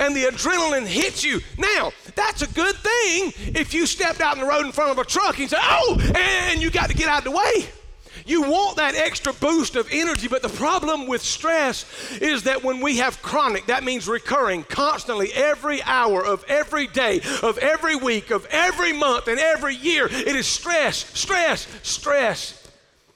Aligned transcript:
and 0.00 0.14
the 0.14 0.24
adrenaline 0.24 0.86
hits 0.86 1.24
you. 1.24 1.40
Now, 1.58 1.92
that's 2.14 2.42
a 2.42 2.48
good 2.48 2.76
thing 2.76 3.32
if 3.54 3.74
you 3.74 3.86
stepped 3.86 4.20
out 4.20 4.34
in 4.34 4.40
the 4.40 4.48
road 4.48 4.64
in 4.64 4.72
front 4.72 4.90
of 4.90 4.98
a 4.98 5.04
truck 5.04 5.38
and 5.38 5.48
said, 5.50 5.60
oh, 5.62 5.98
and 6.50 6.62
you 6.62 6.70
got 6.70 6.88
to 6.90 6.96
get 6.96 7.08
out 7.08 7.18
of 7.18 7.24
the 7.24 7.30
way. 7.32 7.66
You 8.24 8.42
want 8.42 8.76
that 8.78 8.94
extra 8.94 9.32
boost 9.32 9.76
of 9.76 9.88
energy, 9.92 10.26
but 10.26 10.42
the 10.42 10.48
problem 10.48 11.06
with 11.06 11.22
stress 11.22 11.84
is 12.20 12.44
that 12.44 12.64
when 12.64 12.80
we 12.80 12.96
have 12.96 13.22
chronic, 13.22 13.66
that 13.66 13.84
means 13.84 14.08
recurring 14.08 14.64
constantly 14.64 15.32
every 15.32 15.80
hour 15.82 16.24
of 16.24 16.44
every 16.48 16.88
day, 16.88 17.20
of 17.42 17.58
every 17.58 17.94
week, 17.94 18.30
of 18.30 18.46
every 18.50 18.92
month, 18.92 19.28
and 19.28 19.38
every 19.38 19.76
year. 19.76 20.08
It 20.10 20.34
is 20.34 20.46
stress, 20.46 20.96
stress, 21.18 21.68
stress. 21.82 22.68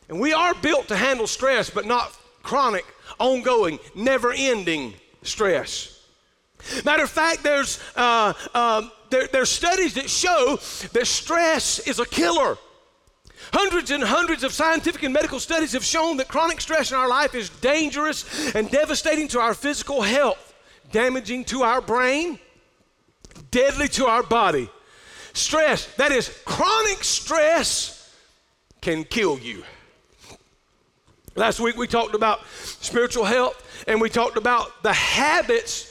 And 0.08 0.20
we 0.20 0.32
are 0.32 0.54
built 0.54 0.88
to 0.88 0.96
handle 0.96 1.26
stress, 1.26 1.70
but 1.70 1.86
not 1.86 2.16
chronic, 2.42 2.84
ongoing, 3.18 3.78
never 3.94 4.32
ending 4.32 4.94
stress. 5.22 5.99
Matter 6.84 7.02
of 7.02 7.10
fact, 7.10 7.42
there's, 7.42 7.80
uh, 7.96 8.32
uh, 8.54 8.88
there, 9.10 9.26
there's 9.28 9.50
studies 9.50 9.94
that 9.94 10.08
show 10.08 10.58
that 10.92 11.06
stress 11.06 11.80
is 11.80 11.98
a 11.98 12.06
killer. 12.06 12.56
Hundreds 13.52 13.90
and 13.90 14.02
hundreds 14.02 14.44
of 14.44 14.52
scientific 14.52 15.02
and 15.02 15.12
medical 15.12 15.40
studies 15.40 15.72
have 15.72 15.84
shown 15.84 16.16
that 16.18 16.28
chronic 16.28 16.60
stress 16.60 16.92
in 16.92 16.96
our 16.96 17.08
life 17.08 17.34
is 17.34 17.48
dangerous 17.48 18.54
and 18.54 18.70
devastating 18.70 19.26
to 19.28 19.40
our 19.40 19.54
physical 19.54 20.02
health, 20.02 20.54
damaging 20.92 21.44
to 21.44 21.62
our 21.62 21.80
brain, 21.80 22.38
deadly 23.50 23.88
to 23.88 24.06
our 24.06 24.22
body. 24.22 24.70
Stress, 25.32 25.86
that 25.96 26.12
is, 26.12 26.28
chronic 26.44 27.02
stress, 27.02 28.14
can 28.80 29.04
kill 29.04 29.38
you. 29.38 29.62
Last 31.34 31.60
week 31.60 31.76
we 31.76 31.86
talked 31.86 32.14
about 32.14 32.40
spiritual 32.62 33.24
health 33.24 33.84
and 33.86 34.00
we 34.00 34.08
talked 34.10 34.36
about 34.36 34.82
the 34.82 34.92
habits 34.92 35.89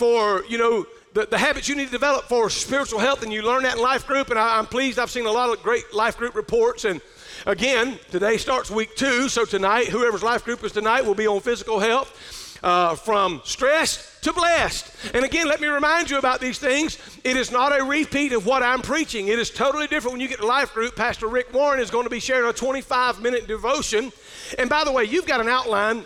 for, 0.00 0.42
you 0.48 0.56
know, 0.56 0.86
the, 1.12 1.26
the 1.26 1.36
habits 1.36 1.68
you 1.68 1.76
need 1.76 1.84
to 1.84 1.92
develop 1.92 2.24
for 2.24 2.48
spiritual 2.48 3.00
health, 3.00 3.22
and 3.22 3.30
you 3.30 3.42
learn 3.42 3.64
that 3.64 3.76
in 3.76 3.82
life 3.82 4.06
group. 4.06 4.30
And 4.30 4.38
I, 4.38 4.56
I'm 4.58 4.64
pleased 4.64 4.98
I've 4.98 5.10
seen 5.10 5.26
a 5.26 5.30
lot 5.30 5.50
of 5.50 5.62
great 5.62 5.92
life 5.92 6.16
group 6.16 6.34
reports. 6.34 6.86
And 6.86 7.02
again, 7.44 7.98
today 8.10 8.38
starts 8.38 8.70
week 8.70 8.96
two, 8.96 9.28
so 9.28 9.44
tonight, 9.44 9.88
whoever's 9.88 10.22
life 10.22 10.42
group 10.42 10.64
is 10.64 10.72
tonight 10.72 11.04
will 11.04 11.14
be 11.14 11.26
on 11.26 11.40
physical 11.40 11.78
health. 11.78 12.16
Uh, 12.62 12.94
from 12.94 13.40
stressed 13.42 14.22
to 14.22 14.34
blessed. 14.34 15.14
And 15.14 15.24
again, 15.24 15.48
let 15.48 15.62
me 15.62 15.68
remind 15.68 16.10
you 16.10 16.18
about 16.18 16.42
these 16.42 16.58
things. 16.58 16.98
It 17.24 17.38
is 17.38 17.50
not 17.50 17.74
a 17.74 17.82
repeat 17.82 18.34
of 18.34 18.44
what 18.44 18.62
I'm 18.62 18.82
preaching. 18.82 19.28
It 19.28 19.38
is 19.38 19.48
totally 19.48 19.86
different 19.86 20.12
when 20.12 20.20
you 20.20 20.28
get 20.28 20.40
to 20.40 20.46
life 20.46 20.74
group. 20.74 20.94
Pastor 20.94 21.26
Rick 21.26 21.54
Warren 21.54 21.80
is 21.80 21.90
going 21.90 22.04
to 22.04 22.10
be 22.10 22.20
sharing 22.20 22.50
a 22.50 22.52
25 22.52 23.22
minute 23.22 23.46
devotion. 23.46 24.12
And 24.58 24.68
by 24.68 24.84
the 24.84 24.92
way, 24.92 25.04
you've 25.04 25.26
got 25.26 25.40
an 25.40 25.48
outline 25.48 26.04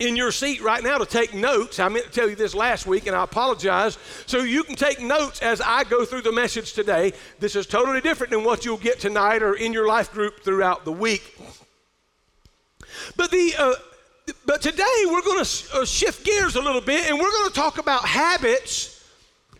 in 0.00 0.16
your 0.16 0.32
seat 0.32 0.62
right 0.62 0.82
now 0.82 0.98
to 0.98 1.06
take 1.06 1.34
notes. 1.34 1.78
I 1.78 1.88
meant 1.88 2.06
to 2.06 2.10
tell 2.10 2.28
you 2.28 2.34
this 2.34 2.54
last 2.54 2.86
week, 2.86 3.06
and 3.06 3.14
I 3.14 3.22
apologize. 3.22 3.98
So 4.26 4.38
you 4.38 4.64
can 4.64 4.74
take 4.74 5.00
notes 5.00 5.40
as 5.42 5.60
I 5.60 5.84
go 5.84 6.04
through 6.04 6.22
the 6.22 6.32
message 6.32 6.72
today. 6.72 7.12
This 7.38 7.54
is 7.54 7.66
totally 7.66 8.00
different 8.00 8.32
than 8.32 8.42
what 8.42 8.64
you'll 8.64 8.78
get 8.78 8.98
tonight 8.98 9.42
or 9.42 9.54
in 9.54 9.72
your 9.72 9.86
life 9.86 10.10
group 10.10 10.42
throughout 10.42 10.84
the 10.84 10.92
week. 10.92 11.38
But 13.16 13.30
the 13.30 13.54
uh, 13.58 13.74
but 14.46 14.62
today 14.62 15.04
we're 15.06 15.22
going 15.22 15.44
to 15.44 15.68
uh, 15.74 15.84
shift 15.84 16.24
gears 16.24 16.56
a 16.56 16.60
little 16.60 16.80
bit, 16.80 17.08
and 17.08 17.18
we're 17.18 17.30
going 17.30 17.48
to 17.48 17.54
talk 17.54 17.78
about 17.78 18.04
habits 18.04 19.04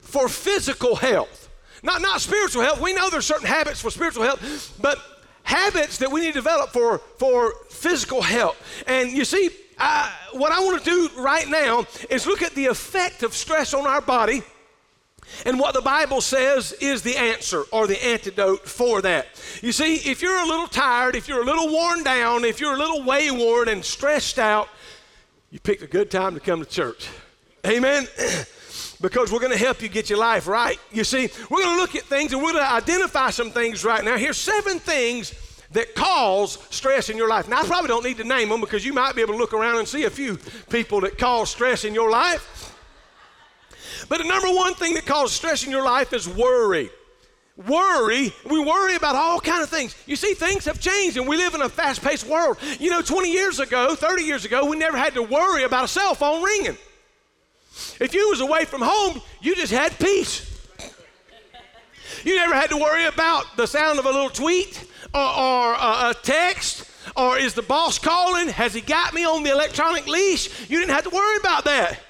for 0.01 0.29
physical 0.29 0.97
health. 0.97 1.49
Not 1.83 2.01
not 2.01 2.21
spiritual 2.21 2.63
health. 2.63 2.81
We 2.81 2.95
know 2.95 3.11
there's 3.11 3.27
certain 3.27 3.47
habits 3.47 3.81
for 3.81 3.91
spiritual 3.91 4.25
health, 4.25 4.77
but 4.81 4.99
habits 5.43 5.99
that 5.99 6.11
we 6.11 6.21
need 6.21 6.29
to 6.29 6.33
develop 6.35 6.71
for 6.71 6.99
for 7.19 7.55
physical 7.69 8.23
health. 8.23 8.57
And 8.87 9.11
you 9.11 9.25
see, 9.25 9.51
I, 9.81 10.13
what 10.33 10.53
I 10.53 10.61
want 10.61 10.85
to 10.85 10.91
do 10.91 11.21
right 11.21 11.49
now 11.49 11.87
is 12.09 12.27
look 12.27 12.43
at 12.43 12.55
the 12.55 12.67
effect 12.67 13.23
of 13.23 13.35
stress 13.35 13.75
on 13.75 13.87
our 13.87 14.01
body 14.01 14.43
and 15.47 15.59
what 15.59 15.75
the 15.75 15.81
Bible 15.81 16.21
says 16.21 16.73
is 16.81 17.03
the 17.03 17.17
answer 17.17 17.65
or 17.73 17.87
the 17.87 18.03
antidote 18.05 18.69
for 18.69 19.01
that. 19.03 19.27
You 19.63 19.73
see, 19.73 19.97
if 19.97 20.23
you're 20.23 20.37
a 20.37 20.47
little 20.47 20.67
tired, 20.67 21.15
if 21.15 21.29
you're 21.29 21.43
a 21.43 21.45
little 21.45 21.73
worn 21.73 22.03
down, 22.03 22.45
if 22.45 22.61
you're 22.61 22.75
a 22.75 22.79
little 22.79 23.03
wayward 23.03 23.69
and 23.69 23.85
stressed 23.85 24.39
out, 24.39 24.69
you 25.51 25.59
picked 25.59 25.83
a 25.83 25.87
good 25.87 26.11
time 26.11 26.35
to 26.35 26.41
come 26.41 26.61
to 26.63 26.69
church. 26.69 27.09
Amen. 27.67 28.07
because 29.01 29.33
we're 29.33 29.41
going 29.41 29.53
to 29.53 29.59
help 29.59 29.83
you 29.83 29.89
get 29.89 30.11
your 30.11 30.19
life 30.19 30.47
right. 30.47 30.79
You 30.93 31.05
see, 31.05 31.29
we're 31.49 31.63
going 31.63 31.77
to 31.77 31.81
look 31.81 31.97
at 31.97 32.03
things 32.03 32.33
and 32.33 32.43
we're 32.43 32.53
going 32.53 32.65
to 32.65 32.73
identify 32.73 33.31
some 33.31 33.51
things 33.51 33.85
right 33.85 34.05
now. 34.05 34.17
Here's 34.17 34.37
seven 34.37 34.79
things 34.79 35.33
that 35.73 35.95
cause 35.95 36.59
stress 36.71 37.09
in 37.09 37.17
your 37.17 37.29
life. 37.29 37.49
Now, 37.49 37.61
I 37.61 37.67
probably 37.67 37.89
don't 37.89 38.05
need 38.05 38.17
to 38.19 38.25
name 38.25 38.49
them 38.49 38.61
because 38.61 38.85
you 38.85 38.93
might 38.93 39.15
be 39.15 39.23
able 39.23 39.35
to 39.35 39.39
look 39.39 39.53
around 39.53 39.79
and 39.79 39.87
see 39.87 40.05
a 40.05 40.11
few 40.11 40.37
people 40.69 41.01
that 41.03 41.17
cause 41.19 41.51
stress 41.51 41.85
in 41.85 41.95
your 41.95 42.11
life. 42.11 42.77
But 44.09 44.19
the 44.19 44.25
number 44.25 44.49
one 44.49 44.75
thing 44.75 44.95
that 44.95 45.07
causes 45.07 45.37
stress 45.37 45.65
in 45.65 45.71
your 45.71 45.85
life 45.85 46.13
is 46.13 46.29
worry. 46.29 46.91
Worry, 47.69 48.33
we 48.49 48.59
worry 48.59 48.95
about 48.97 49.17
all 49.17 49.39
kind 49.39 49.63
of 49.63 49.69
things. 49.69 49.95
You 50.07 50.17
see, 50.17 50.33
things 50.33 50.65
have 50.65 50.81
changed 50.81 51.19
and 51.19 51.29
we 51.29 51.37
live 51.37 51.55
in 51.55 51.61
a 51.61 51.69
fast-paced 51.69 52.27
world. 52.27 52.57
You 52.79 52.91
know, 52.91 53.03
20 53.03 53.31
years 53.31 53.61
ago, 53.61 53.95
30 53.95 54.23
years 54.23 54.45
ago, 54.47 54.65
we 54.65 54.77
never 54.77 54.97
had 54.97 55.15
to 55.15 55.23
worry 55.23 55.65
about 55.65 55.85
a 55.85 55.89
cell 55.89 56.15
phone 56.15 56.43
ringing. 56.43 56.79
If 58.01 58.15
you 58.15 58.31
was 58.31 58.41
away 58.41 58.65
from 58.65 58.81
home, 58.83 59.21
you 59.43 59.55
just 59.55 59.73
had 59.73 59.97
peace. 59.99 60.47
You 62.25 62.37
never 62.37 62.55
had 62.55 62.71
to 62.71 62.77
worry 62.77 63.07
about 63.07 63.57
the 63.57 63.67
sound 63.67 63.99
of 63.99 64.07
a 64.07 64.11
little 64.11 64.31
tweet 64.31 64.90
or, 65.15 65.21
or 65.21 65.75
a, 65.75 66.11
a 66.11 66.15
text 66.23 66.91
or 67.17 67.39
is 67.39 67.55
the 67.55 67.63
boss 67.63 67.99
calling? 67.99 68.49
Has 68.49 68.75
he 68.75 68.81
got 68.81 69.15
me 69.15 69.25
on 69.25 69.43
the 69.43 69.51
electronic 69.51 70.07
leash? 70.07 70.71
You 70.71 70.79
didn't 70.79 70.95
have 70.95 71.05
to 71.05 71.11
worry 71.11 71.37
about 71.39 71.65
that. 71.65 72.01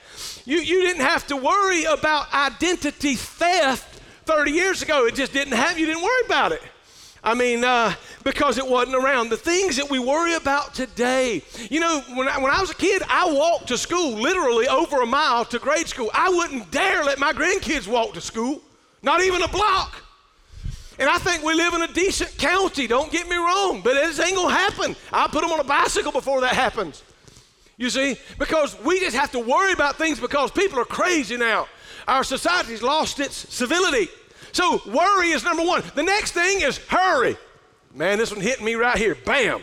You, 0.45 0.59
you 0.59 0.83
didn't 0.83 1.03
have 1.03 1.27
to 1.29 1.37
worry 1.37 1.85
about 1.85 2.33
identity 2.33 3.15
theft 3.15 4.01
30 4.25 4.51
years 4.51 4.83
ago. 4.83 5.07
It 5.07 5.15
just 5.15 5.33
didn't 5.33 5.55
have, 5.55 5.79
you 5.79 5.87
didn't 5.87 6.03
worry 6.03 6.23
about 6.27 6.53
it. 6.53 6.63
I 7.23 7.35
mean, 7.35 7.65
uh, 7.65 7.93
because 8.25 8.57
it 8.57 8.67
wasn't 8.67 8.97
around. 8.97 9.29
The 9.29 9.37
things 9.37 9.77
that 9.77 9.91
we 9.91 9.99
worry 9.99 10.35
about 10.35 10.75
today. 10.75 11.43
You 11.69 11.81
know, 11.81 12.03
when 12.15 12.29
I, 12.29 12.39
when 12.39 12.51
I 12.51 12.61
was 12.61 12.71
a 12.71 12.75
kid, 12.75 13.03
I 13.09 13.31
walked 13.31 13.69
to 13.69 13.77
school 13.77 14.13
literally 14.13 14.67
over 14.69 15.03
a 15.03 15.07
mile 15.07 15.45
to 15.47 15.59
grade 15.59 15.87
school. 15.87 16.11
I 16.15 16.31
wouldn't 16.31 16.71
dare 16.71 17.05
let 17.05 17.19
my 17.19 17.33
grandkids 17.33 17.87
walk 17.87 18.15
to 18.15 18.23
school, 18.23 18.63
not 19.03 19.21
even 19.21 19.43
a 19.43 19.49
block. 19.49 20.03
And 21.01 21.09
I 21.09 21.17
think 21.17 21.43
we 21.43 21.55
live 21.55 21.73
in 21.73 21.81
a 21.81 21.89
decent 21.89 22.37
county, 22.37 22.87
don't 22.87 23.11
get 23.11 23.27
me 23.27 23.35
wrong, 23.35 23.81
but 23.83 23.95
this 23.95 24.21
ain't 24.21 24.37
gonna 24.37 24.55
happen. 24.55 24.95
I'll 25.11 25.31
put 25.31 25.41
them 25.41 25.51
on 25.51 25.59
a 25.59 25.65
bicycle 25.65 26.13
before 26.13 26.43
that 26.43 26.53
happens. 26.53 27.03
You 27.79 27.89
see? 27.89 28.19
Because 28.39 28.79
we 28.81 29.01
just 29.01 29.17
have 29.17 29.33
to 29.33 29.39
worry 29.39 29.73
about 29.73 29.97
things 29.97 30.21
because 30.21 30.51
people 30.51 30.79
are 30.79 30.85
crazy 30.85 31.39
now. 31.39 31.69
Our 32.07 32.23
society's 32.23 32.83
lost 32.83 33.19
its 33.19 33.35
civility. 33.35 34.11
So 34.53 34.83
worry 34.87 35.31
is 35.31 35.43
number 35.43 35.65
one. 35.65 35.83
The 35.95 36.03
next 36.03 36.33
thing 36.33 36.61
is 36.61 36.77
hurry. 36.77 37.39
Man, 37.95 38.19
this 38.19 38.31
one 38.31 38.43
hit 38.43 38.63
me 38.63 38.75
right 38.75 38.99
here. 38.99 39.15
Bam. 39.15 39.63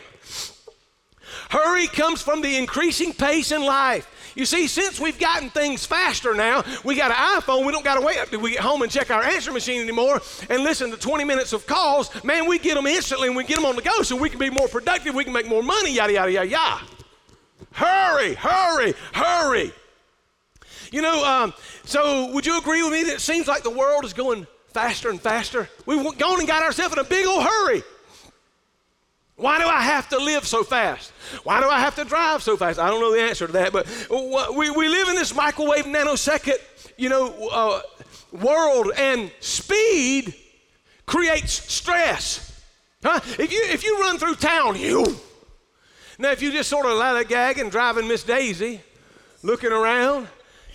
Hurry 1.49 1.85
comes 1.85 2.19
from 2.19 2.41
the 2.41 2.57
increasing 2.57 3.13
pace 3.13 3.51
in 3.51 3.61
life. 3.63 4.09
You 4.37 4.45
see, 4.45 4.67
since 4.67 4.99
we've 4.99 5.17
gotten 5.17 5.49
things 5.49 5.83
faster 5.83 6.35
now, 6.35 6.63
we 6.83 6.95
got 6.95 7.09
an 7.09 7.41
iPhone, 7.41 7.65
we 7.65 7.71
don't 7.71 7.83
got 7.83 7.95
to 7.95 8.05
wait 8.05 8.19
up 8.19 8.31
we 8.31 8.51
get 8.51 8.59
home 8.59 8.83
and 8.83 8.91
check 8.91 9.09
our 9.09 9.23
answer 9.23 9.51
machine 9.51 9.81
anymore 9.81 10.21
and 10.47 10.63
listen 10.63 10.91
to 10.91 10.97
20 10.97 11.23
minutes 11.23 11.53
of 11.53 11.65
calls. 11.65 12.11
Man, 12.23 12.47
we 12.47 12.59
get 12.59 12.75
them 12.75 12.85
instantly 12.85 13.29
and 13.29 13.35
we 13.35 13.45
get 13.45 13.55
them 13.55 13.65
on 13.65 13.75
the 13.75 13.81
go 13.81 14.03
so 14.03 14.15
we 14.15 14.29
can 14.29 14.37
be 14.37 14.51
more 14.51 14.67
productive, 14.67 15.15
we 15.15 15.23
can 15.23 15.33
make 15.33 15.47
more 15.47 15.63
money, 15.63 15.91
yada, 15.91 16.13
yada, 16.13 16.31
yada, 16.31 16.47
yada. 16.47 16.85
Hurry, 17.71 18.35
hurry, 18.35 18.93
hurry. 19.11 19.71
You 20.91 21.01
know, 21.01 21.25
um, 21.25 21.53
so 21.85 22.31
would 22.31 22.45
you 22.45 22.59
agree 22.59 22.83
with 22.83 22.91
me 22.91 23.05
that 23.05 23.13
it 23.15 23.21
seems 23.21 23.47
like 23.47 23.63
the 23.63 23.71
world 23.71 24.05
is 24.05 24.13
going 24.13 24.45
faster 24.67 25.09
and 25.09 25.19
faster? 25.19 25.67
We've 25.87 26.15
gone 26.19 26.37
and 26.37 26.47
got 26.47 26.61
ourselves 26.61 26.93
in 26.93 26.99
a 26.99 27.03
big 27.03 27.25
old 27.25 27.43
hurry. 27.43 27.81
Why 29.37 29.59
do 29.59 29.67
I 29.67 29.81
have 29.81 30.09
to 30.09 30.17
live 30.17 30.47
so 30.47 30.63
fast? 30.63 31.11
Why 31.43 31.61
do 31.61 31.69
I 31.69 31.79
have 31.79 31.95
to 31.95 32.03
drive 32.03 32.41
so 32.41 32.57
fast? 32.57 32.79
I 32.79 32.89
don't 32.89 32.99
know 32.99 33.13
the 33.13 33.21
answer 33.21 33.45
to 33.45 33.53
that, 33.53 33.71
but 33.71 33.87
we, 34.55 34.71
we 34.71 34.89
live 34.89 35.09
in 35.09 35.15
this 35.15 35.33
microwave 35.33 35.85
nanosecond, 35.85 36.57
you 36.97 37.09
know, 37.09 37.47
uh, 37.49 37.81
world, 38.31 38.91
and 38.97 39.31
speed 39.39 40.33
creates 41.05 41.53
stress. 41.71 42.63
Huh? 43.03 43.19
If 43.37 43.51
you 43.51 43.61
if 43.65 43.83
you 43.83 43.99
run 44.01 44.17
through 44.17 44.35
town, 44.35 44.75
you. 44.75 45.05
Now, 46.17 46.31
if 46.31 46.41
you 46.41 46.51
just 46.51 46.67
sort 46.67 46.87
of 46.87 46.97
and 47.59 47.71
driving 47.71 48.07
Miss 48.07 48.23
Daisy, 48.23 48.81
looking 49.43 49.71
around, 49.71 50.27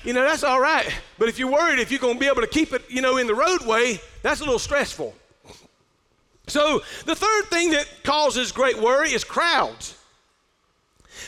you 0.04 0.12
know 0.12 0.22
that's 0.22 0.44
all 0.44 0.60
right. 0.60 0.88
But 1.18 1.28
if 1.28 1.36
you're 1.36 1.50
worried 1.50 1.80
if 1.80 1.90
you're 1.90 1.98
going 1.98 2.14
to 2.14 2.20
be 2.20 2.28
able 2.28 2.42
to 2.42 2.46
keep 2.46 2.72
it, 2.72 2.88
you 2.88 3.02
know, 3.02 3.16
in 3.16 3.26
the 3.26 3.34
roadway, 3.34 4.00
that's 4.22 4.40
a 4.40 4.44
little 4.44 4.60
stressful. 4.60 5.16
So, 6.48 6.82
the 7.04 7.14
third 7.14 7.44
thing 7.46 7.70
that 7.70 7.86
causes 8.02 8.52
great 8.52 8.78
worry 8.78 9.10
is 9.10 9.24
crowds. 9.24 9.96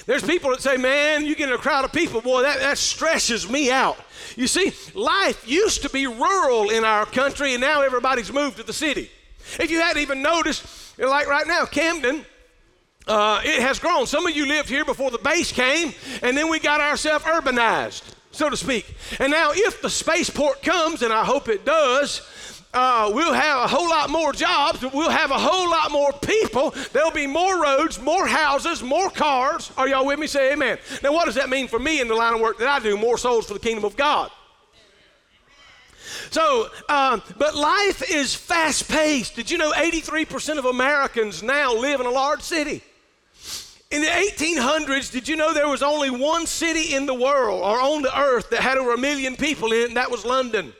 There's 0.07 0.23
people 0.23 0.51
that 0.51 0.61
say, 0.61 0.77
man, 0.77 1.25
you 1.25 1.35
get 1.35 1.49
in 1.49 1.55
a 1.55 1.59
crowd 1.59 1.85
of 1.85 1.93
people, 1.93 2.21
boy, 2.21 2.43
that, 2.43 2.59
that 2.61 2.79
stresses 2.79 3.49
me 3.49 3.71
out. 3.71 3.97
You 4.37 4.47
see, 4.47 4.73
life 4.95 5.49
used 5.49 5.83
to 5.83 5.91
be 5.91 6.07
rural 6.07 6.71
in 6.71 6.85
our 6.85 7.07
country, 7.07 7.55
and 7.55 7.61
now 7.61 7.83
everybody's 7.83 8.33
moved 8.33 8.57
to 8.59 8.63
the 8.63 8.73
city. 8.73 9.11
If 9.59 9.71
you 9.71 9.81
hadn't 9.81 10.03
even 10.03 10.21
noticed, 10.21 10.99
like 10.99 11.27
right 11.29 11.47
now, 11.47 11.65
Camden, 11.65 12.25
uh, 13.07 13.41
it 13.45 13.61
has 13.61 13.79
grown. 13.79 14.07
Some 14.07 14.27
of 14.27 14.35
you 14.35 14.47
lived 14.47 14.69
here 14.69 14.85
before 14.85 15.11
the 15.11 15.19
base 15.19 15.53
came, 15.53 15.93
and 16.23 16.37
then 16.37 16.49
we 16.49 16.59
got 16.59 16.81
ourselves 16.81 17.25
urbanized. 17.25 18.03
so 18.31 18.51
to 18.51 18.57
speak. 18.57 18.97
And 19.21 19.31
now, 19.31 19.53
if 19.53 19.81
the 19.81 19.91
spaceport 19.91 20.63
comes, 20.63 21.03
and 21.03 21.13
I 21.13 21.25
hope 21.25 21.49
it 21.49 21.65
does, 21.65 22.54
uh, 22.75 23.11
we'll 23.15 23.33
have 23.33 23.65
a 23.65 23.69
whole 23.69 23.89
lot 23.89 24.11
more 24.11 24.33
jobs, 24.33 24.83
we'll 24.83 25.11
have 25.11 25.31
a 25.31 25.39
whole 25.39 25.71
lot 25.71 25.91
more 25.91 26.13
people, 26.13 26.75
there'll 26.93 27.11
be 27.11 27.27
more 27.27 27.63
roads, 27.63 28.01
more 28.01 28.27
houses, 28.27 28.83
more 28.83 29.11
cars. 29.11 29.71
Are 29.77 29.89
y'all 29.89 30.05
with 30.05 30.19
me? 30.19 30.27
Say 30.27 30.53
amen. 30.53 30.79
Now, 31.03 31.13
what 31.13 31.27
does 31.27 31.37
that 31.37 31.49
mean 31.49 31.69
for 31.69 31.79
me 31.79 32.01
in 32.01 32.09
the 32.09 32.15
line 32.15 32.35
of 32.35 32.41
work 32.41 32.59
that 32.59 32.69
I 32.69 32.81
do? 32.81 32.97
More 32.97 33.17
souls 33.17 33.47
for 33.47 33.55
the 33.55 33.61
kingdom 33.61 33.85
of 33.85 33.97
God. 33.97 34.31
So, 36.31 36.69
um, 36.89 37.23
but 37.39 37.55
life 37.55 38.03
is 38.11 38.35
fast 38.35 38.89
paced. 38.89 39.37
Did 39.37 39.51
you 39.51 39.59
know 39.59 39.73
83% 39.73 40.59
of 40.59 40.65
Americans 40.65 41.43
now 41.43 41.75
live 41.75 42.01
in 42.01 42.07
a 42.07 42.11
large 42.11 42.43
city? 42.43 42.83
In 43.91 44.03
the 44.03 44.09
1800s, 44.09 45.13
did 45.13 45.29
you 45.29 45.37
know 45.37 45.55
there 45.55 45.69
was 45.69 45.83
only 45.83 46.11
one 46.11 46.47
city 46.47 46.95
in 46.95 47.07
the 47.07 47.15
world 47.15 47.63
or 47.63 47.81
on 47.81 48.03
the 48.03 48.19
earth 48.19 48.51
that 48.51 48.61
had 48.61 48.77
over 48.77 48.95
a 48.95 48.99
million 48.99 49.37
people 49.37 49.73
in 49.73 49.83
it, 49.83 49.89
and 49.89 49.97
that 49.97 50.11
was 50.11 50.25
London? 50.25 50.73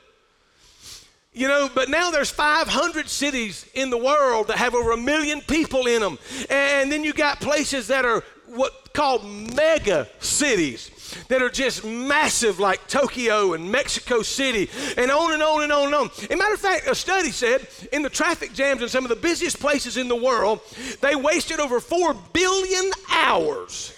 You 1.35 1.49
know, 1.49 1.69
but 1.75 1.89
now 1.89 2.11
there's 2.11 2.29
500 2.31 3.09
cities 3.09 3.65
in 3.73 3.89
the 3.89 3.97
world 3.97 4.47
that 4.47 4.57
have 4.57 4.73
over 4.73 4.93
a 4.93 4.97
million 4.97 5.41
people 5.41 5.85
in 5.85 6.01
them. 6.01 6.17
And 6.49 6.89
then 6.89 7.03
you 7.03 7.11
got 7.11 7.41
places 7.41 7.87
that 7.87 8.05
are 8.05 8.23
what 8.47 8.93
called 8.93 9.25
mega 9.25 10.07
cities 10.19 10.91
that 11.27 11.41
are 11.41 11.49
just 11.49 11.83
massive 11.83 12.57
like 12.61 12.87
Tokyo 12.87 13.51
and 13.51 13.69
Mexico 13.69 14.21
City 14.21 14.69
and 14.97 15.11
on 15.11 15.33
and 15.33 15.43
on 15.43 15.63
and 15.63 15.73
on 15.73 15.85
and 15.87 15.95
on. 15.95 16.09
As 16.29 16.29
matter 16.29 16.53
of 16.53 16.59
fact, 16.61 16.87
a 16.87 16.95
study 16.95 17.31
said 17.31 17.67
in 17.91 18.01
the 18.01 18.09
traffic 18.09 18.53
jams 18.53 18.81
in 18.81 18.87
some 18.87 19.03
of 19.03 19.09
the 19.09 19.17
busiest 19.17 19.59
places 19.59 19.97
in 19.97 20.07
the 20.07 20.15
world, 20.15 20.61
they 21.01 21.17
wasted 21.17 21.59
over 21.59 21.81
4 21.81 22.15
billion 22.31 22.91
hours 23.11 23.93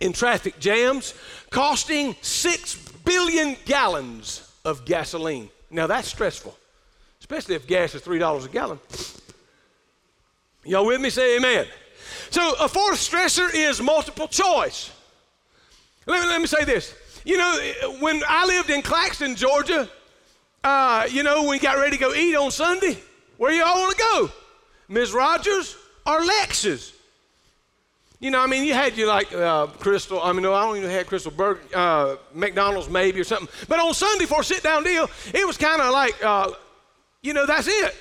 in 0.00 0.14
traffic 0.14 0.58
jams, 0.58 1.12
costing 1.50 2.16
6 2.22 2.76
billion 3.04 3.56
gallons 3.66 4.50
of 4.64 4.86
gasoline. 4.86 5.50
Now 5.76 5.86
that's 5.86 6.08
stressful, 6.08 6.56
especially 7.20 7.54
if 7.54 7.66
gas 7.66 7.94
is 7.94 8.00
$3 8.00 8.46
a 8.46 8.48
gallon. 8.48 8.80
Y'all 10.64 10.86
with 10.86 11.02
me? 11.02 11.10
Say 11.10 11.36
amen. 11.36 11.66
So 12.30 12.54
a 12.58 12.66
fourth 12.66 12.98
stressor 12.98 13.54
is 13.54 13.82
multiple 13.82 14.26
choice. 14.26 14.90
Let 16.06 16.22
me, 16.22 16.28
let 16.28 16.40
me 16.40 16.46
say 16.46 16.64
this. 16.64 16.94
You 17.26 17.36
know, 17.36 17.58
when 18.00 18.22
I 18.26 18.46
lived 18.46 18.70
in 18.70 18.80
Claxton, 18.80 19.36
Georgia, 19.36 19.86
uh, 20.64 21.06
you 21.10 21.22
know, 21.22 21.46
we 21.46 21.58
got 21.58 21.76
ready 21.76 21.98
to 21.98 22.02
go 22.02 22.14
eat 22.14 22.34
on 22.34 22.50
Sunday, 22.50 22.98
where 23.36 23.52
y'all 23.52 23.78
want 23.78 23.94
to 23.98 24.02
go? 24.02 24.30
Ms. 24.88 25.12
Rogers 25.12 25.76
or 26.06 26.22
Lexus? 26.22 26.95
You 28.18 28.30
know, 28.30 28.40
I 28.40 28.46
mean, 28.46 28.64
you 28.64 28.72
had 28.72 28.96
you 28.96 29.06
like 29.06 29.32
uh, 29.32 29.66
Krystal. 29.78 30.20
I 30.22 30.32
mean, 30.32 30.42
no, 30.42 30.54
I 30.54 30.64
don't 30.64 30.78
even 30.78 30.90
have 30.90 31.06
Krystal 31.06 31.36
Burger, 31.36 31.60
uh, 31.74 32.16
McDonald's 32.32 32.88
maybe 32.88 33.20
or 33.20 33.24
something. 33.24 33.48
But 33.68 33.78
on 33.78 33.92
Sunday 33.92 34.24
for 34.24 34.40
a 34.40 34.44
sit-down 34.44 34.84
deal, 34.84 35.10
it 35.34 35.46
was 35.46 35.58
kind 35.58 35.82
of 35.82 35.92
like, 35.92 36.24
uh, 36.24 36.50
you 37.22 37.34
know, 37.34 37.44
that's 37.44 37.68
it. 37.68 37.94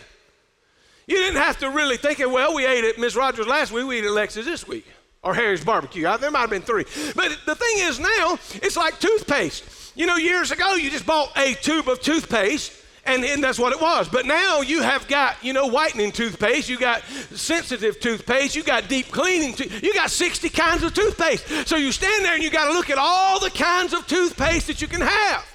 You 1.08 1.18
didn't 1.18 1.42
have 1.42 1.60
to 1.60 1.70
really 1.70 1.98
think 1.98 2.20
it. 2.20 2.30
Well, 2.30 2.56
we 2.56 2.66
ate 2.66 2.86
at 2.86 2.98
Miss 2.98 3.16
Rogers 3.16 3.46
last 3.46 3.74
week. 3.74 3.86
We 3.86 3.98
ate 3.98 4.06
at 4.06 4.12
Lexus 4.12 4.46
this 4.46 4.66
week, 4.66 4.86
or 5.22 5.34
Harry's 5.34 5.64
Barbecue. 5.64 6.04
There 6.18 6.32
might 6.32 6.40
have 6.40 6.50
been 6.50 6.62
three. 6.62 6.86
But 7.16 7.38
the 7.46 7.56
thing 7.56 7.78
is 7.80 8.00
now, 8.00 8.40
it's 8.54 8.78
like 8.78 9.00
toothpaste. 9.00 9.98
You 9.98 10.06
know, 10.06 10.16
years 10.16 10.52
ago, 10.52 10.76
you 10.76 10.90
just 10.90 11.06
bought 11.06 11.38
a 11.38 11.54
tube 11.56 11.90
of 11.90 12.02
toothpaste 12.02 12.72
and, 13.06 13.24
and 13.24 13.44
that's 13.44 13.60
what 13.60 13.72
it 13.72 13.80
was. 13.80 14.10
But 14.10 14.26
now 14.26 14.62
you 14.62 14.82
have 14.82 15.08
got, 15.08 15.44
you 15.44 15.54
know, 15.54 15.68
whitening 15.68 16.12
toothpaste, 16.12 16.70
you 16.70 16.80
got 16.80 17.04
sensitive 17.04 18.00
toothpaste, 18.00 18.56
you 18.56 18.64
got 18.64 18.88
deep 18.88 19.12
cleaning, 19.12 19.54
to- 19.56 19.70
you 19.86 19.94
got 19.94 20.10
60 20.10 20.50
kinds 20.50 20.84
of 20.84 20.94
toothpaste. 20.94 21.68
So 21.68 21.76
you 21.76 21.92
stand 21.92 22.26
there 22.26 22.34
and 22.34 22.44
you 22.44 22.50
got 22.50 22.66
to 22.66 22.74
look 22.74 22.90
at 22.90 22.98
all 22.98 23.40
the 23.40 23.52
kinds 23.52 23.94
of 23.94 24.08
toothpaste 24.08 24.68
that 24.68 24.82
you 24.82 24.88
can 24.88 25.02
have. 25.02 25.46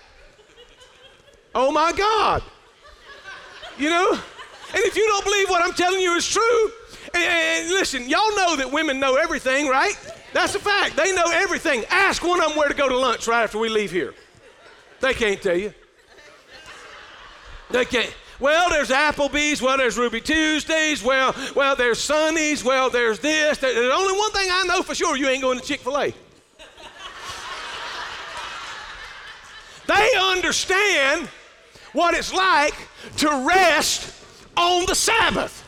Oh 1.55 1.73
my 1.73 1.93
God. 1.93 2.43
You 3.79 3.91
know? 3.91 4.13
And 4.13 4.85
if 4.85 4.97
you 4.97 5.07
don't 5.09 5.25
believe 5.25 5.51
what 5.51 5.63
I'm 5.63 5.73
telling 5.73 6.01
you 6.01 6.15
is 6.15 6.29
true, 6.29 6.71
and, 7.15 7.25
and 7.25 7.69
listen, 7.71 8.09
y'all 8.09 8.37
know 8.37 8.57
that 8.57 8.71
women 8.71 9.01
know 9.01 9.17
everything, 9.17 9.67
right? 9.67 9.95
That's 10.33 10.55
a 10.55 10.61
fact. 10.61 10.97
They 10.97 11.13
know 11.13 11.29
everything. 11.33 11.85
Ask 11.91 12.23
one 12.23 12.41
of 12.41 12.51
them 12.51 12.57
where 12.59 12.69
to 12.69 12.75
go 12.75 12.89
to 12.89 12.97
lunch 12.97 13.27
right 13.27 13.43
after 13.43 13.59
we 13.59 13.69
leave 13.69 13.91
here. 13.91 14.15
They 15.01 15.15
can't 15.15 15.43
tell 15.43 15.57
you. 15.57 15.75
They 17.71 17.85
can't. 17.85 18.15
Well, 18.41 18.71
there's 18.71 18.89
Applebee's. 18.89 19.61
Well, 19.61 19.77
there's 19.77 19.99
Ruby 19.99 20.21
Tuesdays. 20.21 21.03
Well, 21.03 21.35
well, 21.55 21.77
there's 21.77 22.01
Sonny's. 22.01 22.65
Well, 22.65 22.89
there's 22.89 23.19
this. 23.19 23.59
There's 23.59 23.93
only 23.93 24.19
one 24.19 24.33
thing 24.33 24.49
I 24.51 24.65
know 24.67 24.83
for 24.83 24.95
sure: 24.95 25.17
you 25.17 25.29
ain't 25.29 25.43
going 25.43 25.59
to 25.59 25.65
Chick 25.65 25.81
Fil 25.81 25.99
A. 25.99 26.15
they 29.87 30.11
understand 30.19 31.29
what 31.93 32.15
it's 32.15 32.33
like 32.33 32.75
to 33.19 33.47
rest 33.47 34.15
on 34.57 34.87
the 34.87 34.95
Sabbath. 34.95 35.67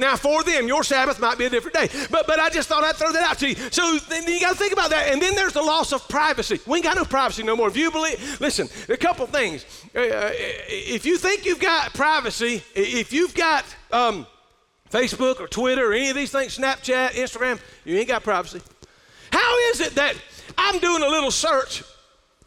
Now, 0.00 0.16
for 0.16 0.42
them, 0.42 0.66
your 0.66 0.82
Sabbath 0.82 1.20
might 1.20 1.38
be 1.38 1.44
a 1.44 1.50
different 1.50 1.76
day. 1.76 1.88
But, 2.10 2.26
but 2.26 2.40
I 2.40 2.48
just 2.48 2.68
thought 2.68 2.82
I'd 2.82 2.96
throw 2.96 3.12
that 3.12 3.22
out 3.22 3.38
to 3.40 3.48
you. 3.48 3.54
So 3.70 3.98
then 4.08 4.26
you 4.26 4.40
got 4.40 4.52
to 4.52 4.58
think 4.58 4.72
about 4.72 4.90
that. 4.90 5.12
And 5.12 5.20
then 5.20 5.34
there's 5.34 5.52
the 5.52 5.62
loss 5.62 5.92
of 5.92 6.08
privacy. 6.08 6.58
We 6.66 6.78
ain't 6.78 6.84
got 6.84 6.96
no 6.96 7.04
privacy 7.04 7.42
no 7.42 7.54
more. 7.54 7.68
If 7.68 7.76
you 7.76 7.90
believe, 7.90 8.40
listen, 8.40 8.68
a 8.88 8.96
couple 8.96 9.26
things. 9.26 9.64
Uh, 9.94 10.00
uh, 10.00 10.30
if 10.32 11.04
you 11.04 11.18
think 11.18 11.44
you've 11.44 11.60
got 11.60 11.92
privacy, 11.92 12.62
if 12.74 13.12
you've 13.12 13.34
got 13.34 13.64
um, 13.92 14.26
Facebook 14.90 15.38
or 15.38 15.46
Twitter 15.46 15.90
or 15.90 15.92
any 15.92 16.10
of 16.10 16.16
these 16.16 16.32
things, 16.32 16.56
Snapchat, 16.56 17.10
Instagram, 17.10 17.60
you 17.84 17.96
ain't 17.96 18.08
got 18.08 18.24
privacy. 18.24 18.62
How 19.30 19.58
is 19.70 19.80
it 19.80 19.94
that 19.96 20.14
I'm 20.56 20.78
doing 20.80 21.02
a 21.02 21.08
little 21.08 21.30
search 21.30 21.84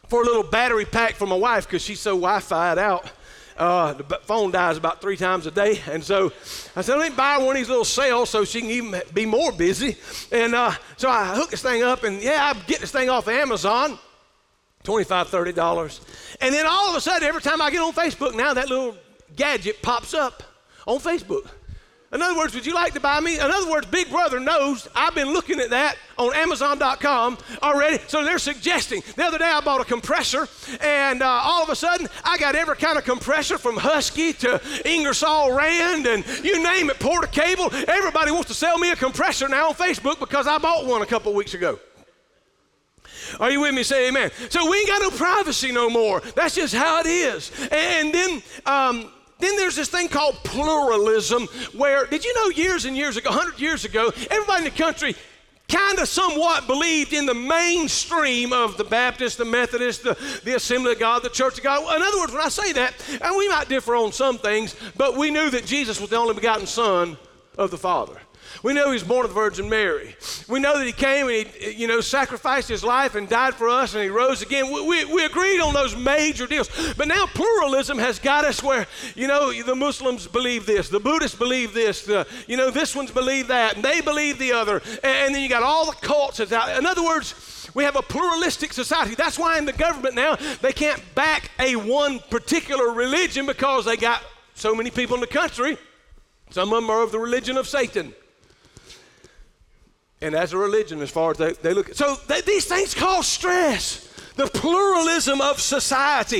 for 0.08 0.22
a 0.22 0.24
little 0.24 0.42
battery 0.42 0.84
pack 0.84 1.14
for 1.14 1.26
my 1.26 1.36
wife 1.36 1.66
because 1.66 1.82
she's 1.82 2.00
so 2.00 2.10
Wi 2.10 2.40
Fi'd 2.40 2.78
out? 2.78 3.10
Uh, 3.56 3.92
the 3.92 4.04
phone 4.22 4.50
dies 4.50 4.76
about 4.76 5.00
three 5.00 5.16
times 5.16 5.46
a 5.46 5.50
day. 5.50 5.80
And 5.88 6.02
so 6.02 6.32
I 6.74 6.82
said, 6.82 6.96
let 6.96 7.10
me 7.10 7.16
buy 7.16 7.38
one 7.38 7.50
of 7.50 7.54
these 7.54 7.68
little 7.68 7.84
cells 7.84 8.30
so 8.30 8.44
she 8.44 8.60
can 8.60 8.70
even 8.70 9.02
be 9.12 9.26
more 9.26 9.52
busy. 9.52 9.96
And 10.32 10.54
uh, 10.54 10.72
so 10.96 11.08
I 11.08 11.34
hook 11.34 11.50
this 11.50 11.62
thing 11.62 11.82
up, 11.82 12.02
and 12.02 12.20
yeah, 12.20 12.52
I 12.54 12.66
get 12.66 12.80
this 12.80 12.90
thing 12.90 13.08
off 13.10 13.28
of 13.28 13.34
Amazon. 13.34 13.98
$25, 14.84 15.54
$30. 15.54 16.00
And 16.42 16.54
then 16.54 16.66
all 16.66 16.90
of 16.90 16.96
a 16.96 17.00
sudden, 17.00 17.26
every 17.26 17.40
time 17.40 17.62
I 17.62 17.70
get 17.70 17.80
on 17.80 17.94
Facebook 17.94 18.34
now, 18.36 18.52
that 18.52 18.68
little 18.68 18.96
gadget 19.34 19.80
pops 19.80 20.12
up 20.12 20.42
on 20.86 20.98
Facebook. 20.98 21.48
In 22.14 22.22
other 22.22 22.38
words, 22.38 22.54
would 22.54 22.64
you 22.64 22.74
like 22.74 22.94
to 22.94 23.00
buy 23.00 23.18
me? 23.18 23.34
In 23.34 23.50
other 23.50 23.68
words, 23.68 23.88
Big 23.88 24.08
Brother 24.08 24.38
knows 24.38 24.86
I've 24.94 25.16
been 25.16 25.32
looking 25.32 25.58
at 25.58 25.70
that 25.70 25.96
on 26.16 26.32
Amazon.com 26.32 27.38
already. 27.60 27.98
So 28.06 28.22
they're 28.22 28.38
suggesting. 28.38 29.02
The 29.16 29.24
other 29.24 29.38
day 29.38 29.50
I 29.50 29.60
bought 29.60 29.80
a 29.80 29.84
compressor, 29.84 30.46
and 30.80 31.22
uh, 31.22 31.26
all 31.26 31.64
of 31.64 31.70
a 31.70 31.76
sudden 31.76 32.06
I 32.24 32.38
got 32.38 32.54
every 32.54 32.76
kind 32.76 32.96
of 32.96 33.04
compressor 33.04 33.58
from 33.58 33.76
Husky 33.76 34.32
to 34.34 34.60
Ingersoll 34.84 35.56
Rand 35.56 36.06
and 36.06 36.24
you 36.44 36.62
name 36.62 36.88
it, 36.88 37.00
Porter 37.00 37.26
Cable. 37.26 37.68
Everybody 37.88 38.30
wants 38.30 38.46
to 38.48 38.54
sell 38.54 38.78
me 38.78 38.92
a 38.92 38.96
compressor 38.96 39.48
now 39.48 39.70
on 39.70 39.74
Facebook 39.74 40.20
because 40.20 40.46
I 40.46 40.58
bought 40.58 40.86
one 40.86 41.02
a 41.02 41.06
couple 41.06 41.34
weeks 41.34 41.54
ago. 41.54 41.80
Are 43.40 43.50
you 43.50 43.60
with 43.60 43.74
me? 43.74 43.82
Say 43.82 44.08
amen. 44.08 44.30
So 44.50 44.70
we 44.70 44.78
ain't 44.78 44.88
got 44.88 45.02
no 45.02 45.10
privacy 45.10 45.72
no 45.72 45.90
more. 45.90 46.20
That's 46.36 46.54
just 46.54 46.74
how 46.74 47.00
it 47.00 47.06
is. 47.06 47.50
And 47.72 48.14
then, 48.14 48.42
um, 48.66 49.10
then 49.44 49.56
there's 49.56 49.76
this 49.76 49.88
thing 49.88 50.08
called 50.08 50.36
pluralism 50.44 51.46
where, 51.76 52.06
did 52.06 52.24
you 52.24 52.34
know 52.34 52.48
years 52.50 52.84
and 52.84 52.96
years 52.96 53.16
ago, 53.16 53.30
100 53.30 53.60
years 53.60 53.84
ago, 53.84 54.10
everybody 54.30 54.58
in 54.58 54.64
the 54.64 54.70
country 54.70 55.14
kind 55.68 55.98
of 55.98 56.08
somewhat 56.08 56.66
believed 56.66 57.12
in 57.12 57.26
the 57.26 57.34
mainstream 57.34 58.52
of 58.52 58.76
the 58.76 58.84
Baptist, 58.84 59.38
the 59.38 59.44
Methodist, 59.44 60.02
the, 60.02 60.16
the 60.44 60.56
Assembly 60.56 60.92
of 60.92 60.98
God, 60.98 61.22
the 61.22 61.30
Church 61.30 61.58
of 61.58 61.64
God. 61.64 61.80
In 61.96 62.02
other 62.02 62.18
words, 62.18 62.32
when 62.32 62.42
I 62.42 62.48
say 62.48 62.72
that, 62.74 62.94
and 63.20 63.36
we 63.36 63.48
might 63.48 63.68
differ 63.68 63.96
on 63.96 64.12
some 64.12 64.38
things, 64.38 64.76
but 64.96 65.16
we 65.16 65.30
knew 65.30 65.50
that 65.50 65.64
Jesus 65.64 66.00
was 66.00 66.10
the 66.10 66.16
only 66.16 66.34
begotten 66.34 66.66
Son 66.66 67.16
of 67.56 67.70
the 67.70 67.78
Father. 67.78 68.20
We 68.62 68.72
know 68.72 68.86
he 68.86 68.94
was 68.94 69.02
born 69.02 69.24
of 69.24 69.30
the 69.30 69.34
Virgin 69.34 69.68
Mary. 69.68 70.16
We 70.48 70.58
know 70.60 70.78
that 70.78 70.86
he 70.86 70.92
came 70.92 71.28
and 71.28 71.46
he, 71.46 71.72
you 71.72 71.86
know, 71.86 72.00
sacrificed 72.00 72.68
his 72.68 72.82
life 72.82 73.14
and 73.14 73.28
died 73.28 73.54
for 73.54 73.68
us 73.68 73.94
and 73.94 74.02
he 74.02 74.08
rose 74.08 74.42
again. 74.42 74.72
We, 74.72 74.86
we, 74.86 75.04
we, 75.04 75.24
agreed 75.24 75.60
on 75.60 75.74
those 75.74 75.96
major 75.96 76.46
deals. 76.46 76.70
But 76.96 77.08
now 77.08 77.26
pluralism 77.26 77.98
has 77.98 78.18
got 78.18 78.44
us 78.44 78.62
where, 78.62 78.86
you 79.14 79.26
know, 79.26 79.52
the 79.52 79.74
Muslims 79.74 80.26
believe 80.26 80.66
this, 80.66 80.88
the 80.88 81.00
Buddhists 81.00 81.36
believe 81.36 81.74
this, 81.74 82.04
the, 82.04 82.26
you 82.46 82.56
know, 82.56 82.70
this 82.70 82.94
one's 82.94 83.10
believe 83.10 83.48
that, 83.48 83.76
and 83.76 83.84
they 83.84 84.00
believe 84.00 84.38
the 84.38 84.52
other. 84.52 84.80
And, 85.02 85.04
and 85.04 85.34
then 85.34 85.42
you 85.42 85.48
got 85.48 85.62
all 85.62 85.86
the 85.86 85.96
cults 85.98 86.40
out. 86.40 86.78
In 86.78 86.86
other 86.86 87.04
words, 87.04 87.70
we 87.74 87.84
have 87.84 87.96
a 87.96 88.02
pluralistic 88.02 88.72
society. 88.72 89.14
That's 89.14 89.38
why 89.38 89.58
in 89.58 89.64
the 89.64 89.72
government 89.72 90.14
now 90.14 90.36
they 90.62 90.72
can't 90.72 91.02
back 91.14 91.50
a 91.58 91.76
one 91.76 92.20
particular 92.30 92.92
religion 92.92 93.46
because 93.46 93.84
they 93.84 93.96
got 93.96 94.22
so 94.54 94.74
many 94.74 94.90
people 94.90 95.14
in 95.14 95.20
the 95.20 95.26
country. 95.26 95.76
Some 96.50 96.72
of 96.72 96.82
them 96.82 96.90
are 96.90 97.02
of 97.02 97.10
the 97.10 97.18
religion 97.18 97.56
of 97.56 97.66
Satan 97.68 98.14
and 100.20 100.34
as 100.34 100.52
a 100.52 100.58
religion 100.58 101.02
as 101.02 101.10
far 101.10 101.32
as 101.32 101.36
they, 101.38 101.52
they 101.54 101.74
look. 101.74 101.94
So 101.94 102.16
they, 102.28 102.40
these 102.42 102.66
things 102.66 102.94
cause 102.94 103.26
stress. 103.26 104.10
The 104.36 104.46
pluralism 104.48 105.40
of 105.40 105.60
society. 105.60 106.38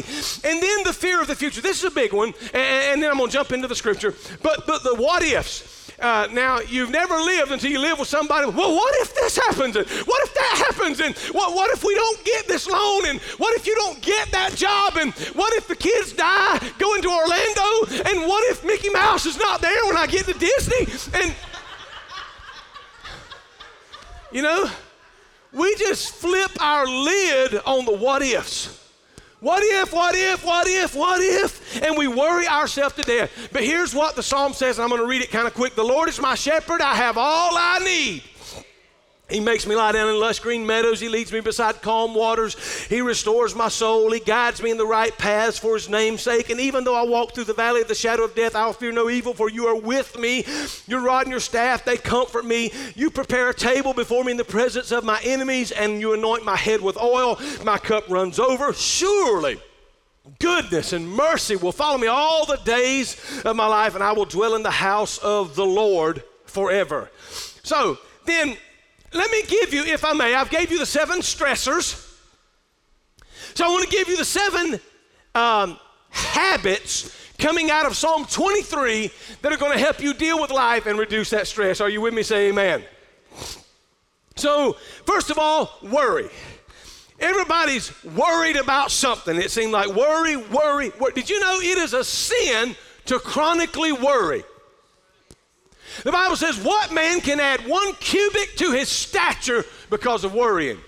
And 0.48 0.60
then 0.60 0.82
the 0.82 0.92
fear 0.92 1.20
of 1.20 1.28
the 1.28 1.36
future. 1.36 1.60
This 1.60 1.78
is 1.78 1.84
a 1.84 1.94
big 1.94 2.12
one. 2.12 2.34
And, 2.52 2.56
and 2.92 3.02
then 3.02 3.08
I'm 3.08 3.18
going 3.18 3.30
to 3.30 3.32
jump 3.32 3.52
into 3.52 3.68
the 3.68 3.76
scripture. 3.76 4.14
But, 4.42 4.66
but 4.66 4.82
the 4.82 4.96
what 4.96 5.22
ifs. 5.22 5.92
uh, 6.00 6.28
now 6.32 6.60
you've 6.60 6.90
never 6.90 7.14
lived 7.14 7.52
until 7.52 7.70
you 7.70 7.78
live 7.78 7.98
with 7.98 8.08
somebody. 8.08 8.50
Well, 8.50 8.74
what 8.74 8.94
if 9.00 9.14
this 9.14 9.36
happens? 9.36 9.76
And 9.76 9.86
what 9.86 10.26
if 10.26 10.34
that 10.34 10.64
happens? 10.68 11.00
And 11.00 11.14
what, 11.34 11.54
what 11.54 11.70
if 11.70 11.84
we 11.84 11.94
don't 11.94 12.24
get 12.24 12.48
this 12.48 12.68
loan? 12.68 13.06
And 13.06 13.20
what 13.38 13.54
if 13.56 13.66
you 13.66 13.74
don't 13.76 14.00
get 14.02 14.30
that 14.32 14.54
job? 14.56 14.96
And 14.96 15.12
what 15.34 15.52
if 15.54 15.68
the 15.68 15.76
kids 15.76 16.12
die 16.12 16.58
going 16.78 17.02
to 17.02 17.08
Orlando? 17.08 18.10
And 18.10 18.26
what 18.28 18.42
if 18.50 18.64
Mickey 18.64 18.90
Mouse 18.90 19.26
is 19.26 19.38
not 19.38 19.60
there 19.60 19.84
when 19.86 19.96
I 19.96 20.06
get 20.06 20.26
to 20.26 20.32
Disney? 20.32 21.20
And 21.20 21.34
you 24.34 24.42
know, 24.42 24.68
we 25.52 25.76
just 25.76 26.12
flip 26.12 26.50
our 26.60 26.86
lid 26.86 27.54
on 27.64 27.84
the 27.84 27.96
what 27.96 28.20
ifs. 28.20 28.80
What 29.38 29.62
if, 29.62 29.92
what 29.92 30.16
if, 30.16 30.44
what 30.44 30.66
if, 30.66 30.94
what 30.96 31.20
if? 31.22 31.82
And 31.82 31.96
we 31.96 32.08
worry 32.08 32.48
ourselves 32.48 32.96
to 32.96 33.02
death. 33.02 33.30
But 33.52 33.62
here's 33.62 33.94
what 33.94 34.16
the 34.16 34.22
psalm 34.22 34.52
says, 34.52 34.78
and 34.78 34.82
I'm 34.82 34.88
going 34.88 35.00
to 35.00 35.06
read 35.06 35.22
it 35.22 35.30
kind 35.30 35.46
of 35.46 35.54
quick. 35.54 35.76
The 35.76 35.84
Lord 35.84 36.08
is 36.08 36.20
my 36.20 36.34
shepherd, 36.34 36.80
I 36.80 36.96
have 36.96 37.16
all 37.16 37.56
I 37.56 37.78
need. 37.78 38.24
He 39.34 39.40
makes 39.40 39.66
me 39.66 39.74
lie 39.74 39.90
down 39.90 40.08
in 40.08 40.20
lush 40.20 40.38
green 40.38 40.64
meadows. 40.64 41.00
He 41.00 41.08
leads 41.08 41.32
me 41.32 41.40
beside 41.40 41.82
calm 41.82 42.14
waters. 42.14 42.56
He 42.84 43.00
restores 43.00 43.52
my 43.52 43.68
soul. 43.68 44.12
He 44.12 44.20
guides 44.20 44.62
me 44.62 44.70
in 44.70 44.76
the 44.76 44.86
right 44.86 45.16
paths 45.18 45.58
for 45.58 45.74
his 45.74 45.88
name's 45.88 46.22
sake. 46.22 46.50
And 46.50 46.60
even 46.60 46.84
though 46.84 46.94
I 46.94 47.02
walk 47.02 47.34
through 47.34 47.44
the 47.44 47.52
valley 47.52 47.80
of 47.80 47.88
the 47.88 47.96
shadow 47.96 48.22
of 48.22 48.36
death, 48.36 48.54
I'll 48.54 48.72
fear 48.72 48.92
no 48.92 49.10
evil, 49.10 49.34
for 49.34 49.50
you 49.50 49.66
are 49.66 49.74
with 49.74 50.16
me. 50.20 50.44
Your 50.86 51.00
rod 51.00 51.22
and 51.22 51.32
your 51.32 51.40
staff, 51.40 51.84
they 51.84 51.96
comfort 51.96 52.44
me. 52.44 52.70
You 52.94 53.10
prepare 53.10 53.48
a 53.48 53.54
table 53.54 53.92
before 53.92 54.22
me 54.22 54.30
in 54.30 54.38
the 54.38 54.44
presence 54.44 54.92
of 54.92 55.02
my 55.02 55.20
enemies, 55.24 55.72
and 55.72 56.00
you 56.00 56.14
anoint 56.14 56.44
my 56.44 56.56
head 56.56 56.80
with 56.80 56.96
oil. 56.96 57.36
My 57.64 57.78
cup 57.78 58.08
runs 58.08 58.38
over. 58.38 58.72
Surely 58.72 59.60
goodness 60.38 60.92
and 60.92 61.08
mercy 61.10 61.56
will 61.56 61.72
follow 61.72 61.98
me 61.98 62.06
all 62.06 62.46
the 62.46 62.60
days 62.64 63.16
of 63.44 63.56
my 63.56 63.66
life, 63.66 63.96
and 63.96 64.04
I 64.04 64.12
will 64.12 64.26
dwell 64.26 64.54
in 64.54 64.62
the 64.62 64.70
house 64.70 65.18
of 65.18 65.56
the 65.56 65.66
Lord 65.66 66.22
forever. 66.46 67.10
So 67.64 67.98
then, 68.26 68.56
let 69.14 69.30
me 69.30 69.42
give 69.42 69.72
you, 69.72 69.84
if 69.84 70.04
I 70.04 70.12
may, 70.12 70.34
I've 70.34 70.50
gave 70.50 70.70
you 70.70 70.78
the 70.78 70.86
seven 70.86 71.20
stressors. 71.20 72.10
So 73.54 73.64
I 73.64 73.68
want 73.68 73.84
to 73.84 73.90
give 73.90 74.08
you 74.08 74.16
the 74.16 74.24
seven 74.24 74.80
um, 75.34 75.78
habits 76.10 77.16
coming 77.38 77.70
out 77.70 77.86
of 77.86 77.96
Psalm 77.96 78.24
23 78.24 79.10
that 79.42 79.52
are 79.52 79.56
going 79.56 79.72
to 79.72 79.78
help 79.78 80.00
you 80.00 80.14
deal 80.14 80.40
with 80.40 80.50
life 80.50 80.86
and 80.86 80.98
reduce 80.98 81.30
that 81.30 81.46
stress. 81.46 81.80
Are 81.80 81.88
you 81.88 82.00
with 82.00 82.14
me? 82.14 82.22
Say 82.22 82.48
amen. 82.48 82.82
So, 84.36 84.72
first 85.06 85.30
of 85.30 85.38
all, 85.38 85.78
worry. 85.82 86.28
Everybody's 87.20 87.92
worried 88.04 88.56
about 88.56 88.90
something. 88.90 89.36
It 89.36 89.52
seems 89.52 89.72
like 89.72 89.88
worry, 89.88 90.36
worry, 90.36 90.90
worry. 90.98 91.12
Did 91.14 91.30
you 91.30 91.38
know 91.38 91.60
it 91.60 91.78
is 91.78 91.92
a 91.92 92.02
sin 92.02 92.74
to 93.06 93.20
chronically 93.20 93.92
worry? 93.92 94.42
The 96.02 96.12
Bible 96.12 96.36
says, 96.36 96.58
What 96.58 96.92
man 96.92 97.20
can 97.20 97.40
add 97.40 97.66
one 97.66 97.94
cubit 97.94 98.56
to 98.56 98.72
his 98.72 98.88
stature 98.88 99.64
because 99.90 100.24
of 100.24 100.34
worrying? 100.34 100.78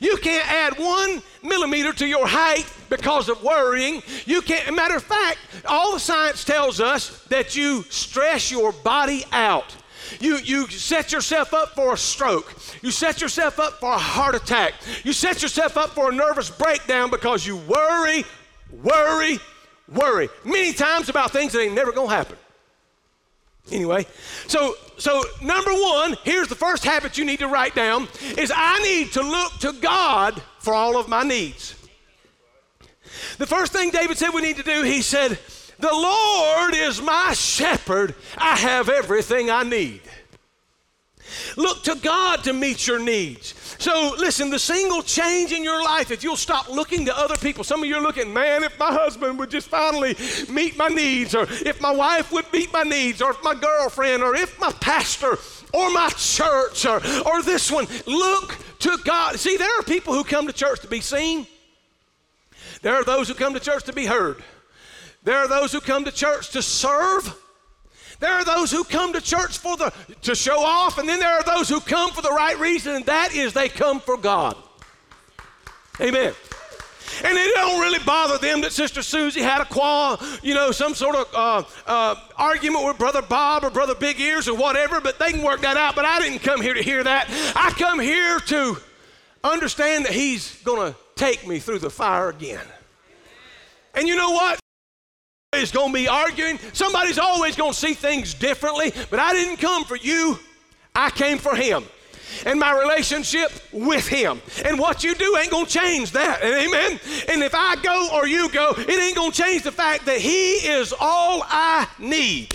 You 0.00 0.16
can't 0.18 0.50
add 0.50 0.78
one 0.78 1.22
millimeter 1.42 1.92
to 1.94 2.06
your 2.06 2.26
height 2.26 2.66
because 2.90 3.28
of 3.28 3.42
worrying. 3.42 4.02
You 4.26 4.42
can't, 4.42 4.74
matter 4.74 4.96
of 4.96 5.02
fact, 5.02 5.38
all 5.66 5.94
the 5.94 6.00
science 6.00 6.44
tells 6.44 6.80
us 6.80 7.22
that 7.24 7.56
you 7.56 7.84
stress 7.88 8.50
your 8.50 8.72
body 8.72 9.24
out. 9.32 9.74
You, 10.20 10.38
you 10.38 10.68
set 10.68 11.12
yourself 11.12 11.52
up 11.52 11.74
for 11.74 11.92
a 11.92 11.96
stroke. 11.96 12.54
You 12.82 12.90
set 12.90 13.20
yourself 13.20 13.58
up 13.58 13.80
for 13.80 13.92
a 13.92 13.98
heart 13.98 14.34
attack. 14.34 14.74
You 15.04 15.12
set 15.12 15.42
yourself 15.42 15.76
up 15.76 15.90
for 15.90 16.10
a 16.10 16.14
nervous 16.14 16.50
breakdown 16.50 17.10
because 17.10 17.46
you 17.46 17.56
worry, 17.56 18.24
worry, 18.82 19.38
worry. 19.88 20.28
Many 20.44 20.72
times 20.72 21.08
about 21.08 21.30
things 21.30 21.52
that 21.52 21.60
ain't 21.60 21.74
never 21.74 21.92
gonna 21.92 22.14
happen. 22.14 22.36
Anyway, 23.70 24.06
so 24.46 24.74
so 24.96 25.22
number 25.42 25.72
one, 25.72 26.16
here's 26.24 26.48
the 26.48 26.54
first 26.54 26.84
habit 26.84 27.18
you 27.18 27.24
need 27.24 27.38
to 27.38 27.48
write 27.48 27.74
down 27.74 28.08
is 28.36 28.52
I 28.54 28.82
need 28.82 29.12
to 29.12 29.22
look 29.22 29.58
to 29.60 29.72
God 29.72 30.42
for 30.58 30.74
all 30.74 30.96
of 30.96 31.08
my 31.08 31.22
needs. 31.22 31.74
The 33.38 33.46
first 33.46 33.72
thing 33.72 33.90
David 33.90 34.18
said 34.18 34.30
we 34.30 34.42
need 34.42 34.56
to 34.56 34.62
do, 34.62 34.82
he 34.82 35.02
said, 35.02 35.38
"The 35.78 35.92
Lord 35.92 36.74
is 36.74 37.00
my 37.00 37.32
shepherd; 37.34 38.14
I 38.36 38.56
have 38.56 38.88
everything 38.88 39.50
I 39.50 39.62
need." 39.62 40.02
Look 41.56 41.84
to 41.84 41.94
God 41.94 42.44
to 42.44 42.52
meet 42.52 42.86
your 42.86 42.98
needs. 42.98 43.54
So, 43.78 44.16
listen, 44.18 44.50
the 44.50 44.58
single 44.58 45.02
change 45.02 45.52
in 45.52 45.62
your 45.62 45.82
life, 45.82 46.10
if 46.10 46.24
you'll 46.24 46.36
stop 46.36 46.68
looking 46.68 47.06
to 47.06 47.16
other 47.16 47.36
people, 47.36 47.62
some 47.62 47.80
of 47.80 47.88
you 47.88 47.94
are 47.96 48.02
looking, 48.02 48.34
man, 48.34 48.64
if 48.64 48.76
my 48.76 48.92
husband 48.92 49.38
would 49.38 49.50
just 49.50 49.68
finally 49.68 50.16
meet 50.50 50.76
my 50.76 50.88
needs, 50.88 51.32
or 51.32 51.44
if 51.48 51.80
my 51.80 51.92
wife 51.92 52.32
would 52.32 52.52
meet 52.52 52.72
my 52.72 52.82
needs, 52.82 53.22
or 53.22 53.30
if 53.30 53.42
my 53.44 53.54
girlfriend, 53.54 54.24
or 54.24 54.34
if 54.34 54.58
my 54.58 54.72
pastor, 54.72 55.38
or 55.72 55.90
my 55.90 56.08
church, 56.16 56.86
or, 56.86 56.96
or 57.24 57.40
this 57.42 57.70
one, 57.70 57.86
look 58.06 58.56
to 58.80 58.98
God. 59.04 59.38
See, 59.38 59.56
there 59.56 59.78
are 59.78 59.84
people 59.84 60.12
who 60.12 60.24
come 60.24 60.48
to 60.48 60.52
church 60.52 60.80
to 60.80 60.88
be 60.88 61.00
seen, 61.00 61.46
there 62.82 62.94
are 62.94 63.04
those 63.04 63.28
who 63.28 63.34
come 63.34 63.54
to 63.54 63.60
church 63.60 63.84
to 63.84 63.92
be 63.92 64.06
heard, 64.06 64.42
there 65.22 65.38
are 65.38 65.48
those 65.48 65.70
who 65.70 65.80
come 65.80 66.04
to 66.04 66.12
church 66.12 66.50
to 66.50 66.62
serve. 66.62 67.32
There 68.20 68.32
are 68.32 68.44
those 68.44 68.70
who 68.72 68.82
come 68.84 69.12
to 69.12 69.20
church 69.20 69.58
for 69.58 69.76
the 69.76 69.92
to 70.22 70.34
show 70.34 70.60
off, 70.60 70.98
and 70.98 71.08
then 71.08 71.20
there 71.20 71.32
are 71.32 71.44
those 71.44 71.68
who 71.68 71.80
come 71.80 72.10
for 72.10 72.22
the 72.22 72.32
right 72.32 72.58
reason, 72.58 72.96
and 72.96 73.06
that 73.06 73.34
is 73.34 73.52
they 73.52 73.68
come 73.68 74.00
for 74.00 74.16
God. 74.16 74.56
Amen. 76.00 76.34
And 77.24 77.36
it 77.36 77.54
don't 77.54 77.80
really 77.80 77.98
bother 78.04 78.38
them 78.38 78.60
that 78.60 78.72
Sister 78.72 79.02
Susie 79.02 79.40
had 79.40 79.60
a 79.60 79.64
quarrel, 79.64 80.20
you 80.42 80.54
know, 80.54 80.70
some 80.70 80.94
sort 80.94 81.16
of 81.16 81.26
uh, 81.34 81.62
uh, 81.86 82.14
argument 82.36 82.86
with 82.86 82.98
Brother 82.98 83.22
Bob 83.22 83.64
or 83.64 83.70
Brother 83.70 83.94
Big 83.94 84.20
Ears 84.20 84.48
or 84.48 84.56
whatever, 84.56 85.00
but 85.00 85.18
they 85.18 85.32
can 85.32 85.42
work 85.42 85.60
that 85.62 85.76
out. 85.76 85.96
But 85.96 86.04
I 86.04 86.20
didn't 86.20 86.40
come 86.40 86.60
here 86.60 86.74
to 86.74 86.82
hear 86.82 87.02
that. 87.02 87.28
I 87.56 87.70
come 87.70 87.98
here 87.98 88.38
to 88.40 88.76
understand 89.42 90.04
that 90.04 90.12
He's 90.12 90.62
going 90.62 90.92
to 90.92 90.98
take 91.16 91.46
me 91.46 91.58
through 91.58 91.80
the 91.80 91.90
fire 91.90 92.28
again. 92.28 92.66
And 93.94 94.06
you 94.06 94.14
know 94.14 94.30
what? 94.30 94.60
Is 95.56 95.72
going 95.72 95.88
to 95.88 95.94
be 95.94 96.06
arguing. 96.06 96.58
Somebody's 96.74 97.18
always 97.18 97.56
going 97.56 97.72
to 97.72 97.78
see 97.78 97.94
things 97.94 98.34
differently, 98.34 98.92
but 99.08 99.18
I 99.18 99.32
didn't 99.32 99.56
come 99.56 99.82
for 99.82 99.96
you. 99.96 100.38
I 100.94 101.08
came 101.10 101.38
for 101.38 101.56
him 101.56 101.84
and 102.44 102.60
my 102.60 102.78
relationship 102.78 103.50
with 103.72 104.06
him. 104.06 104.42
And 104.66 104.78
what 104.78 105.02
you 105.02 105.14
do 105.14 105.38
ain't 105.38 105.50
going 105.50 105.64
to 105.64 105.72
change 105.72 106.12
that. 106.12 106.42
Amen. 106.44 107.00
And 107.30 107.42
if 107.42 107.54
I 107.54 107.76
go 107.82 108.10
or 108.12 108.26
you 108.26 108.50
go, 108.50 108.74
it 108.76 108.90
ain't 108.90 109.16
going 109.16 109.32
to 109.32 109.42
change 109.42 109.62
the 109.62 109.72
fact 109.72 110.04
that 110.04 110.20
he 110.20 110.56
is 110.56 110.92
all 111.00 111.42
I 111.46 111.88
need. 111.98 112.54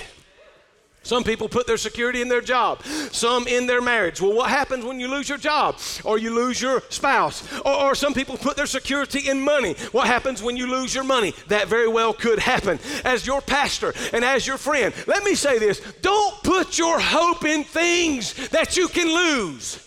Some 1.04 1.26
people 1.26 1.50
put 1.50 1.68
their 1.68 1.78
security 1.78 2.22
in 2.22 2.30
their 2.30 2.42
job, 2.42 2.82
some 3.12 3.46
in 3.46 3.68
their 3.68 3.82
marriage. 3.82 4.22
Well, 4.22 4.34
what 4.34 4.50
happens 4.50 4.86
when 4.86 5.02
you 5.02 5.10
lose 5.10 5.28
your 5.28 5.38
job 5.38 5.78
or 6.06 6.18
you 6.18 6.34
lose 6.34 6.62
your 6.62 6.82
spouse? 6.90 7.44
Or, 7.60 7.74
or, 7.74 7.96
some 7.96 8.14
people 8.14 8.38
put 8.38 8.56
their 8.56 8.66
security 8.66 9.30
in 9.30 9.42
money. 9.42 9.74
What 9.92 10.08
happens 10.08 10.42
when 10.42 10.56
you 10.56 10.66
lose 10.66 10.96
your 10.96 11.04
money? 11.04 11.36
That 11.50 11.68
very 11.68 11.90
well 11.90 12.14
could 12.14 12.40
happen. 12.40 12.80
As 13.04 13.28
your 13.28 13.42
pastor 13.42 13.94
and 14.14 14.24
as 14.24 14.48
your 14.48 14.58
friend, 14.58 14.94
let 15.06 15.24
me 15.24 15.36
say 15.36 15.60
this 15.60 15.82
don't 16.02 16.42
put 16.42 16.78
your 16.78 17.00
hope 17.00 17.44
in 17.44 17.66
things 17.66 18.50
that 18.50 18.78
you 18.78 18.88
can 18.88 19.08
lose. 19.08 19.86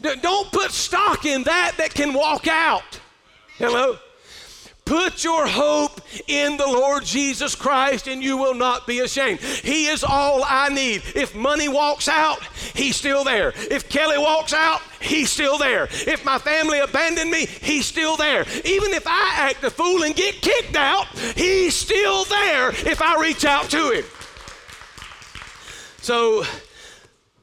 Don't 0.00 0.50
put 0.52 0.70
stock 0.70 1.26
in 1.26 1.42
that 1.44 1.74
that 1.76 1.92
can 1.92 2.14
walk 2.14 2.48
out. 2.48 2.98
Hello? 3.58 3.98
Put 4.90 5.22
your 5.22 5.46
hope 5.46 6.00
in 6.26 6.56
the 6.56 6.66
Lord 6.66 7.04
Jesus 7.04 7.54
Christ 7.54 8.08
and 8.08 8.20
you 8.20 8.36
will 8.36 8.54
not 8.54 8.88
be 8.88 8.98
ashamed. 8.98 9.38
He 9.38 9.86
is 9.86 10.02
all 10.02 10.42
I 10.44 10.68
need. 10.68 11.04
If 11.14 11.32
money 11.32 11.68
walks 11.68 12.08
out, 12.08 12.42
He's 12.74 12.96
still 12.96 13.22
there. 13.22 13.52
If 13.70 13.88
Kelly 13.88 14.18
walks 14.18 14.52
out, 14.52 14.82
He's 15.00 15.30
still 15.30 15.58
there. 15.58 15.84
If 15.84 16.24
my 16.24 16.38
family 16.38 16.80
abandoned 16.80 17.30
me, 17.30 17.46
He's 17.46 17.86
still 17.86 18.16
there. 18.16 18.44
Even 18.64 18.92
if 18.92 19.06
I 19.06 19.34
act 19.36 19.62
a 19.62 19.70
fool 19.70 20.02
and 20.02 20.12
get 20.12 20.42
kicked 20.42 20.74
out, 20.74 21.06
He's 21.36 21.76
still 21.76 22.24
there 22.24 22.70
if 22.70 23.00
I 23.00 23.20
reach 23.20 23.44
out 23.44 23.70
to 23.70 23.92
Him. 23.92 24.04
So, 26.02 26.42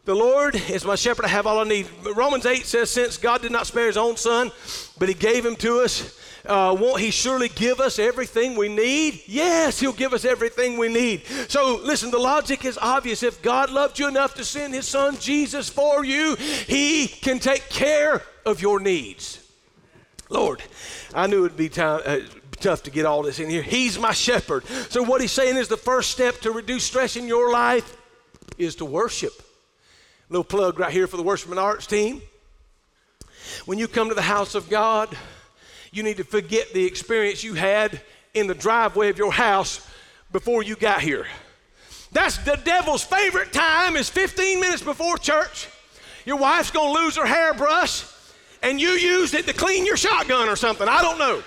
the 0.03 0.15
Lord 0.15 0.55
is 0.55 0.83
my 0.83 0.95
shepherd, 0.95 1.23
I 1.23 1.27
have 1.27 1.47
all 1.47 1.59
I 1.59 1.63
need. 1.65 1.87
Romans 2.13 2.45
8 2.45 2.65
says, 2.65 2.89
Since 2.89 3.17
God 3.17 3.41
did 3.41 3.51
not 3.53 3.67
spare 3.67 3.87
his 3.87 3.97
own 3.97 4.15
son, 4.15 4.51
but 4.97 5.09
he 5.09 5.13
gave 5.13 5.45
him 5.45 5.57
to 5.57 5.81
us, 5.81 6.16
uh, 6.47 6.75
won't 6.79 7.01
He 7.01 7.11
surely 7.11 7.49
give 7.49 7.79
us 7.79 7.99
everything 7.99 8.55
we 8.55 8.69
need? 8.69 9.21
Yes, 9.25 9.79
He'll 9.79 9.93
give 9.93 10.13
us 10.13 10.25
everything 10.25 10.77
we 10.77 10.87
need. 10.87 11.25
So 11.47 11.79
listen, 11.83 12.11
the 12.11 12.17
logic 12.17 12.65
is 12.65 12.77
obvious. 12.77 13.23
If 13.23 13.41
God 13.41 13.69
loved 13.69 13.99
you 13.99 14.07
enough 14.07 14.35
to 14.35 14.43
send 14.43 14.73
His 14.73 14.87
Son 14.87 15.17
Jesus 15.17 15.69
for 15.69 16.03
you, 16.03 16.35
He 16.35 17.07
can 17.07 17.39
take 17.39 17.69
care 17.69 18.23
of 18.45 18.61
your 18.61 18.79
needs. 18.79 19.43
Lord, 20.29 20.61
I 21.13 21.27
knew 21.27 21.45
it'd 21.45 21.57
be 21.57 21.69
time. 21.69 22.01
Uh, 22.05 22.19
tough 22.59 22.83
to 22.83 22.91
get 22.91 23.05
all 23.05 23.21
this 23.21 23.39
in 23.39 23.49
here. 23.49 23.61
He's 23.61 23.99
my 23.99 24.13
shepherd. 24.13 24.65
So, 24.89 25.03
what 25.03 25.21
he's 25.21 25.31
saying 25.31 25.57
is 25.57 25.67
the 25.67 25.77
first 25.77 26.11
step 26.11 26.39
to 26.41 26.51
reduce 26.51 26.83
stress 26.83 27.15
in 27.15 27.27
your 27.27 27.51
life 27.51 27.95
is 28.57 28.75
to 28.75 28.85
worship. 28.85 29.33
Little 30.29 30.43
plug 30.43 30.79
right 30.79 30.91
here 30.91 31.07
for 31.07 31.17
the 31.17 31.23
worship 31.23 31.51
and 31.51 31.59
arts 31.59 31.87
team. 31.87 32.21
When 33.65 33.77
you 33.77 33.87
come 33.87 34.09
to 34.09 34.15
the 34.15 34.21
house 34.21 34.55
of 34.55 34.69
God, 34.69 35.15
you 35.91 36.03
need 36.03 36.17
to 36.17 36.23
forget 36.23 36.73
the 36.73 36.85
experience 36.85 37.43
you 37.43 37.53
had 37.53 38.01
in 38.33 38.47
the 38.47 38.55
driveway 38.55 39.09
of 39.09 39.17
your 39.17 39.31
house 39.31 39.87
before 40.31 40.63
you 40.63 40.75
got 40.75 41.01
here. 41.01 41.25
That's 42.11 42.37
the 42.39 42.59
devil's 42.63 43.03
favorite 43.03 43.51
time 43.51 43.95
is 43.95 44.09
15 44.09 44.59
minutes 44.59 44.81
before 44.81 45.17
church. 45.17 45.67
Your 46.25 46.37
wife's 46.37 46.71
going 46.71 46.95
to 46.95 47.01
lose 47.01 47.15
her 47.17 47.25
hairbrush 47.25 48.05
and 48.61 48.79
you 48.79 48.89
used 48.89 49.33
it 49.33 49.45
to 49.47 49.53
clean 49.53 49.85
your 49.85 49.97
shotgun 49.97 50.49
or 50.49 50.55
something. 50.55 50.87
I 50.87 51.01
don't 51.01 51.19
know. 51.19 51.43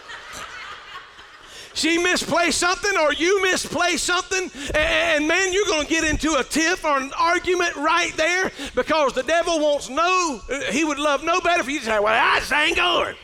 She 1.72 1.98
misplaced 1.98 2.58
something 2.58 2.92
or 2.98 3.12
you 3.12 3.42
misplaced 3.42 4.04
something, 4.04 4.50
and 4.74 5.28
man, 5.28 5.52
you're 5.52 5.66
going 5.66 5.86
to 5.86 5.88
get 5.88 6.04
into 6.04 6.34
a 6.34 6.42
tiff 6.42 6.84
or 6.84 6.98
an 6.98 7.12
argument 7.16 7.76
right 7.76 8.12
there 8.16 8.50
because 8.74 9.12
the 9.12 9.22
devil 9.22 9.60
wants 9.60 9.88
no, 9.88 10.40
he 10.70 10.82
would 10.82 10.98
love 10.98 11.22
no 11.22 11.40
better 11.40 11.62
for 11.62 11.70
you 11.70 11.78
to 11.78 11.84
say, 11.84 11.98
Well, 12.00 12.08
I 12.08 12.40
just 12.40 12.52
ain't 12.52 12.76
going. 12.76 13.14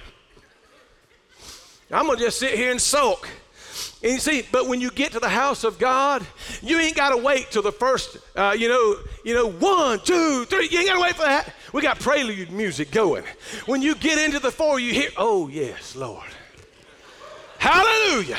I'm 1.90 2.06
going 2.06 2.18
to 2.18 2.24
just 2.24 2.38
sit 2.38 2.54
here 2.54 2.70
and 2.70 2.80
sulk. 2.80 3.28
And 4.02 4.12
you 4.12 4.18
see, 4.18 4.42
but 4.52 4.68
when 4.68 4.80
you 4.80 4.90
get 4.90 5.12
to 5.12 5.20
the 5.20 5.28
house 5.28 5.64
of 5.64 5.78
God, 5.78 6.26
you 6.62 6.78
ain't 6.78 6.96
got 6.96 7.10
to 7.10 7.16
wait 7.16 7.50
till 7.50 7.62
the 7.62 7.72
first, 7.72 8.18
uh, 8.36 8.54
you 8.56 8.68
know, 8.68 8.96
you 9.24 9.34
know, 9.34 9.50
one, 9.50 10.00
two, 10.00 10.44
three. 10.46 10.68
You 10.68 10.80
ain't 10.80 10.88
got 10.88 10.94
to 10.94 11.00
wait 11.00 11.14
for 11.14 11.22
that. 11.22 11.52
We 11.72 11.82
got 11.82 11.98
prelude 11.98 12.50
music 12.50 12.90
going. 12.90 13.24
When 13.66 13.82
you 13.82 13.94
get 13.94 14.18
into 14.18 14.38
the 14.38 14.50
four, 14.50 14.80
you 14.80 14.92
hear, 14.92 15.10
oh 15.16 15.48
yes, 15.48 15.96
Lord. 15.96 16.26
Hallelujah. 17.58 18.38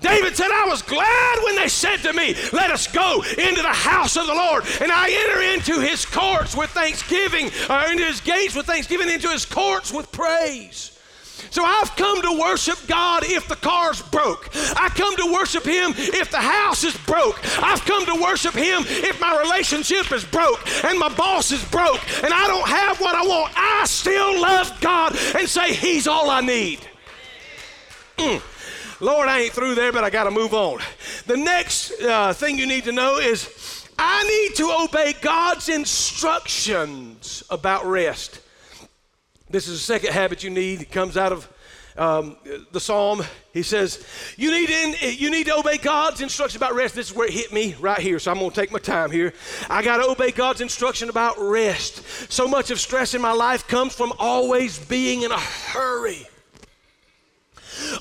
David 0.00 0.36
said, 0.36 0.50
I 0.52 0.66
was 0.68 0.82
glad 0.82 1.42
when 1.42 1.56
they 1.56 1.68
said 1.68 1.96
to 1.98 2.12
me, 2.12 2.34
Let 2.52 2.70
us 2.70 2.86
go 2.86 3.22
into 3.36 3.62
the 3.62 3.68
house 3.68 4.16
of 4.16 4.26
the 4.26 4.34
Lord. 4.34 4.64
And 4.80 4.92
I 4.92 5.10
enter 5.10 5.42
into 5.42 5.80
his 5.80 6.06
courts 6.06 6.56
with 6.56 6.70
thanksgiving, 6.70 7.50
or 7.68 7.90
into 7.90 8.04
his 8.04 8.20
gates 8.20 8.54
with 8.54 8.66
thanksgiving, 8.66 9.08
into 9.08 9.28
his 9.28 9.44
courts 9.44 9.92
with 9.92 10.10
praise. 10.12 10.97
So 11.50 11.64
I've 11.64 11.94
come 11.96 12.22
to 12.22 12.40
worship 12.40 12.78
God 12.86 13.24
if 13.24 13.48
the 13.48 13.56
car's 13.56 14.02
broke. 14.02 14.50
I 14.76 14.88
come 14.90 15.16
to 15.16 15.32
worship 15.32 15.64
Him 15.64 15.92
if 15.96 16.30
the 16.30 16.38
house 16.38 16.84
is 16.84 16.96
broke. 16.98 17.38
I've 17.62 17.84
come 17.84 18.04
to 18.06 18.22
worship 18.22 18.54
Him 18.54 18.82
if 18.86 19.20
my 19.20 19.38
relationship 19.40 20.12
is 20.12 20.24
broke 20.24 20.60
and 20.84 20.98
my 20.98 21.08
boss 21.14 21.50
is 21.52 21.64
broke 21.66 22.00
and 22.22 22.32
I 22.32 22.46
don't 22.46 22.68
have 22.68 23.00
what 23.00 23.14
I 23.14 23.22
want. 23.22 23.52
I 23.56 23.84
still 23.86 24.40
love 24.40 24.78
God 24.80 25.16
and 25.34 25.48
say 25.48 25.72
He's 25.72 26.06
all 26.06 26.30
I 26.30 26.40
need. 26.40 26.80
Mm. 28.18 28.42
Lord, 29.00 29.28
I 29.28 29.42
ain't 29.42 29.52
through 29.52 29.76
there, 29.76 29.92
but 29.92 30.02
I 30.02 30.10
got 30.10 30.24
to 30.24 30.30
move 30.30 30.52
on. 30.52 30.80
The 31.26 31.36
next 31.36 31.92
uh, 32.02 32.32
thing 32.32 32.58
you 32.58 32.66
need 32.66 32.84
to 32.84 32.92
know 32.92 33.18
is 33.18 33.86
I 33.96 34.24
need 34.24 34.56
to 34.56 34.84
obey 34.84 35.14
God's 35.20 35.68
instructions 35.68 37.44
about 37.48 37.86
rest. 37.86 38.40
This 39.50 39.66
is 39.66 39.78
the 39.78 39.84
second 39.84 40.12
habit 40.12 40.42
you 40.42 40.50
need. 40.50 40.82
It 40.82 40.90
comes 40.90 41.16
out 41.16 41.32
of 41.32 41.48
um, 41.96 42.36
the 42.70 42.80
psalm. 42.80 43.22
He 43.52 43.62
says, 43.62 44.06
you 44.36 44.50
need, 44.50 44.70
in, 44.70 44.94
you 45.16 45.30
need 45.30 45.46
to 45.46 45.56
obey 45.56 45.78
God's 45.78 46.20
instruction 46.20 46.58
about 46.58 46.74
rest. 46.74 46.94
This 46.94 47.10
is 47.10 47.16
where 47.16 47.26
it 47.26 47.32
hit 47.32 47.52
me 47.52 47.74
right 47.80 47.98
here, 47.98 48.18
so 48.18 48.30
I'm 48.30 48.38
going 48.38 48.50
to 48.50 48.60
take 48.60 48.70
my 48.70 48.78
time 48.78 49.10
here. 49.10 49.32
I 49.68 49.82
got 49.82 49.96
to 49.98 50.08
obey 50.08 50.30
God's 50.30 50.60
instruction 50.60 51.08
about 51.08 51.36
rest. 51.38 52.04
So 52.30 52.46
much 52.46 52.70
of 52.70 52.78
stress 52.78 53.14
in 53.14 53.22
my 53.22 53.32
life 53.32 53.66
comes 53.66 53.94
from 53.94 54.12
always 54.18 54.78
being 54.78 55.22
in 55.22 55.32
a 55.32 55.38
hurry. 55.38 56.26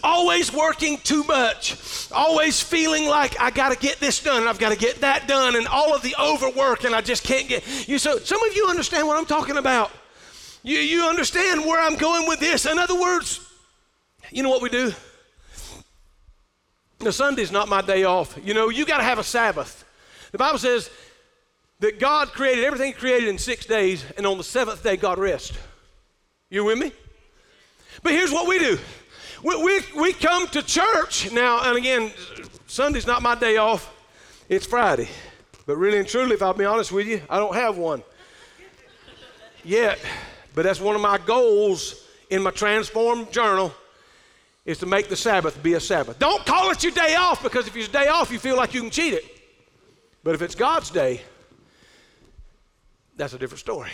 Always 0.03 0.51
working 0.51 0.97
too 0.97 1.23
much, 1.23 2.09
always 2.11 2.61
feeling 2.61 3.07
like 3.07 3.39
I 3.39 3.51
got 3.51 3.71
to 3.71 3.77
get 3.77 3.99
this 3.99 4.21
done 4.21 4.41
and 4.41 4.49
I've 4.49 4.57
got 4.57 4.71
to 4.71 4.77
get 4.77 5.01
that 5.01 5.27
done, 5.27 5.55
and 5.55 5.67
all 5.67 5.95
of 5.95 6.01
the 6.01 6.15
overwork, 6.19 6.83
and 6.83 6.95
I 6.95 7.01
just 7.01 7.23
can't 7.23 7.47
get 7.47 7.87
you. 7.87 7.99
So, 7.99 8.17
some 8.17 8.43
of 8.43 8.55
you 8.55 8.67
understand 8.67 9.07
what 9.07 9.17
I'm 9.17 9.25
talking 9.25 9.57
about. 9.57 9.91
You, 10.67 10.79
you 10.79 11.03
understand 11.05 11.61
where 11.61 11.79
I'm 11.81 11.95
going 11.95 12.27
with 12.27 12.41
this. 12.41 12.65
In 12.65 12.77
other 12.77 12.99
words, 12.99 13.39
you 14.31 14.43
know 14.43 14.49
what 14.49 14.61
we 14.61 14.67
do? 14.67 14.91
The 16.99 17.13
Sunday's 17.13 17.53
not 17.53 17.69
my 17.69 17.81
day 17.81 18.03
off. 18.03 18.37
You 18.43 18.53
know, 18.53 18.67
you 18.67 18.85
got 18.85 18.97
to 18.97 19.03
have 19.05 19.17
a 19.17 19.23
Sabbath. 19.23 19.85
The 20.33 20.37
Bible 20.37 20.59
says 20.59 20.89
that 21.79 22.01
God 22.01 22.33
created 22.33 22.65
everything 22.65 22.91
created 22.91 23.29
in 23.29 23.37
six 23.37 23.65
days, 23.65 24.03
and 24.17 24.27
on 24.27 24.37
the 24.37 24.43
seventh 24.43 24.83
day, 24.83 24.97
God 24.97 25.19
rest. 25.19 25.53
You 26.49 26.65
with 26.65 26.79
me? 26.79 26.91
But 28.03 28.11
here's 28.11 28.33
what 28.33 28.45
we 28.45 28.59
do 28.59 28.77
we, 29.45 29.63
we, 29.63 29.81
we 29.95 30.11
come 30.11 30.47
to 30.47 30.61
church 30.61 31.31
now, 31.31 31.61
and 31.69 31.77
again, 31.77 32.11
Sunday's 32.65 33.07
not 33.07 33.21
my 33.21 33.35
day 33.35 33.55
off, 33.55 33.89
it's 34.49 34.65
Friday. 34.65 35.07
But 35.65 35.77
really 35.77 35.99
and 35.99 36.07
truly, 36.07 36.33
if 36.33 36.41
I'll 36.41 36.53
be 36.53 36.65
honest 36.65 36.91
with 36.91 37.07
you, 37.07 37.21
I 37.29 37.37
don't 37.37 37.55
have 37.55 37.77
one 37.77 38.03
yet. 39.63 39.97
But 40.57 40.63
that's 40.63 40.81
one 40.81 40.95
of 40.95 41.01
my 41.01 41.19
goals 41.19 42.03
in 42.31 42.41
my 42.41 42.49
transformed 42.49 43.31
journal 43.31 43.71
is 44.65 44.79
to 44.79 44.87
make 44.87 45.07
the 45.07 45.15
Sabbath 45.15 45.61
be 45.61 45.75
a 45.75 45.79
Sabbath. 45.79 46.17
Don't 46.17 46.43
call 46.47 46.71
it 46.71 46.81
your 46.81 46.93
day 46.93 47.13
off 47.13 47.43
because 47.43 47.67
if 47.67 47.75
it's 47.75 47.87
day 47.89 48.07
off, 48.07 48.31
you 48.31 48.39
feel 48.39 48.57
like 48.57 48.73
you 48.73 48.81
can 48.81 48.89
cheat 48.89 49.13
it. 49.13 49.23
But 50.23 50.33
if 50.33 50.41
it's 50.41 50.55
God's 50.55 50.89
day, 50.89 51.21
that's 53.15 53.33
a 53.33 53.37
different 53.37 53.59
story. 53.59 53.91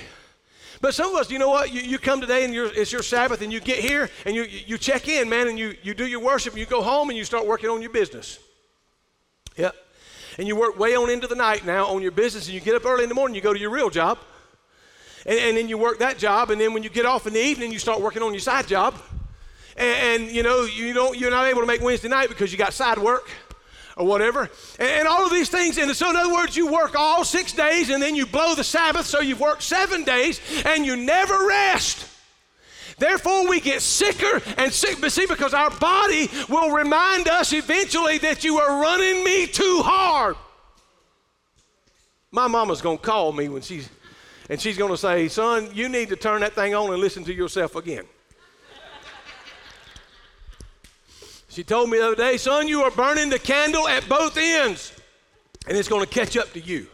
But 0.79 0.93
some 0.93 1.13
of 1.13 1.17
us, 1.17 1.29
you 1.29 1.37
know 1.37 1.49
what? 1.49 1.73
You, 1.73 1.81
you 1.81 1.99
come 1.99 2.21
today 2.21 2.45
and 2.45 2.55
it's 2.55 2.93
your 2.93 3.03
Sabbath 3.03 3.41
and 3.41 3.51
you 3.51 3.59
get 3.59 3.79
here 3.79 4.09
and 4.25 4.33
you, 4.33 4.43
you 4.43 4.77
check 4.77 5.09
in, 5.09 5.27
man, 5.27 5.49
and 5.49 5.59
you, 5.59 5.75
you 5.83 5.93
do 5.93 6.07
your 6.07 6.21
worship 6.21 6.53
and 6.53 6.61
you 6.61 6.65
go 6.65 6.81
home 6.81 7.09
and 7.09 7.17
you 7.17 7.25
start 7.25 7.45
working 7.45 7.69
on 7.69 7.81
your 7.81 7.91
business. 7.91 8.39
Yep. 9.57 9.75
And 10.37 10.47
you 10.47 10.55
work 10.55 10.79
way 10.79 10.95
on 10.95 11.09
into 11.09 11.27
the 11.27 11.35
night 11.35 11.65
now 11.65 11.87
on 11.87 12.01
your 12.01 12.11
business 12.11 12.45
and 12.45 12.53
you 12.53 12.61
get 12.61 12.73
up 12.73 12.85
early 12.85 13.03
in 13.03 13.09
the 13.09 13.15
morning, 13.15 13.35
you 13.35 13.41
go 13.41 13.51
to 13.51 13.59
your 13.59 13.69
real 13.69 13.89
job. 13.89 14.17
And, 15.25 15.39
and, 15.39 15.57
then 15.57 15.69
you 15.69 15.77
work 15.77 15.99
that 15.99 16.17
job, 16.17 16.51
and 16.51 16.59
then 16.59 16.73
when 16.73 16.83
you 16.83 16.89
get 16.89 17.05
off 17.05 17.27
in 17.27 17.33
the 17.33 17.39
evening, 17.41 17.71
you 17.71 17.79
start 17.79 18.01
working 18.01 18.21
on 18.21 18.33
your 18.33 18.41
side 18.41 18.67
job. 18.67 18.95
And, 19.77 20.23
and 20.23 20.31
you 20.35 20.43
know, 20.43 20.63
you 20.65 20.93
don't, 20.93 21.17
you're 21.17 21.31
not 21.31 21.45
able 21.47 21.61
to 21.61 21.67
make 21.67 21.81
Wednesday 21.81 22.09
night 22.09 22.29
because 22.29 22.51
you 22.51 22.57
got 22.57 22.73
side 22.73 22.97
work 22.97 23.29
or 23.95 24.05
whatever. 24.05 24.49
And, 24.79 24.89
and, 24.89 25.07
all 25.07 25.25
of 25.25 25.31
these 25.31 25.49
things. 25.49 25.77
And 25.77 25.95
so, 25.95 26.09
in 26.09 26.15
other 26.15 26.33
words, 26.33 26.55
you 26.57 26.71
work 26.71 26.95
all 26.95 27.23
six 27.23 27.53
days 27.53 27.89
and 27.89 28.01
then 28.01 28.15
you 28.15 28.25
blow 28.25 28.55
the 28.55 28.63
Sabbath, 28.63 29.05
so 29.05 29.21
you've 29.21 29.39
worked 29.39 29.63
seven 29.63 30.03
days 30.03 30.41
and 30.65 30.85
you 30.85 30.95
never 30.95 31.47
rest. 31.47 32.09
Therefore, 32.97 33.47
we 33.49 33.59
get 33.59 33.81
sicker 33.81 34.41
and 34.57 34.71
sick. 34.71 34.99
But 35.01 35.11
see, 35.11 35.25
because 35.25 35.53
our 35.53 35.71
body 35.71 36.29
will 36.49 36.71
remind 36.71 37.27
us 37.27 37.53
eventually 37.53 38.17
that 38.19 38.43
you 38.43 38.59
are 38.59 38.81
running 38.81 39.23
me 39.23 39.47
too 39.47 39.81
hard. 39.83 40.35
My 42.31 42.47
mama's 42.47 42.81
going 42.81 42.97
to 42.97 43.03
call 43.03 43.31
me 43.31 43.49
when 43.49 43.61
she's 43.61 43.89
and 44.49 44.59
she's 44.59 44.77
going 44.77 44.91
to 44.91 44.97
say, 44.97 45.27
Son, 45.27 45.69
you 45.73 45.89
need 45.89 46.09
to 46.09 46.15
turn 46.15 46.41
that 46.41 46.53
thing 46.53 46.75
on 46.75 46.91
and 46.91 47.01
listen 47.01 47.23
to 47.25 47.33
yourself 47.33 47.75
again. 47.75 48.05
she 51.49 51.63
told 51.63 51.89
me 51.89 51.97
the 51.97 52.07
other 52.07 52.15
day, 52.15 52.37
Son, 52.37 52.67
you 52.67 52.81
are 52.83 52.91
burning 52.91 53.29
the 53.29 53.39
candle 53.39 53.87
at 53.87 54.07
both 54.09 54.37
ends, 54.37 54.93
and 55.67 55.77
it's 55.77 55.87
going 55.87 56.03
to 56.03 56.09
catch 56.09 56.35
up 56.35 56.51
to 56.53 56.59
you. 56.59 56.87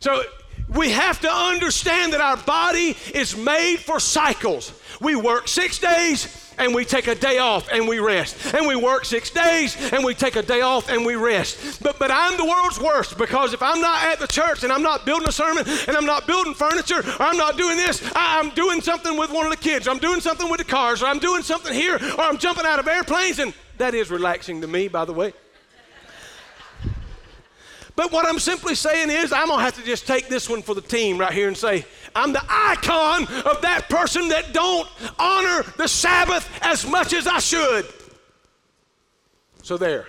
So 0.00 0.22
we 0.68 0.90
have 0.90 1.20
to 1.20 1.30
understand 1.30 2.12
that 2.12 2.20
our 2.20 2.36
body 2.36 2.96
is 3.14 3.36
made 3.36 3.76
for 3.76 4.00
cycles. 4.00 4.72
We 5.00 5.16
work 5.16 5.48
six 5.48 5.78
days 5.78 6.44
and 6.58 6.74
we 6.74 6.84
take 6.84 7.06
a 7.06 7.14
day 7.14 7.38
off 7.38 7.68
and 7.72 7.86
we 7.88 7.98
rest. 7.98 8.54
And 8.54 8.66
we 8.66 8.76
work 8.76 9.04
six 9.04 9.30
days 9.30 9.76
and 9.92 10.04
we 10.04 10.14
take 10.14 10.36
a 10.36 10.42
day 10.42 10.60
off 10.60 10.88
and 10.88 11.04
we 11.04 11.16
rest. 11.16 11.82
But, 11.82 11.98
but 11.98 12.10
I'm 12.10 12.36
the 12.36 12.44
world's 12.44 12.80
worst 12.80 13.18
because 13.18 13.52
if 13.52 13.62
I'm 13.62 13.80
not 13.80 14.04
at 14.04 14.20
the 14.20 14.26
church 14.26 14.62
and 14.62 14.72
I'm 14.72 14.82
not 14.82 15.04
building 15.04 15.28
a 15.28 15.32
sermon 15.32 15.64
and 15.88 15.96
I'm 15.96 16.06
not 16.06 16.26
building 16.26 16.54
furniture 16.54 17.00
or 17.00 17.22
I'm 17.22 17.36
not 17.36 17.56
doing 17.56 17.76
this, 17.76 18.02
I, 18.14 18.40
I'm 18.40 18.50
doing 18.50 18.80
something 18.80 19.18
with 19.18 19.30
one 19.30 19.46
of 19.46 19.50
the 19.50 19.58
kids, 19.58 19.88
I'm 19.88 19.98
doing 19.98 20.20
something 20.20 20.48
with 20.50 20.58
the 20.58 20.64
cars, 20.64 21.02
or 21.02 21.06
I'm 21.06 21.18
doing 21.18 21.42
something 21.42 21.72
here, 21.72 21.96
or 21.96 22.20
I'm 22.20 22.38
jumping 22.38 22.64
out 22.66 22.78
of 22.78 22.88
airplanes. 22.88 23.38
And 23.38 23.52
that 23.78 23.94
is 23.94 24.10
relaxing 24.10 24.60
to 24.60 24.66
me, 24.66 24.88
by 24.88 25.04
the 25.04 25.12
way. 25.12 25.32
But 27.96 28.10
what 28.10 28.26
I'm 28.26 28.40
simply 28.40 28.74
saying 28.74 29.10
is, 29.10 29.32
I'm 29.32 29.46
going 29.48 29.60
to 29.60 29.64
have 29.64 29.76
to 29.76 29.84
just 29.84 30.06
take 30.06 30.28
this 30.28 30.48
one 30.48 30.62
for 30.62 30.74
the 30.74 30.80
team 30.80 31.18
right 31.18 31.32
here 31.32 31.46
and 31.46 31.56
say, 31.56 31.84
I'm 32.14 32.32
the 32.32 32.42
icon 32.48 33.22
of 33.44 33.62
that 33.62 33.86
person 33.88 34.28
that 34.28 34.52
don't 34.52 34.88
honor 35.18 35.62
the 35.76 35.86
Sabbath 35.86 36.48
as 36.62 36.86
much 36.86 37.12
as 37.12 37.26
I 37.26 37.38
should. 37.38 37.86
So 39.62 39.76
there. 39.76 40.08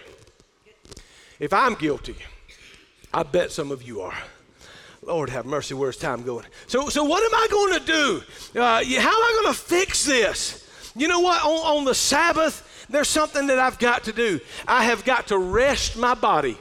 If 1.39 1.53
I'm 1.53 1.75
guilty, 1.75 2.15
I 3.13 3.23
bet 3.23 3.51
some 3.51 3.71
of 3.71 3.83
you 3.83 4.01
are. 4.01 4.17
Lord 5.03 5.29
have 5.29 5.45
mercy, 5.45 5.75
where's 5.75 5.97
time 5.97 6.23
going? 6.23 6.45
So, 6.65 6.89
so 6.89 7.03
what 7.03 7.21
am 7.23 7.35
I 7.35 7.47
going 7.51 7.79
to 7.79 7.85
do? 7.85 8.59
Uh, 8.59 8.83
how 8.83 9.09
am 9.09 9.23
I 9.23 9.41
going 9.43 9.53
to 9.53 9.59
fix 9.59 10.03
this? 10.03 10.67
You 10.95 11.07
know 11.07 11.19
what? 11.19 11.43
On, 11.43 11.77
on 11.77 11.85
the 11.85 11.93
Sabbath, 11.93 12.87
there's 12.89 13.07
something 13.07 13.47
that 13.47 13.59
I've 13.59 13.77
got 13.77 14.05
to 14.05 14.11
do. 14.11 14.39
I 14.67 14.85
have 14.85 15.05
got 15.05 15.27
to 15.27 15.37
rest 15.37 15.97
my 15.97 16.15
body. 16.15 16.57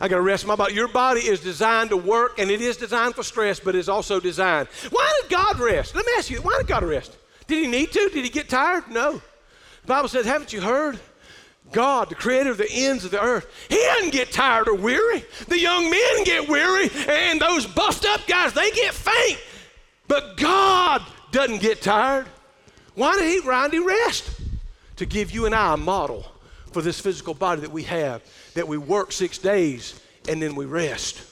I 0.00 0.08
got 0.08 0.16
to 0.16 0.22
rest 0.22 0.46
my 0.46 0.56
body. 0.56 0.74
Your 0.74 0.88
body 0.88 1.20
is 1.20 1.40
designed 1.40 1.90
to 1.90 1.96
work, 1.96 2.38
and 2.38 2.50
it 2.50 2.62
is 2.62 2.78
designed 2.78 3.14
for 3.14 3.22
stress, 3.22 3.60
but 3.60 3.74
it's 3.74 3.88
also 3.88 4.18
designed. 4.18 4.68
Why 4.88 5.20
did 5.20 5.30
God 5.30 5.58
rest? 5.58 5.94
Let 5.94 6.06
me 6.06 6.12
ask 6.16 6.30
you, 6.30 6.40
why 6.40 6.56
did 6.56 6.66
God 6.66 6.84
rest? 6.84 7.16
Did 7.46 7.62
he 7.62 7.70
need 7.70 7.92
to? 7.92 8.08
Did 8.08 8.24
he 8.24 8.30
get 8.30 8.48
tired? 8.48 8.88
No. 8.88 9.20
The 9.82 9.86
Bible 9.86 10.08
says, 10.08 10.24
haven't 10.24 10.52
you 10.52 10.62
heard? 10.62 10.98
God, 11.70 12.08
the 12.08 12.14
creator 12.14 12.50
of 12.50 12.56
the 12.56 12.70
ends 12.70 13.04
of 13.04 13.10
the 13.10 13.22
earth, 13.22 13.46
he 13.68 13.76
doesn't 13.76 14.12
get 14.12 14.32
tired 14.32 14.68
or 14.68 14.74
weary. 14.74 15.24
The 15.46 15.58
young 15.58 15.90
men 15.90 16.24
get 16.24 16.48
weary, 16.48 16.90
and 17.08 17.40
those 17.40 17.66
buffed 17.66 18.06
up 18.06 18.26
guys, 18.26 18.54
they 18.54 18.70
get 18.70 18.94
faint. 18.94 19.38
But 20.08 20.36
God 20.36 21.02
doesn't 21.30 21.60
get 21.60 21.82
tired. 21.82 22.26
Why 22.94 23.16
did 23.16 23.26
he, 23.26 23.78
he 23.78 23.86
rest? 23.86 24.40
To 24.96 25.06
give 25.06 25.30
you 25.30 25.46
and 25.46 25.54
I 25.54 25.74
a 25.74 25.76
model 25.76 26.26
for 26.72 26.82
this 26.82 27.00
physical 27.00 27.34
body 27.34 27.60
that 27.62 27.72
we 27.72 27.82
have, 27.84 28.22
that 28.54 28.66
we 28.66 28.78
work 28.78 29.12
six 29.12 29.38
days 29.38 30.00
and 30.28 30.40
then 30.40 30.54
we 30.54 30.66
rest. 30.66 31.22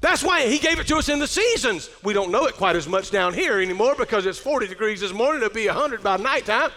That's 0.00 0.22
why 0.22 0.46
he 0.46 0.58
gave 0.58 0.80
it 0.80 0.88
to 0.88 0.96
us 0.96 1.08
in 1.08 1.20
the 1.20 1.28
seasons. 1.28 1.88
We 2.02 2.12
don't 2.12 2.32
know 2.32 2.46
it 2.46 2.54
quite 2.54 2.74
as 2.74 2.88
much 2.88 3.12
down 3.12 3.34
here 3.34 3.60
anymore 3.60 3.94
because 3.96 4.26
it's 4.26 4.38
40 4.38 4.66
degrees 4.66 5.00
this 5.00 5.12
morning. 5.12 5.42
It'll 5.42 5.54
be 5.54 5.68
100 5.68 6.02
by 6.02 6.16
nighttime. 6.16 6.70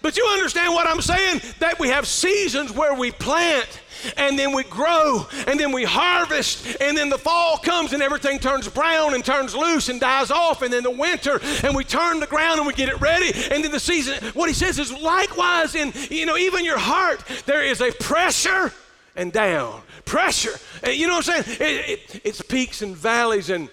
But 0.00 0.16
you 0.16 0.24
understand 0.26 0.74
what 0.74 0.86
I'm 0.86 1.00
saying? 1.00 1.40
That 1.58 1.78
we 1.78 1.88
have 1.88 2.06
seasons 2.06 2.72
where 2.72 2.94
we 2.94 3.10
plant 3.10 3.80
and 4.16 4.38
then 4.38 4.54
we 4.54 4.62
grow 4.64 5.26
and 5.46 5.58
then 5.58 5.72
we 5.72 5.84
harvest 5.84 6.76
and 6.80 6.96
then 6.96 7.08
the 7.08 7.18
fall 7.18 7.58
comes 7.58 7.92
and 7.92 8.02
everything 8.02 8.38
turns 8.38 8.68
brown 8.68 9.14
and 9.14 9.24
turns 9.24 9.56
loose 9.56 9.88
and 9.88 10.00
dies 10.00 10.30
off 10.30 10.62
and 10.62 10.72
then 10.72 10.84
the 10.84 10.90
winter 10.90 11.40
and 11.64 11.74
we 11.74 11.82
turn 11.82 12.20
the 12.20 12.26
ground 12.26 12.58
and 12.58 12.66
we 12.66 12.72
get 12.72 12.88
it 12.88 13.00
ready 13.00 13.32
and 13.50 13.64
then 13.64 13.72
the 13.72 13.80
season 13.80 14.14
what 14.34 14.48
he 14.48 14.54
says 14.54 14.78
is 14.78 14.92
likewise 14.92 15.74
in 15.74 15.92
you 16.10 16.26
know 16.26 16.36
even 16.36 16.64
your 16.64 16.78
heart 16.78 17.24
there 17.46 17.64
is 17.64 17.80
a 17.80 17.90
pressure 17.90 18.72
and 19.18 19.32
down. 19.32 19.82
Pressure. 20.04 20.58
You 20.86 21.08
know 21.08 21.16
what 21.16 21.28
i'm 21.28 21.42
saying? 21.42 21.60
It, 21.60 22.14
it, 22.14 22.20
it's 22.24 22.40
peaks 22.40 22.80
and 22.80 22.96
valleys 22.96 23.50
and 23.50 23.68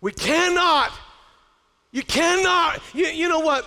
we 0.00 0.12
cannot 0.12 0.92
you 1.90 2.02
cannot 2.02 2.80
you, 2.94 3.06
you 3.06 3.28
know 3.28 3.40
what 3.40 3.66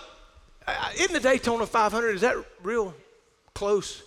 isn't 0.96 1.14
the 1.14 1.20
daytona 1.20 1.66
500 1.66 2.16
is 2.16 2.22
that 2.22 2.36
real 2.64 2.94
close 3.54 4.04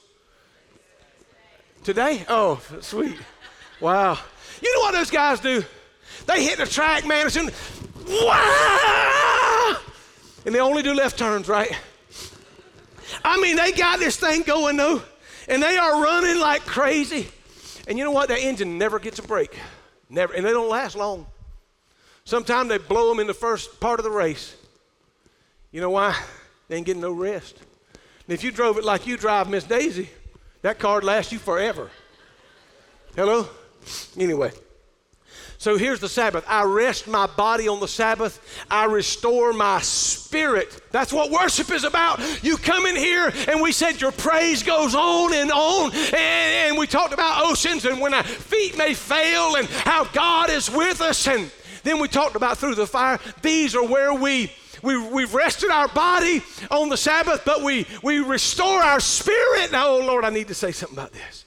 Today? 1.84 2.24
Oh, 2.28 2.62
sweet. 2.80 3.16
Wow. 3.80 4.16
You 4.62 4.72
know 4.74 4.80
what 4.82 4.94
those 4.94 5.10
guys 5.10 5.40
do? 5.40 5.64
They 6.26 6.44
hit 6.44 6.58
the 6.58 6.66
track, 6.66 7.04
man, 7.04 7.22
and 7.22 7.32
soon, 7.32 7.50
wow! 8.08 9.76
And 10.46 10.54
they 10.54 10.60
only 10.60 10.84
do 10.84 10.94
left 10.94 11.18
turns, 11.18 11.48
right? 11.48 11.76
I 13.24 13.40
mean, 13.40 13.56
they 13.56 13.72
got 13.72 13.98
this 13.98 14.16
thing 14.16 14.42
going 14.42 14.76
though, 14.76 15.02
and 15.48 15.60
they 15.60 15.76
are 15.76 16.00
running 16.00 16.38
like 16.38 16.64
crazy. 16.64 17.28
And 17.88 17.98
you 17.98 18.04
know 18.04 18.12
what? 18.12 18.28
That 18.28 18.38
engine 18.38 18.78
never 18.78 19.00
gets 19.00 19.18
a 19.18 19.22
break. 19.22 19.58
Never, 20.08 20.34
and 20.34 20.46
they 20.46 20.50
don't 20.50 20.68
last 20.68 20.94
long. 20.94 21.26
Sometimes 22.24 22.68
they 22.68 22.78
blow 22.78 23.08
them 23.08 23.18
in 23.18 23.26
the 23.26 23.34
first 23.34 23.80
part 23.80 23.98
of 23.98 24.04
the 24.04 24.10
race. 24.10 24.54
You 25.72 25.80
know 25.80 25.90
why? 25.90 26.16
They 26.72 26.78
ain't 26.78 26.86
getting 26.86 27.02
no 27.02 27.12
rest. 27.12 27.58
And 28.26 28.32
if 28.32 28.42
you 28.42 28.50
drove 28.50 28.78
it 28.78 28.84
like 28.84 29.06
you 29.06 29.18
drive 29.18 29.46
Miss 29.46 29.62
Daisy, 29.62 30.08
that 30.62 30.78
card 30.78 31.04
lasts 31.04 31.30
you 31.30 31.38
forever. 31.38 31.90
Hello? 33.14 33.46
Anyway. 34.16 34.52
So 35.58 35.76
here's 35.76 36.00
the 36.00 36.08
Sabbath. 36.08 36.46
I 36.48 36.64
rest 36.64 37.08
my 37.08 37.26
body 37.26 37.68
on 37.68 37.80
the 37.80 37.88
Sabbath. 37.88 38.64
I 38.70 38.86
restore 38.86 39.52
my 39.52 39.82
spirit. 39.82 40.80
That's 40.92 41.12
what 41.12 41.30
worship 41.30 41.70
is 41.70 41.84
about. 41.84 42.42
You 42.42 42.56
come 42.56 42.86
in 42.86 42.96
here 42.96 43.30
and 43.48 43.60
we 43.60 43.72
said 43.72 44.00
your 44.00 44.10
praise 44.10 44.62
goes 44.62 44.94
on 44.94 45.34
and 45.34 45.52
on. 45.52 45.92
And, 45.92 46.14
and 46.14 46.78
we 46.78 46.86
talked 46.86 47.12
about 47.12 47.44
oceans 47.44 47.84
and 47.84 48.00
when 48.00 48.14
our 48.14 48.22
feet 48.22 48.78
may 48.78 48.94
fail 48.94 49.56
and 49.56 49.68
how 49.68 50.04
God 50.04 50.48
is 50.48 50.70
with 50.70 51.02
us. 51.02 51.28
And 51.28 51.50
then 51.82 52.00
we 52.00 52.08
talked 52.08 52.34
about 52.34 52.56
through 52.56 52.76
the 52.76 52.86
fire. 52.86 53.20
These 53.42 53.76
are 53.76 53.84
where 53.84 54.14
we 54.14 54.50
we, 54.82 54.96
we've 55.08 55.32
rested 55.34 55.70
our 55.70 55.88
body 55.88 56.42
on 56.70 56.88
the 56.88 56.96
Sabbath, 56.96 57.42
but 57.44 57.62
we, 57.62 57.86
we 58.02 58.18
restore 58.18 58.82
our 58.82 59.00
spirit. 59.00 59.72
Now, 59.72 59.88
oh 59.88 60.06
Lord, 60.06 60.24
I 60.24 60.30
need 60.30 60.48
to 60.48 60.54
say 60.54 60.72
something 60.72 60.98
about 60.98 61.12
this. 61.12 61.44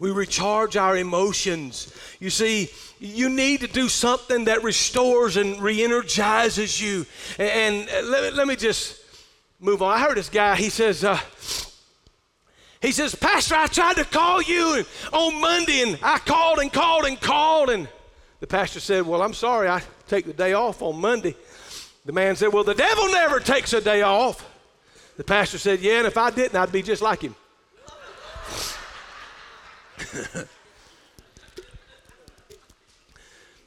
We 0.00 0.10
recharge 0.12 0.76
our 0.76 0.96
emotions. 0.96 1.92
You 2.20 2.30
see, 2.30 2.70
you 3.00 3.28
need 3.28 3.60
to 3.60 3.66
do 3.66 3.88
something 3.88 4.44
that 4.44 4.62
restores 4.62 5.36
and 5.36 5.60
re 5.60 5.82
energizes 5.82 6.80
you. 6.80 7.04
And, 7.38 7.88
and 7.88 8.08
let, 8.08 8.34
let, 8.34 8.46
me 8.46 8.54
just 8.54 9.00
move 9.58 9.82
on. 9.82 9.92
I 9.92 10.00
heard 10.00 10.16
this 10.16 10.28
guy, 10.28 10.54
he 10.54 10.70
says, 10.70 11.02
uh, 11.02 11.18
he 12.80 12.92
says, 12.92 13.14
Pastor, 13.14 13.56
I 13.56 13.66
tried 13.66 13.96
to 13.96 14.04
call 14.04 14.40
you 14.40 14.84
on 15.12 15.40
Monday 15.40 15.82
and 15.82 15.98
I 16.00 16.18
called 16.18 16.60
and 16.60 16.72
called 16.72 17.04
and 17.04 17.20
called. 17.20 17.70
And 17.70 17.88
the 18.38 18.46
pastor 18.46 18.78
said, 18.78 19.04
Well, 19.04 19.20
I'm 19.20 19.34
sorry, 19.34 19.68
I 19.68 19.82
take 20.06 20.26
the 20.26 20.32
day 20.32 20.52
off 20.52 20.80
on 20.80 21.00
Monday. 21.00 21.34
The 22.04 22.12
man 22.12 22.36
said, 22.36 22.52
Well, 22.52 22.64
the 22.64 22.74
devil 22.74 23.08
never 23.08 23.40
takes 23.40 23.72
a 23.72 23.80
day 23.80 24.02
off. 24.02 24.44
The 25.16 25.24
pastor 25.24 25.58
said, 25.58 25.80
Yeah, 25.80 25.98
and 25.98 26.06
if 26.06 26.16
I 26.16 26.30
didn't, 26.30 26.56
I'd 26.56 26.72
be 26.72 26.82
just 26.82 27.02
like 27.02 27.22
him. 27.22 27.34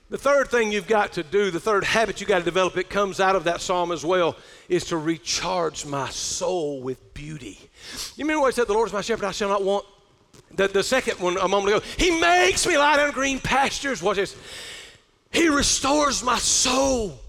the 0.09 0.17
third 0.17 0.47
thing 0.49 0.71
you've 0.71 0.87
got 0.87 1.13
to 1.13 1.23
do, 1.23 1.51
the 1.51 1.59
third 1.59 1.83
habit 1.83 2.19
you've 2.19 2.29
got 2.29 2.39
to 2.39 2.45
develop, 2.45 2.77
it 2.77 2.89
comes 2.89 3.19
out 3.19 3.35
of 3.35 3.43
that 3.43 3.61
psalm 3.61 3.91
as 3.91 4.05
well, 4.05 4.37
is 4.69 4.85
to 4.85 4.97
recharge 4.97 5.85
my 5.85 6.09
soul 6.09 6.81
with 6.81 7.13
beauty. 7.13 7.59
You 8.15 8.23
remember 8.23 8.41
what 8.41 8.53
he 8.53 8.55
said, 8.55 8.67
The 8.67 8.73
Lord 8.73 8.87
is 8.87 8.93
my 8.93 9.01
shepherd, 9.01 9.25
I 9.25 9.31
shall 9.31 9.49
not 9.49 9.63
want. 9.63 9.85
The, 10.55 10.67
the 10.67 10.83
second 10.83 11.19
one 11.19 11.37
a 11.37 11.47
moment 11.47 11.75
ago, 11.75 11.85
He 11.97 12.19
makes 12.19 12.65
me 12.65 12.77
lie 12.77 12.97
down 12.97 13.09
in 13.09 13.13
green 13.13 13.39
pastures. 13.39 14.01
Watch 14.01 14.17
this. 14.17 14.35
He 15.31 15.47
restores 15.47 16.23
my 16.23 16.37
soul. 16.37 17.20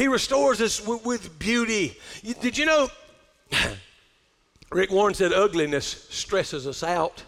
He 0.00 0.08
restores 0.08 0.62
us 0.62 0.80
with, 0.80 1.04
with 1.04 1.38
beauty. 1.38 1.94
You, 2.22 2.32
did 2.32 2.56
you 2.56 2.64
know? 2.64 2.88
Rick 4.72 4.90
Warren 4.90 5.12
said 5.12 5.34
ugliness 5.34 6.06
stresses 6.08 6.66
us 6.66 6.82
out. 6.82 7.22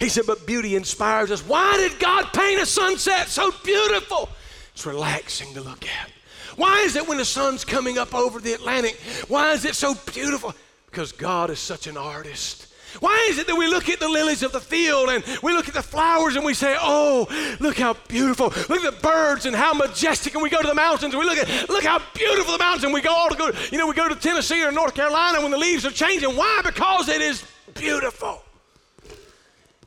He 0.00 0.08
said, 0.08 0.24
but 0.26 0.44
beauty 0.44 0.74
inspires 0.74 1.30
us. 1.30 1.46
Why 1.46 1.76
did 1.76 2.00
God 2.00 2.32
paint 2.32 2.60
a 2.60 2.66
sunset 2.66 3.28
so 3.28 3.52
beautiful? 3.62 4.28
It's 4.72 4.84
relaxing 4.84 5.54
to 5.54 5.60
look 5.60 5.84
at. 5.84 6.10
Why 6.56 6.80
is 6.80 6.96
it 6.96 7.06
when 7.06 7.18
the 7.18 7.24
sun's 7.24 7.64
coming 7.64 7.98
up 7.98 8.16
over 8.16 8.40
the 8.40 8.54
Atlantic? 8.54 8.98
Why 9.28 9.52
is 9.52 9.64
it 9.64 9.76
so 9.76 9.94
beautiful? 10.12 10.54
Because 10.86 11.12
God 11.12 11.50
is 11.50 11.60
such 11.60 11.86
an 11.86 11.96
artist. 11.96 12.66
Why 13.00 13.26
is 13.30 13.38
it 13.38 13.46
that 13.46 13.56
we 13.56 13.66
look 13.68 13.88
at 13.88 14.00
the 14.00 14.08
lilies 14.08 14.42
of 14.42 14.52
the 14.52 14.60
field 14.60 15.08
and 15.08 15.24
we 15.42 15.52
look 15.52 15.68
at 15.68 15.74
the 15.74 15.82
flowers 15.82 16.36
and 16.36 16.44
we 16.44 16.54
say, 16.54 16.76
oh, 16.78 17.26
look 17.60 17.78
how 17.78 17.94
beautiful. 18.08 18.46
Look 18.46 18.84
at 18.84 18.94
the 18.94 19.00
birds 19.00 19.46
and 19.46 19.56
how 19.56 19.72
majestic. 19.72 20.34
And 20.34 20.42
we 20.42 20.50
go 20.50 20.60
to 20.60 20.68
the 20.68 20.74
mountains 20.74 21.14
and 21.14 21.20
we 21.20 21.26
look 21.28 21.38
at, 21.38 21.68
look 21.68 21.84
how 21.84 22.00
beautiful 22.14 22.52
the 22.52 22.58
mountains. 22.58 22.92
We 22.92 23.00
go 23.00 23.12
all 23.12 23.28
to 23.28 23.36
go, 23.36 23.50
you 23.70 23.78
know, 23.78 23.86
we 23.86 23.94
go 23.94 24.08
to 24.08 24.14
Tennessee 24.14 24.62
or 24.64 24.72
North 24.72 24.94
Carolina 24.94 25.40
when 25.40 25.50
the 25.50 25.58
leaves 25.58 25.86
are 25.86 25.90
changing. 25.90 26.36
Why? 26.36 26.60
Because 26.64 27.08
it 27.08 27.20
is 27.20 27.44
beautiful. 27.74 28.42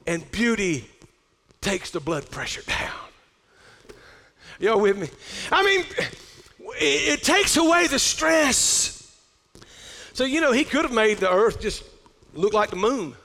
And 0.07 0.29
beauty 0.31 0.89
takes 1.61 1.91
the 1.91 1.99
blood 1.99 2.29
pressure 2.29 2.61
down. 2.63 2.91
Y'all 4.59 4.79
with 4.79 4.97
me? 4.97 5.09
I 5.51 5.63
mean, 5.63 5.85
it, 6.79 7.19
it 7.19 7.23
takes 7.23 7.57
away 7.57 7.87
the 7.87 7.99
stress. 7.99 9.15
So, 10.13 10.23
you 10.23 10.39
know, 10.41 10.51
he 10.51 10.63
could 10.63 10.85
have 10.85 10.93
made 10.93 11.17
the 11.17 11.29
earth 11.29 11.59
just 11.59 11.83
look 12.35 12.53
like 12.53 12.69
the 12.69 12.75
moon. 12.75 13.15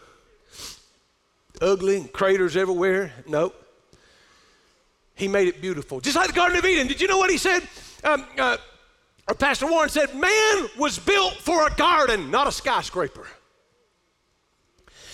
Ugly, 1.61 2.09
craters 2.13 2.57
everywhere. 2.57 3.13
Nope. 3.29 3.55
He 5.15 5.29
made 5.29 5.49
it 5.49 5.61
beautiful. 5.61 6.01
Just 6.01 6.17
like 6.17 6.29
the 6.29 6.33
Garden 6.33 6.57
of 6.57 6.65
Eden. 6.65 6.87
Did 6.87 7.01
you 7.01 7.07
know 7.07 7.19
what 7.19 7.31
he 7.31 7.37
said? 7.37 7.63
Um, 8.03 8.25
uh, 8.39 8.57
Pastor 9.39 9.67
Warren 9.67 9.91
said, 9.91 10.15
Man 10.15 10.69
was 10.79 10.99
built 10.99 11.35
for 11.35 11.67
a 11.67 11.75
garden, 11.75 12.31
not 12.31 12.47
a 12.47 12.53
skyscraper. 12.53 13.27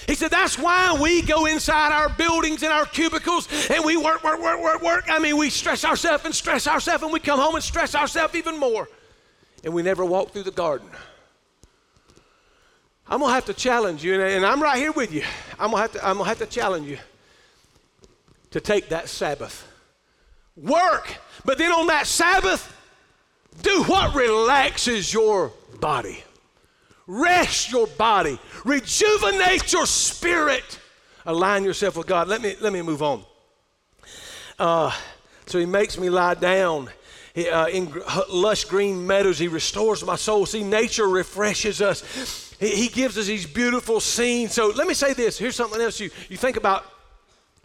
He 0.06 0.14
said, 0.14 0.30
That's 0.30 0.58
why 0.58 0.96
we 1.00 1.22
go 1.22 1.46
inside 1.46 1.90
our 1.90 2.08
buildings 2.08 2.62
and 2.62 2.72
our 2.72 2.86
cubicles 2.86 3.48
and 3.68 3.84
we 3.84 3.96
work, 3.96 4.22
work, 4.22 4.40
work, 4.40 4.62
work, 4.62 4.82
work. 4.82 5.04
I 5.08 5.18
mean, 5.18 5.36
we 5.36 5.50
stress 5.50 5.84
ourselves 5.84 6.24
and 6.24 6.34
stress 6.34 6.68
ourselves 6.68 7.02
and 7.02 7.12
we 7.12 7.18
come 7.18 7.40
home 7.40 7.56
and 7.56 7.64
stress 7.64 7.94
ourselves 7.94 8.34
even 8.36 8.58
more. 8.58 8.88
And 9.64 9.74
we 9.74 9.82
never 9.82 10.04
walk 10.04 10.30
through 10.30 10.44
the 10.44 10.52
garden. 10.52 10.88
I'm 13.08 13.20
gonna 13.20 13.32
have 13.32 13.44
to 13.46 13.54
challenge 13.54 14.02
you, 14.02 14.20
and 14.20 14.44
I'm 14.44 14.60
right 14.60 14.78
here 14.78 14.92
with 14.92 15.12
you. 15.12 15.22
I'm 15.58 15.70
have 15.72 15.92
to, 15.92 16.00
have 16.00 16.38
to 16.38 16.46
challenge 16.46 16.88
you 16.88 16.98
to 18.50 18.60
take 18.60 18.88
that 18.88 19.08
Sabbath. 19.08 19.66
Work, 20.56 21.16
but 21.44 21.58
then 21.58 21.70
on 21.70 21.86
that 21.86 22.06
Sabbath, 22.06 22.72
do 23.62 23.84
what 23.84 24.14
relaxes 24.14 25.12
your 25.12 25.52
body. 25.80 26.24
Rest 27.06 27.70
your 27.70 27.86
body. 27.86 28.38
Rejuvenate 28.64 29.72
your 29.72 29.86
spirit. 29.86 30.80
Align 31.24 31.64
yourself 31.64 31.96
with 31.96 32.06
God. 32.06 32.26
Let 32.28 32.42
me, 32.42 32.56
let 32.60 32.72
me 32.72 32.82
move 32.82 33.02
on. 33.02 33.24
Uh, 34.58 34.92
so 35.46 35.58
he 35.58 35.66
makes 35.66 35.98
me 35.98 36.10
lie 36.10 36.34
down 36.34 36.88
uh, 37.36 37.68
in 37.70 37.92
lush 38.28 38.64
green 38.64 39.06
meadows. 39.06 39.38
He 39.38 39.48
restores 39.48 40.04
my 40.04 40.16
soul. 40.16 40.46
See, 40.46 40.64
nature 40.64 41.06
refreshes 41.06 41.80
us. 41.80 42.45
He, 42.58 42.88
gives 42.88 43.18
us 43.18 43.26
these 43.26 43.46
beautiful 43.46 44.00
scenes. 44.00 44.52
So 44.52 44.68
let 44.68 44.86
me 44.86 44.94
say 44.94 45.12
this. 45.12 45.38
Here's 45.38 45.56
something 45.56 45.80
else 45.80 46.00
you, 46.00 46.10
you 46.28 46.36
think 46.36 46.56
about 46.56 46.84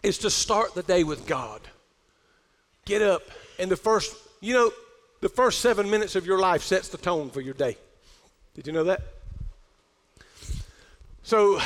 is 0.02 0.18
to 0.18 0.30
start 0.30 0.74
the 0.74 0.82
day 0.82 1.04
with 1.04 1.26
God. 1.26 1.60
Get 2.84 3.00
up, 3.00 3.22
and 3.58 3.70
the 3.70 3.76
first, 3.76 4.14
you 4.40 4.54
know, 4.54 4.72
the 5.20 5.28
first 5.28 5.60
seven 5.60 5.88
minutes 5.88 6.16
of 6.16 6.26
your 6.26 6.40
life 6.40 6.62
sets 6.62 6.88
the 6.88 6.98
tone 6.98 7.30
for 7.30 7.40
your 7.40 7.54
day. 7.54 7.76
Did 8.54 8.66
you 8.66 8.72
know 8.72 8.84
that? 8.84 9.00
So 11.22 11.60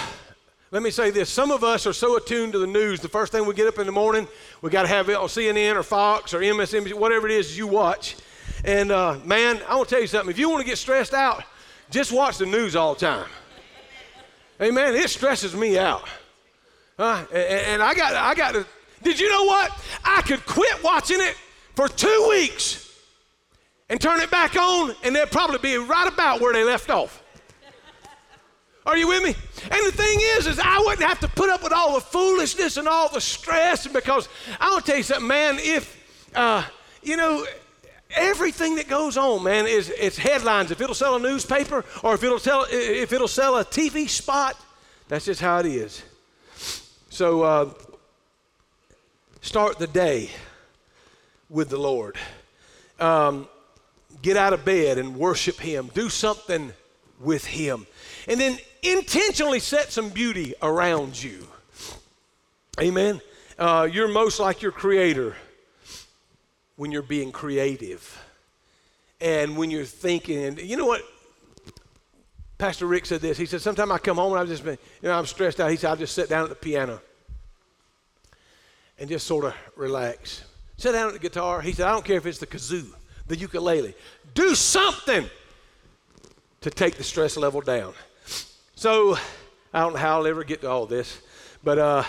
let 0.70 0.82
me 0.82 0.90
say 0.90 1.10
this. 1.10 1.30
Some 1.30 1.50
of 1.50 1.64
us 1.64 1.86
are 1.86 1.94
so 1.94 2.16
attuned 2.16 2.52
to 2.52 2.58
the 2.58 2.66
news, 2.66 3.00
the 3.00 3.08
first 3.08 3.32
thing 3.32 3.46
we 3.46 3.54
get 3.54 3.66
up 3.66 3.78
in 3.78 3.86
the 3.86 3.92
morning, 3.92 4.28
we 4.60 4.70
got 4.70 4.82
to 4.82 4.88
have 4.88 5.08
it 5.08 5.16
on 5.16 5.28
CNN 5.28 5.74
or 5.74 5.82
Fox 5.82 6.34
or 6.34 6.40
MSNBC, 6.40 6.92
whatever 6.94 7.26
it 7.26 7.32
is 7.32 7.56
you 7.56 7.66
watch. 7.66 8.16
And 8.64 8.92
uh, 8.92 9.18
man, 9.24 9.60
I 9.68 9.76
want 9.76 9.88
to 9.88 9.94
tell 9.94 10.02
you 10.02 10.06
something. 10.06 10.30
If 10.30 10.38
you 10.38 10.50
want 10.50 10.60
to 10.60 10.66
get 10.66 10.76
stressed 10.76 11.14
out, 11.14 11.44
just 11.90 12.12
watch 12.12 12.38
the 12.38 12.46
news 12.46 12.76
all 12.76 12.94
the 12.94 13.00
time. 13.00 13.28
Hey, 14.58 14.68
Amen. 14.68 14.94
It 14.94 15.10
stresses 15.10 15.54
me 15.54 15.78
out. 15.78 16.08
Uh, 16.98 17.24
and, 17.30 17.66
and 17.66 17.82
I 17.82 17.94
got, 17.94 18.14
I 18.14 18.34
got 18.34 18.52
to. 18.54 18.66
Did 19.02 19.20
you 19.20 19.28
know 19.28 19.44
what? 19.44 19.70
I 20.04 20.22
could 20.22 20.44
quit 20.46 20.82
watching 20.82 21.20
it 21.20 21.36
for 21.74 21.88
two 21.88 22.26
weeks 22.30 22.90
and 23.88 24.00
turn 24.00 24.20
it 24.20 24.30
back 24.30 24.56
on, 24.56 24.94
and 25.04 25.14
they'll 25.14 25.26
probably 25.26 25.58
be 25.58 25.76
right 25.76 26.10
about 26.10 26.40
where 26.40 26.52
they 26.52 26.64
left 26.64 26.90
off. 26.90 27.22
Are 28.86 28.96
you 28.96 29.08
with 29.08 29.22
me? 29.24 29.34
And 29.70 29.86
the 29.86 29.92
thing 29.92 30.18
is, 30.36 30.46
is 30.46 30.60
I 30.62 30.78
wouldn't 30.78 31.06
have 31.06 31.18
to 31.20 31.28
put 31.28 31.50
up 31.50 31.62
with 31.62 31.72
all 31.72 31.94
the 31.94 32.00
foolishness 32.00 32.76
and 32.76 32.86
all 32.86 33.08
the 33.12 33.20
stress 33.20 33.86
because 33.86 34.28
I 34.60 34.70
want 34.70 34.84
to 34.84 34.90
tell 34.90 34.98
you 34.98 35.02
something, 35.02 35.26
man. 35.26 35.58
If 35.58 36.30
uh, 36.34 36.64
you 37.02 37.16
know 37.16 37.44
everything 38.10 38.76
that 38.76 38.88
goes 38.88 39.16
on, 39.16 39.42
man, 39.42 39.66
is 39.66 39.90
it's 39.90 40.16
headlines. 40.16 40.70
If 40.70 40.80
it'll 40.80 40.94
sell 40.94 41.16
a 41.16 41.20
newspaper 41.20 41.84
or 42.02 42.14
if 42.14 42.22
it'll 42.22 42.38
sell 42.38 42.66
if 42.70 43.12
it'll 43.12 43.28
sell 43.28 43.56
a 43.56 43.64
TV 43.64 44.08
spot, 44.08 44.60
that's 45.08 45.24
just 45.26 45.40
how 45.40 45.58
it 45.58 45.66
is. 45.66 46.02
So 47.08 47.42
uh, 47.42 47.70
start 49.40 49.78
the 49.78 49.86
day 49.86 50.30
with 51.48 51.70
the 51.70 51.78
Lord. 51.78 52.16
Um, 52.98 53.48
get 54.22 54.36
out 54.36 54.52
of 54.52 54.64
bed 54.64 54.98
and 54.98 55.16
worship 55.16 55.58
Him. 55.60 55.90
Do 55.94 56.08
something 56.08 56.72
with 57.20 57.44
Him. 57.44 57.86
And 58.28 58.40
then 58.40 58.58
intentionally 58.82 59.60
set 59.60 59.92
some 59.92 60.10
beauty 60.10 60.54
around 60.62 61.22
you. 61.22 61.46
Amen. 62.80 63.20
Uh, 63.58 63.88
you're 63.90 64.08
most 64.08 64.38
like 64.38 64.60
your 64.60 64.72
Creator 64.72 65.36
when 66.76 66.92
you're 66.92 67.02
being 67.02 67.32
creative 67.32 68.22
and 69.20 69.56
when 69.56 69.70
you're 69.70 69.84
thinking. 69.84 70.58
You 70.58 70.76
know 70.76 70.86
what? 70.86 71.02
Pastor 72.58 72.86
Rick 72.86 73.06
said 73.06 73.20
this. 73.20 73.36
He 73.36 73.46
said, 73.46 73.60
Sometimes 73.60 73.90
I 73.90 73.98
come 73.98 74.16
home 74.16 74.32
and 74.32 74.40
I've 74.40 74.48
just 74.48 74.64
been, 74.64 74.78
you 75.02 75.08
know, 75.08 75.18
I'm 75.18 75.26
stressed 75.26 75.60
out. 75.60 75.70
He 75.70 75.76
said, 75.76 75.90
I'll 75.90 75.96
just 75.96 76.14
sit 76.14 76.28
down 76.28 76.44
at 76.44 76.48
the 76.48 76.54
piano 76.54 77.00
and 78.98 79.08
just 79.08 79.26
sort 79.26 79.44
of 79.44 79.54
relax. 79.76 80.44
Sit 80.78 80.92
down 80.92 81.08
at 81.08 81.12
the 81.12 81.18
guitar. 81.18 81.60
He 81.60 81.72
said, 81.72 81.86
I 81.86 81.90
don't 81.90 82.04
care 82.04 82.16
if 82.16 82.26
it's 82.26 82.38
the 82.38 82.46
kazoo, 82.46 82.86
the 83.26 83.36
ukulele. 83.36 83.94
Do 84.34 84.54
something 84.54 85.28
to 86.62 86.70
take 86.70 86.96
the 86.96 87.04
stress 87.04 87.36
level 87.36 87.60
down. 87.60 87.92
So, 88.74 89.16
I 89.72 89.80
don't 89.80 89.94
know 89.94 89.98
how 89.98 90.18
I'll 90.18 90.26
ever 90.26 90.44
get 90.44 90.62
to 90.62 90.70
all 90.70 90.86
this, 90.86 91.20
but 91.62 91.78
uh, 91.78 92.04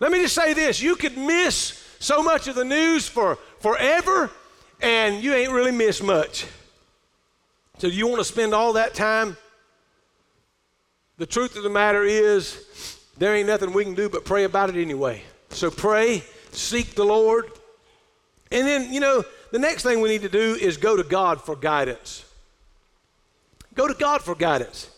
let 0.00 0.10
me 0.10 0.20
just 0.20 0.34
say 0.34 0.52
this 0.52 0.80
you 0.80 0.96
could 0.96 1.16
miss 1.16 1.83
so 2.04 2.22
much 2.22 2.48
of 2.48 2.54
the 2.54 2.66
news 2.66 3.08
for 3.08 3.38
forever, 3.60 4.30
and 4.82 5.24
you 5.24 5.32
ain't 5.32 5.52
really 5.52 5.72
missed 5.72 6.02
much. 6.02 6.44
So, 7.78 7.86
you 7.86 8.06
want 8.06 8.20
to 8.20 8.24
spend 8.24 8.52
all 8.52 8.74
that 8.74 8.92
time? 8.92 9.38
The 11.16 11.24
truth 11.24 11.56
of 11.56 11.62
the 11.62 11.70
matter 11.70 12.04
is, 12.04 12.98
there 13.16 13.34
ain't 13.34 13.48
nothing 13.48 13.72
we 13.72 13.84
can 13.84 13.94
do 13.94 14.10
but 14.10 14.26
pray 14.26 14.44
about 14.44 14.68
it 14.68 14.76
anyway. 14.76 15.22
So, 15.48 15.70
pray, 15.70 16.22
seek 16.52 16.94
the 16.94 17.04
Lord, 17.04 17.50
and 18.52 18.66
then, 18.66 18.92
you 18.92 19.00
know, 19.00 19.24
the 19.50 19.58
next 19.58 19.82
thing 19.82 20.02
we 20.02 20.10
need 20.10 20.22
to 20.22 20.28
do 20.28 20.56
is 20.60 20.76
go 20.76 20.98
to 20.98 21.04
God 21.04 21.40
for 21.40 21.56
guidance. 21.56 22.26
Go 23.74 23.88
to 23.88 23.94
God 23.94 24.20
for 24.20 24.34
guidance. 24.34 24.90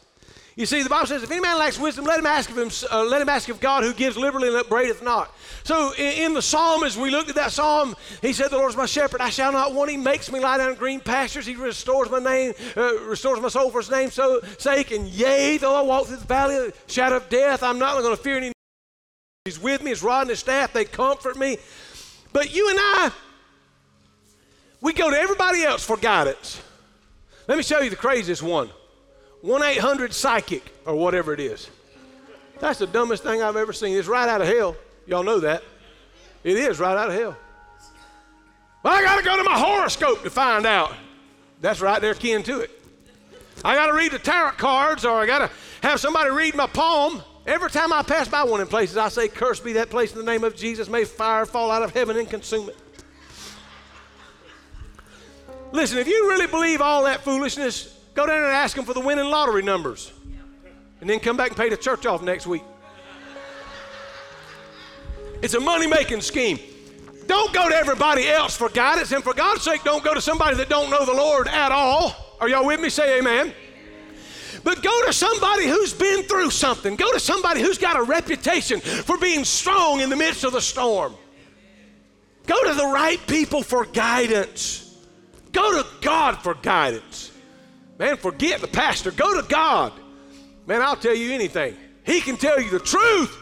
You 0.57 0.64
see, 0.64 0.83
the 0.83 0.88
Bible 0.88 1.07
says, 1.07 1.23
if 1.23 1.31
any 1.31 1.40
man 1.40 1.59
lacks 1.59 1.79
wisdom, 1.79 2.07
let 2.07 2.19
him 2.19 2.25
ask 2.25 2.49
of 2.49 2.57
him, 2.57 2.71
uh, 2.90 3.05
let 3.05 3.21
him 3.21 3.29
ask 3.29 3.51
of 3.51 3.61
God 3.61 3.85
who 3.85 3.92
gives 3.92 4.16
liberally 4.16 4.49
and 4.49 4.57
upbraideth 4.57 5.03
not. 5.03 5.31
So 5.64 5.92
in, 5.92 6.25
in, 6.25 6.35
the 6.35 6.40
psalm, 6.40 6.83
as 6.83 6.97
we 6.97 7.11
looked 7.11 7.29
at 7.29 7.35
that 7.35 7.53
psalm, 7.53 7.95
he 8.23 8.33
said, 8.33 8.49
The 8.49 8.57
Lord 8.57 8.71
is 8.71 8.77
my 8.77 8.87
shepherd, 8.87 9.21
I 9.21 9.29
shall 9.29 9.53
not 9.53 9.75
want. 9.75 9.90
He 9.90 9.99
makes 9.99 10.33
me 10.33 10.40
lie 10.40 10.57
down 10.57 10.71
in 10.71 10.77
green 10.77 11.01
pastures. 11.01 11.45
He 11.45 11.57
restores 11.57 12.09
my 12.09 12.21
name, 12.21 12.55
uh, 12.75 13.01
restores 13.03 13.38
my 13.38 13.49
soul 13.49 13.71
for 13.71 13.81
his 13.81 13.90
name's 13.90 14.14
so, 14.14 14.40
sake. 14.57 14.92
And 14.92 15.07
yea, 15.09 15.59
though 15.59 15.75
I 15.75 15.83
walk 15.83 16.07
through 16.07 16.16
the 16.16 16.25
valley 16.25 16.57
of 16.57 16.64
the 16.64 16.92
shadow 16.92 17.16
of 17.16 17.29
death, 17.29 17.62
I'm 17.62 17.79
not 17.79 18.01
going 18.01 18.16
to 18.16 18.23
fear 18.23 18.38
any. 18.38 18.53
He's 19.45 19.61
with 19.61 19.83
me, 19.83 19.90
his 19.90 20.03
rod 20.03 20.23
and 20.23 20.31
his 20.31 20.38
staff, 20.38 20.73
they 20.73 20.87
comfort 20.87 21.37
me. 21.37 21.59
But 22.33 22.55
you 22.55 22.71
and 22.71 22.79
I, 22.81 23.11
we 24.81 24.95
go 24.95 25.11
to 25.11 25.19
everybody 25.19 25.64
else 25.64 25.85
for 25.85 25.99
guidance. 25.99 26.62
Let 27.47 27.59
me 27.59 27.62
show 27.62 27.81
you 27.81 27.90
the 27.90 27.97
craziest 27.97 28.42
one 28.42 28.71
1 29.42 29.62
800 29.62 30.12
psychic 30.12 30.62
or 30.85 30.94
whatever 30.94 31.33
it 31.33 31.40
is. 31.40 31.70
That's 32.59 32.79
the 32.79 32.87
dumbest 32.87 33.22
thing 33.22 33.42
I've 33.42 33.57
ever 33.57 33.72
seen. 33.72 33.96
It's 33.96 34.09
right 34.09 34.29
out 34.29 34.40
of 34.40 34.49
hell. 34.49 34.77
Y'all 35.07 35.22
know 35.22 35.40
that. 35.40 35.62
It 36.42 36.57
is 36.57 36.79
right 36.79 36.96
out 36.96 37.09
of 37.09 37.14
hell. 37.14 37.37
Well, 38.83 38.94
I 38.94 39.03
got 39.03 39.18
to 39.18 39.25
go 39.25 39.37
to 39.37 39.44
my 39.44 39.59
horoscope 39.59 40.22
to 40.22 40.31
find 40.31 40.64
out. 40.64 40.92
That's 41.61 41.81
right 41.81 42.01
there, 42.01 42.14
kin 42.14 42.42
to 42.44 42.61
it. 42.61 42.70
I 43.64 43.75
got 43.75 43.87
to 43.87 43.94
read 43.94 44.12
the 44.12 44.18
tarot 44.18 44.53
cards 44.53 45.05
or 45.05 45.20
I 45.20 45.27
got 45.27 45.38
to 45.38 45.51
have 45.83 45.99
somebody 45.99 46.31
read 46.31 46.55
my 46.55 46.66
palm. 46.66 47.22
Every 47.46 47.70
time 47.70 47.92
I 47.92 48.03
pass 48.03 48.29
by 48.29 48.42
one 48.42 48.61
of 48.61 48.70
places, 48.70 48.96
I 48.96 49.09
say, 49.09 49.29
Cursed 49.29 49.64
be 49.64 49.72
that 49.75 49.90
place 49.90 50.12
in 50.12 50.18
the 50.18 50.25
name 50.25 50.44
of 50.44 50.57
Jesus. 50.57 50.88
May 50.88 51.05
fire 51.05 51.46
fall 51.46 51.70
out 51.70 51.83
of 51.83 51.92
heaven 51.92 52.16
and 52.16 52.29
consume 52.29 52.68
it. 52.68 52.77
Listen, 55.72 55.99
if 55.99 56.07
you 56.07 56.29
really 56.29 56.46
believe 56.46 56.81
all 56.81 57.05
that 57.05 57.22
foolishness, 57.22 57.96
go 58.16 58.26
down 58.26 58.42
and 58.42 58.52
ask 58.52 58.74
them 58.74 58.85
for 58.85 58.94
the 58.94 59.00
winning 59.00 59.26
lottery 59.26 59.62
numbers. 59.62 60.12
And 61.00 61.09
then 61.09 61.20
come 61.20 61.37
back 61.37 61.48
and 61.48 61.57
pay 61.57 61.68
the 61.68 61.76
church 61.76 62.07
off 62.07 62.22
next 62.22 62.46
week. 62.46 62.62
It's 65.42 65.55
a 65.55 65.61
money 65.61 65.87
making 65.87 66.22
scheme. 66.22 66.59
Don't 67.26 67.52
go 67.52 67.68
to 67.68 67.74
everybody 67.74 68.26
else 68.29 68.57
for 68.57 68.68
guidance, 68.68 69.12
and 69.12 69.22
for 69.22 69.35
God's 69.35 69.62
sake, 69.62 69.85
don't 69.85 70.02
go 70.02 70.14
to 70.14 70.20
somebody 70.20 70.57
that 70.57 70.68
don't 70.68 70.90
know 70.90 71.05
the 71.05 71.12
Lord 71.12 71.48
at 71.48 71.70
all. 71.70 72.14
Are 72.40 72.48
y'all 72.48 72.66
with 72.66 72.81
me? 72.81 72.88
Say 72.88 73.18
amen. 73.18 73.52
But 74.64 74.83
go 74.83 75.07
to 75.07 75.12
somebody 75.12 75.66
who's 75.66 75.92
been 75.92 76.22
through 76.22 76.50
something. 76.50 76.96
Go 76.96 77.12
to 77.12 77.20
somebody 77.20 77.61
who's 77.61 77.79
got 77.79 77.96
a 77.96 78.02
reputation 78.02 78.81
for 78.81 79.18
being 79.18 79.44
strong 79.44 80.00
in 80.00 80.09
the 80.09 80.16
midst 80.16 80.44
of 80.44 80.52
the 80.52 80.61
storm. 80.61 81.14
Go 82.46 82.64
to 82.64 82.74
the 82.74 82.87
right 82.87 83.24
people 83.26 83.62
for 83.62 83.85
guidance. 83.85 84.96
Go 85.52 85.83
to 85.83 85.87
God 86.00 86.38
for 86.42 86.55
guidance. 86.55 87.33
Man, 87.99 88.17
forget 88.17 88.61
the 88.61 88.69
pastor. 88.69 89.11
Go 89.11 89.41
to 89.41 89.47
God. 89.49 89.93
Man, 90.67 90.83
I'll 90.83 90.97
tell 90.97 91.15
you 91.15 91.33
anything. 91.33 91.77
He 92.05 92.21
can 92.21 92.37
tell 92.37 92.61
you 92.61 92.71
the 92.71 92.79
truth. 92.79 93.37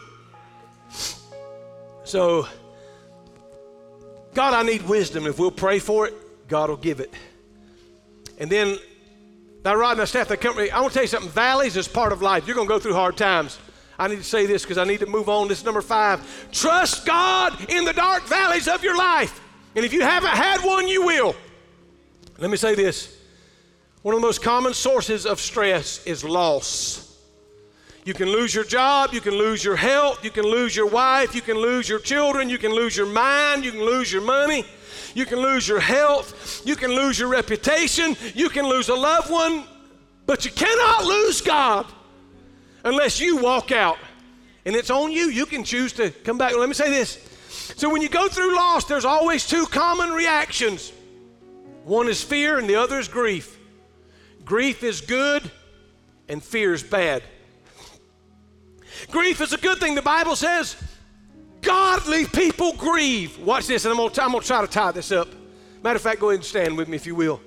So, 2.03 2.47
God, 4.33 4.53
I 4.53 4.63
need 4.63 4.83
wisdom. 4.83 5.25
If 5.27 5.39
we'll 5.39 5.51
pray 5.51 5.79
for 5.79 6.07
it, 6.07 6.13
God 6.47 6.69
will 6.69 6.77
give 6.77 6.99
it. 6.99 7.13
And 8.37 8.49
then, 8.49 8.77
that 9.63 9.73
rod 9.73 9.91
and 9.91 9.99
that 10.01 10.07
staff, 10.07 10.27
that 10.27 10.41
company, 10.41 10.69
I 10.69 10.79
want 10.79 10.93
to 10.93 10.95
tell 10.95 11.03
you 11.03 11.07
something. 11.07 11.31
Valleys 11.31 11.75
is 11.75 11.87
part 11.87 12.13
of 12.13 12.21
life. 12.21 12.45
You're 12.45 12.55
going 12.55 12.67
to 12.67 12.73
go 12.73 12.79
through 12.79 12.93
hard 12.93 13.17
times. 13.17 13.57
I 13.97 14.07
need 14.07 14.17
to 14.17 14.23
say 14.23 14.45
this 14.45 14.61
because 14.63 14.77
I 14.77 14.83
need 14.83 14.99
to 14.99 15.05
move 15.05 15.29
on. 15.29 15.47
This 15.47 15.59
is 15.59 15.65
number 15.65 15.81
five. 15.81 16.51
Trust 16.51 17.05
God 17.05 17.69
in 17.69 17.85
the 17.85 17.93
dark 17.93 18.23
valleys 18.27 18.67
of 18.67 18.83
your 18.83 18.97
life. 18.97 19.41
And 19.75 19.83
if 19.83 19.93
you 19.93 20.01
haven't 20.01 20.31
had 20.31 20.61
one, 20.61 20.87
you 20.87 21.05
will. 21.05 21.35
Let 22.37 22.51
me 22.51 22.57
say 22.57 22.75
this 22.75 23.14
one 24.05 24.13
of 24.13 24.21
the 24.21 24.27
most 24.27 24.43
common 24.43 24.71
sources 24.71 25.25
of 25.25 25.39
stress 25.39 26.05
is 26.05 26.23
loss. 26.23 27.17
You 28.03 28.13
can 28.13 28.29
lose 28.29 28.53
your 28.53 28.63
job, 28.63 29.15
you 29.15 29.19
can 29.19 29.33
lose 29.33 29.63
your 29.63 29.75
health, 29.75 30.23
you 30.23 30.29
can 30.29 30.43
lose 30.43 30.75
your 30.75 30.85
wife, 30.85 31.33
you 31.33 31.41
can 31.41 31.57
lose 31.57 31.89
your 31.89 31.97
children, 31.97 32.47
you 32.47 32.59
can 32.59 32.71
lose 32.71 32.95
your 32.95 33.07
mind, 33.07 33.65
you 33.65 33.71
can 33.71 33.81
lose 33.81 34.13
your 34.13 34.21
money, 34.21 34.63
you 35.15 35.25
can 35.25 35.39
lose 35.39 35.67
your 35.67 35.79
health, 35.79 36.61
you 36.67 36.75
can 36.75 36.91
lose 36.91 37.17
your 37.17 37.29
reputation, 37.29 38.15
you 38.35 38.47
can 38.47 38.67
lose 38.67 38.89
a 38.89 38.93
loved 38.93 39.31
one, 39.31 39.63
but 40.27 40.45
you 40.45 40.51
cannot 40.51 41.03
lose 41.03 41.41
God 41.41 41.87
unless 42.83 43.19
you 43.19 43.37
walk 43.37 43.71
out. 43.71 43.97
And 44.65 44.75
it's 44.75 44.91
on 44.91 45.11
you. 45.11 45.31
You 45.31 45.47
can 45.47 45.63
choose 45.63 45.93
to 45.93 46.11
come 46.11 46.37
back. 46.37 46.55
Let 46.55 46.69
me 46.69 46.75
say 46.75 46.91
this. 46.91 47.27
So 47.75 47.89
when 47.89 48.03
you 48.03 48.09
go 48.09 48.27
through 48.27 48.55
loss, 48.55 48.85
there's 48.85 49.03
always 49.03 49.47
two 49.47 49.65
common 49.65 50.11
reactions. 50.11 50.93
One 51.85 52.07
is 52.07 52.21
fear 52.21 52.59
and 52.59 52.69
the 52.69 52.75
other 52.75 52.99
is 52.99 53.07
grief. 53.07 53.54
Grief 54.45 54.83
is 54.83 55.01
good 55.01 55.49
and 56.29 56.41
fear 56.41 56.73
is 56.73 56.83
bad. 56.83 57.23
Grief 59.11 59.41
is 59.41 59.51
a 59.51 59.57
good 59.57 59.79
thing. 59.79 59.95
The 59.95 60.01
Bible 60.01 60.35
says 60.35 60.77
godly 61.61 62.25
people 62.25 62.73
grieve. 62.73 63.37
Watch 63.39 63.67
this, 63.67 63.85
and 63.85 63.93
I'm 63.93 63.99
I'm 63.99 64.11
gonna 64.11 64.41
try 64.41 64.61
to 64.61 64.67
tie 64.67 64.91
this 64.91 65.11
up. 65.11 65.27
Matter 65.83 65.97
of 65.97 66.01
fact, 66.01 66.19
go 66.19 66.29
ahead 66.29 66.39
and 66.39 66.45
stand 66.45 66.77
with 66.77 66.87
me 66.87 66.95
if 66.95 67.05
you 67.05 67.15
will. 67.15 67.41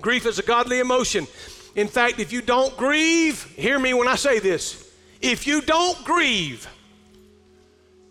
Grief 0.00 0.26
is 0.26 0.38
a 0.38 0.42
godly 0.42 0.78
emotion. 0.78 1.26
In 1.74 1.88
fact, 1.88 2.20
if 2.20 2.32
you 2.32 2.40
don't 2.40 2.76
grieve, 2.76 3.44
hear 3.56 3.78
me 3.78 3.94
when 3.94 4.06
I 4.06 4.14
say 4.14 4.38
this. 4.38 4.92
If 5.20 5.46
you 5.46 5.62
don't 5.62 6.04
grieve, 6.04 6.68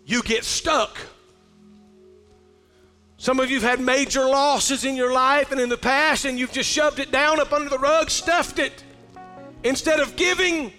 you 0.04 0.22
get 0.22 0.44
stuck. 0.44 0.98
Some 3.24 3.40
of 3.40 3.50
you 3.50 3.58
have 3.58 3.78
had 3.78 3.80
major 3.80 4.26
losses 4.26 4.84
in 4.84 4.96
your 4.96 5.10
life 5.10 5.50
and 5.50 5.58
in 5.58 5.70
the 5.70 5.78
past, 5.78 6.26
and 6.26 6.38
you've 6.38 6.52
just 6.52 6.68
shoved 6.68 6.98
it 6.98 7.10
down 7.10 7.40
up 7.40 7.54
under 7.54 7.70
the 7.70 7.78
rug, 7.78 8.10
stuffed 8.10 8.58
it. 8.58 8.84
Instead 9.62 9.98
of 9.98 10.14
giving 10.14 10.74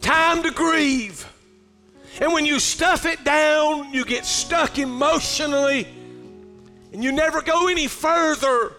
time 0.00 0.42
to 0.42 0.50
grieve. 0.50 1.30
And 2.22 2.32
when 2.32 2.46
you 2.46 2.58
stuff 2.58 3.04
it 3.04 3.24
down, 3.24 3.92
you 3.92 4.06
get 4.06 4.24
stuck 4.24 4.78
emotionally, 4.78 5.86
and 6.94 7.04
you 7.04 7.12
never 7.12 7.42
go 7.42 7.68
any 7.68 7.88
further 7.88 8.72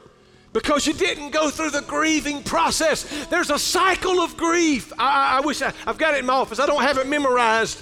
because 0.52 0.88
you 0.88 0.94
didn't 0.94 1.30
go 1.30 1.52
through 1.52 1.70
the 1.70 1.82
grieving 1.82 2.42
process. 2.42 3.28
There's 3.28 3.52
a 3.52 3.60
cycle 3.60 4.22
of 4.22 4.36
grief. 4.38 4.92
I, 4.98 5.38
I 5.38 5.42
wish 5.42 5.62
I, 5.62 5.72
I've 5.86 6.00
got 6.00 6.16
it 6.16 6.22
in 6.22 6.26
my 6.26 6.34
office. 6.34 6.60
I 6.60 6.66
don't 6.66 6.82
have 6.82 6.98
it 6.98 7.06
memorized. 7.06 7.80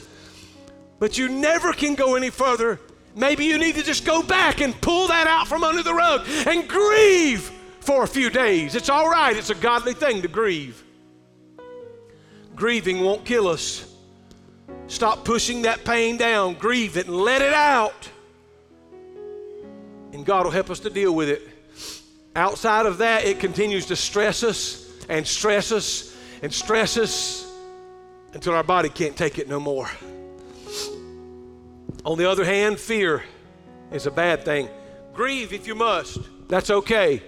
But 0.99 1.17
you 1.17 1.29
never 1.29 1.71
can 1.71 1.95
go 1.95 2.15
any 2.15 2.31
further. 2.31 2.81
Maybe 3.17 3.45
you 3.45 3.57
need 3.57 3.73
to 3.75 3.83
just 3.83 4.05
go 4.05 4.21
back 4.21 4.61
and 4.61 4.79
pull 4.79 5.07
that 5.07 5.25
out 5.25 5.47
from 5.47 5.63
under 5.63 5.81
the 5.81 5.93
rug 5.93 6.27
and 6.45 6.69
grieve 6.69 7.51
for 7.79 8.03
a 8.03 8.07
few 8.07 8.29
days. 8.29 8.75
It's 8.75 8.89
all 8.89 9.09
right, 9.09 9.35
it's 9.35 9.49
a 9.49 9.55
godly 9.55 9.95
thing 9.95 10.21
to 10.21 10.27
grieve. 10.27 10.83
Grieving 12.55 13.01
won't 13.01 13.25
kill 13.25 13.47
us. 13.47 13.91
Stop 14.85 15.25
pushing 15.25 15.63
that 15.63 15.83
pain 15.83 16.17
down, 16.17 16.53
grieve 16.53 16.95
it, 16.95 17.07
and 17.07 17.15
let 17.15 17.41
it 17.41 17.53
out. 17.53 18.07
And 20.13 20.23
God 20.23 20.45
will 20.45 20.51
help 20.51 20.69
us 20.69 20.79
to 20.81 20.89
deal 20.91 21.13
with 21.13 21.29
it. 21.29 21.41
Outside 22.35 22.85
of 22.85 22.99
that, 22.99 23.25
it 23.25 23.39
continues 23.39 23.87
to 23.87 23.95
stress 23.95 24.43
us 24.43 24.91
and 25.09 25.25
stress 25.25 25.71
us 25.71 26.15
and 26.43 26.53
stress 26.53 26.97
us 26.97 27.51
until 28.33 28.53
our 28.53 28.63
body 28.63 28.89
can't 28.89 29.17
take 29.17 29.39
it 29.39 29.49
no 29.49 29.59
more. 29.59 29.89
On 32.07 32.17
the 32.17 32.29
other 32.29 32.45
hand, 32.45 32.79
fear 32.79 33.21
is 33.91 34.05
a 34.05 34.11
bad 34.11 34.45
thing. 34.45 34.69
Grieve 35.13 35.51
if 35.51 35.67
you 35.67 35.75
must, 35.75 36.19
that's 36.47 36.69
okay. 36.69 37.21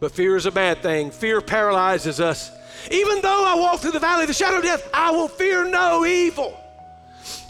But 0.00 0.12
fear 0.12 0.36
is 0.36 0.44
a 0.44 0.50
bad 0.50 0.82
thing. 0.82 1.10
Fear 1.10 1.40
paralyzes 1.40 2.20
us. 2.20 2.50
Even 2.90 3.22
though 3.22 3.44
I 3.46 3.54
walk 3.54 3.80
through 3.80 3.92
the 3.92 4.00
valley 4.00 4.24
of 4.24 4.28
the 4.28 4.34
shadow 4.34 4.58
of 4.58 4.64
death, 4.64 4.86
I 4.92 5.12
will 5.12 5.28
fear 5.28 5.64
no 5.64 6.04
evil. 6.04 6.54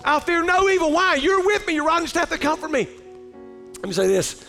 I'll 0.04 0.20
fear 0.20 0.44
no 0.44 0.68
evil. 0.68 0.92
Why? 0.92 1.16
You're 1.16 1.44
with 1.44 1.66
me. 1.66 1.74
You're 1.74 1.86
riding 1.86 2.06
staff 2.06 2.30
to 2.30 2.38
comfort 2.38 2.70
me. 2.70 2.86
Let 3.78 3.86
me 3.86 3.92
say 3.92 4.06
this 4.06 4.46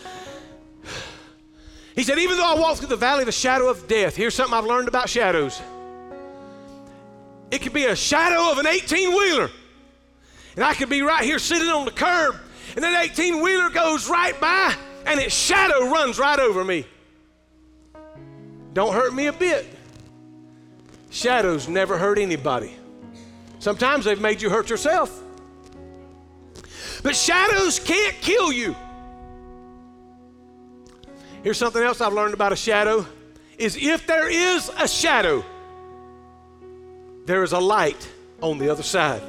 he 1.96 2.04
said, 2.04 2.20
Even 2.20 2.36
though 2.36 2.46
I 2.46 2.60
walk 2.60 2.78
through 2.78 2.88
the 2.88 2.96
valley 2.96 3.22
of 3.22 3.26
the 3.26 3.32
shadow 3.32 3.68
of 3.68 3.88
death, 3.88 4.14
here's 4.14 4.36
something 4.36 4.56
I've 4.56 4.66
learned 4.66 4.86
about 4.86 5.08
shadows. 5.08 5.60
It 7.50 7.60
could 7.60 7.72
be 7.72 7.86
a 7.86 7.96
shadow 7.96 8.52
of 8.52 8.58
an 8.58 8.68
18 8.68 9.10
wheeler. 9.10 9.50
And 10.56 10.64
I 10.64 10.74
could 10.74 10.88
be 10.88 11.02
right 11.02 11.22
here 11.22 11.38
sitting 11.38 11.68
on 11.68 11.84
the 11.84 11.90
curb, 11.90 12.34
and 12.74 12.82
that 12.82 13.04
18 13.04 13.42
wheeler 13.42 13.68
goes 13.68 14.08
right 14.08 14.38
by, 14.40 14.74
and 15.04 15.20
its 15.20 15.34
shadow 15.34 15.90
runs 15.90 16.18
right 16.18 16.38
over 16.38 16.64
me. 16.64 16.86
Don't 18.72 18.94
hurt 18.94 19.14
me 19.14 19.26
a 19.26 19.32
bit. 19.32 19.66
Shadows 21.10 21.68
never 21.68 21.96
hurt 21.98 22.18
anybody. 22.18 22.74
Sometimes 23.58 24.04
they've 24.04 24.20
made 24.20 24.42
you 24.42 24.50
hurt 24.50 24.70
yourself. 24.70 25.22
But 27.02 27.14
shadows 27.14 27.78
can't 27.78 28.14
kill 28.20 28.52
you. 28.52 28.74
Here's 31.42 31.58
something 31.58 31.82
else 31.82 32.00
I've 32.00 32.12
learned 32.12 32.34
about 32.34 32.52
a 32.52 32.56
shadow 32.56 33.06
is 33.56 33.76
if 33.76 34.06
there 34.06 34.28
is 34.28 34.70
a 34.78 34.88
shadow, 34.88 35.44
there 37.24 37.42
is 37.42 37.52
a 37.52 37.58
light 37.58 38.10
on 38.40 38.58
the 38.58 38.70
other 38.70 38.82
side. 38.82 39.22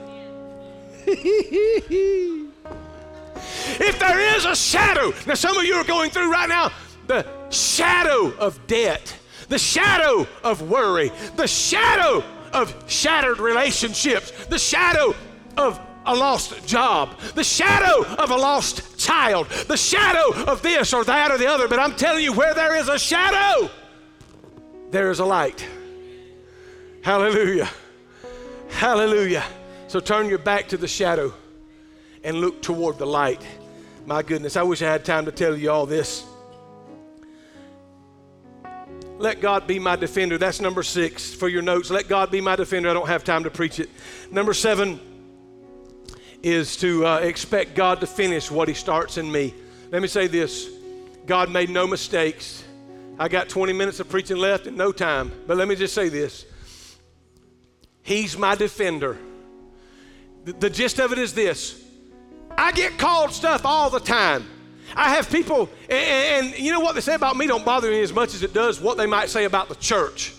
If 3.80 4.00
there 4.00 4.36
is 4.36 4.46
a 4.46 4.56
shadow, 4.56 5.13
now 5.26 5.36
some 5.36 5.58
of 5.58 5.63
you 5.63 5.76
are 5.76 5.84
going 5.86 6.10
through 6.10 6.32
right 6.32 6.50
now 6.50 6.72
the 7.08 7.26
shadow 7.50 8.34
of 8.38 8.65
debt, 8.67 9.15
the 9.48 9.58
shadow 9.58 10.28
of 10.43 10.70
worry, 10.70 11.12
the 11.36 11.48
shadow 11.48 12.24
of 12.52 12.76
shattered 12.88 13.39
relationships, 13.39 14.32
the 14.48 14.60
shadow 14.60 15.15
of 15.56 15.80
a 16.06 16.15
lost 16.15 16.65
job, 16.67 17.17
the 17.36 17.43
shadow 17.43 18.06
of 18.15 18.32
a 18.32 18.36
lost 18.36 18.98
child, 18.98 19.48
the 19.67 19.78
shadow 19.78 20.34
of 20.43 20.62
this 20.62 20.93
or 20.93 21.04
that 21.04 21.32
or 21.32 21.38
the 21.38 21.48
other. 21.48 21.67
But 21.67 21.80
I'm 21.80 21.96
telling 21.96 22.24
you, 22.24 22.34
where 22.34 22.54
there 22.54 22.76
is 22.76 22.89
a 22.89 23.00
shadow, 23.00 23.70
there 24.91 25.12
is 25.12 25.20
a 25.20 25.26
light. 25.26 25.65
Hallelujah. 27.02 27.70
Hallelujah. 28.70 29.43
So 29.88 30.00
turn 30.00 30.30
your 30.30 30.38
back 30.38 30.67
to 30.69 30.78
the 30.78 30.88
shadow 30.88 31.34
and 32.23 32.38
look 32.38 32.62
toward 32.62 32.97
the 32.97 33.06
light. 33.06 33.41
My 34.06 34.21
goodness, 34.21 34.56
I 34.56 34.63
wish 34.63 34.82
I 34.82 34.91
had 34.91 35.06
time 35.06 35.26
to 35.26 35.32
tell 35.32 35.56
you 35.56 35.71
all 35.71 35.86
this. 35.86 36.26
Let 39.17 39.41
God 39.41 39.65
be 39.65 39.80
my 39.80 39.95
defender. 39.95 40.38
That's 40.38 40.62
number 40.62 40.84
six 40.84 41.34
for 41.34 41.50
your 41.50 41.62
notes. 41.62 41.89
Let 41.89 42.08
God 42.08 42.30
be 42.30 42.39
my 42.41 42.56
defender. 42.56 42.89
I 42.89 42.93
don't 42.93 43.08
have 43.08 43.23
time 43.23 43.43
to 43.45 43.50
preach 43.50 43.80
it. 43.80 43.89
Number 44.32 44.54
seven, 44.54 45.00
is 46.43 46.78
to 46.78 47.06
uh, 47.06 47.17
expect 47.19 47.76
God 47.76 48.00
to 48.02 48.08
finish 48.08 48.52
what 48.52 48.67
He 48.67 48.73
starts 48.73 49.17
in 49.17 49.32
me. 49.32 49.54
Let 49.91 50.02
me 50.02 50.08
say 50.08 50.28
this 50.28 50.69
God 51.26 51.50
made 51.50 51.69
no 51.69 51.88
mistakes. 51.88 52.63
I 53.19 53.28
got 53.28 53.50
20 53.50 53.73
minutes 53.73 54.00
of 54.00 54.10
preaching 54.10 54.38
left 54.38 54.67
and 54.67 54.78
no 54.78 54.91
time, 54.91 55.32
but 55.47 55.58
let 55.58 55.67
me 55.67 55.76
just 55.76 55.93
say 55.93 56.10
this 56.10 56.45
He's 58.02 58.38
my 58.38 58.56
defender. 58.56 59.17
The, 60.48 60.70
gist 60.70 61.00
of 61.00 61.12
it 61.12 61.20
is 61.20 61.34
this 61.34 61.84
I 62.58 62.72
get 62.72 62.98
called 62.98 63.32
stuff 63.32 63.66
all 63.66 63.90
the 63.90 64.00
time. 64.00 64.46
I 64.96 65.10
have 65.10 65.30
people, 65.30 65.70
and, 65.90 66.46
and, 66.46 66.60
you 66.60 66.72
know 66.72 66.80
what 66.80 66.96
they 66.96 67.02
say 67.02 67.14
about 67.14 67.36
me 67.36 67.46
don't 67.46 67.66
bother 67.66 67.92
me 67.92 68.02
as 68.02 68.14
much 68.14 68.34
as 68.34 68.42
it 68.42 68.54
does 68.54 68.80
what 68.80 68.98
they 68.98 69.06
might 69.06 69.30
say 69.30 69.44
about 69.44 69.68
the 69.68 69.76
church. 69.76 70.34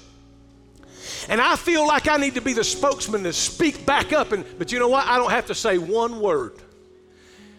And 1.28 1.38
I 1.38 1.56
feel 1.56 1.86
like 1.86 2.08
I 2.08 2.16
need 2.16 2.34
to 2.36 2.40
be 2.40 2.54
the 2.54 2.64
spokesman 2.64 3.22
to 3.24 3.32
speak 3.34 3.84
back 3.84 4.14
up. 4.14 4.32
And, 4.32 4.46
but 4.58 4.72
you 4.72 4.78
know 4.78 4.88
what? 4.88 5.06
I 5.06 5.18
don't 5.18 5.30
have 5.30 5.46
to 5.46 5.54
say 5.54 5.76
one 5.76 6.20
word. 6.20 6.54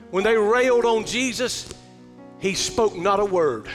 When 0.09 0.23
they 0.23 0.35
railed 0.35 0.85
on 0.85 1.05
Jesus, 1.05 1.71
he 2.39 2.55
spoke 2.55 2.97
not 2.97 3.19
a 3.19 3.25
word. 3.25 3.69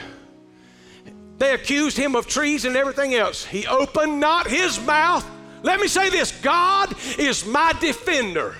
They 1.38 1.54
accused 1.54 1.96
him 1.96 2.16
of 2.16 2.26
treason 2.26 2.70
and 2.70 2.76
everything 2.76 3.14
else. 3.14 3.44
He 3.44 3.68
opened 3.68 4.18
not 4.18 4.48
his 4.48 4.84
mouth. 4.84 5.24
Let 5.62 5.80
me 5.80 5.86
say 5.86 6.10
this 6.10 6.32
God 6.42 6.92
is 7.16 7.46
my 7.46 7.72
defender. 7.80 8.56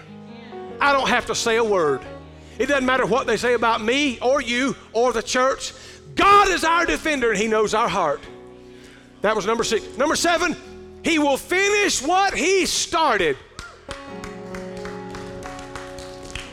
I 0.80 0.92
don't 0.92 1.08
have 1.08 1.26
to 1.26 1.34
say 1.34 1.56
a 1.56 1.64
word. 1.64 2.00
It 2.58 2.66
doesn't 2.66 2.86
matter 2.86 3.06
what 3.06 3.26
they 3.26 3.36
say 3.36 3.54
about 3.54 3.82
me 3.82 4.18
or 4.20 4.40
you 4.40 4.76
or 4.92 5.12
the 5.12 5.22
church. 5.22 5.72
God 6.14 6.48
is 6.48 6.64
our 6.64 6.86
defender 6.86 7.30
and 7.30 7.40
he 7.40 7.48
knows 7.48 7.74
our 7.74 7.88
heart. 7.88 8.20
That 9.22 9.34
was 9.34 9.46
number 9.46 9.64
six. 9.64 9.96
Number 9.96 10.16
seven, 10.16 10.54
he 11.04 11.18
will 11.18 11.36
finish 11.36 12.02
what 12.02 12.34
He 12.34 12.64
started. 12.64 13.36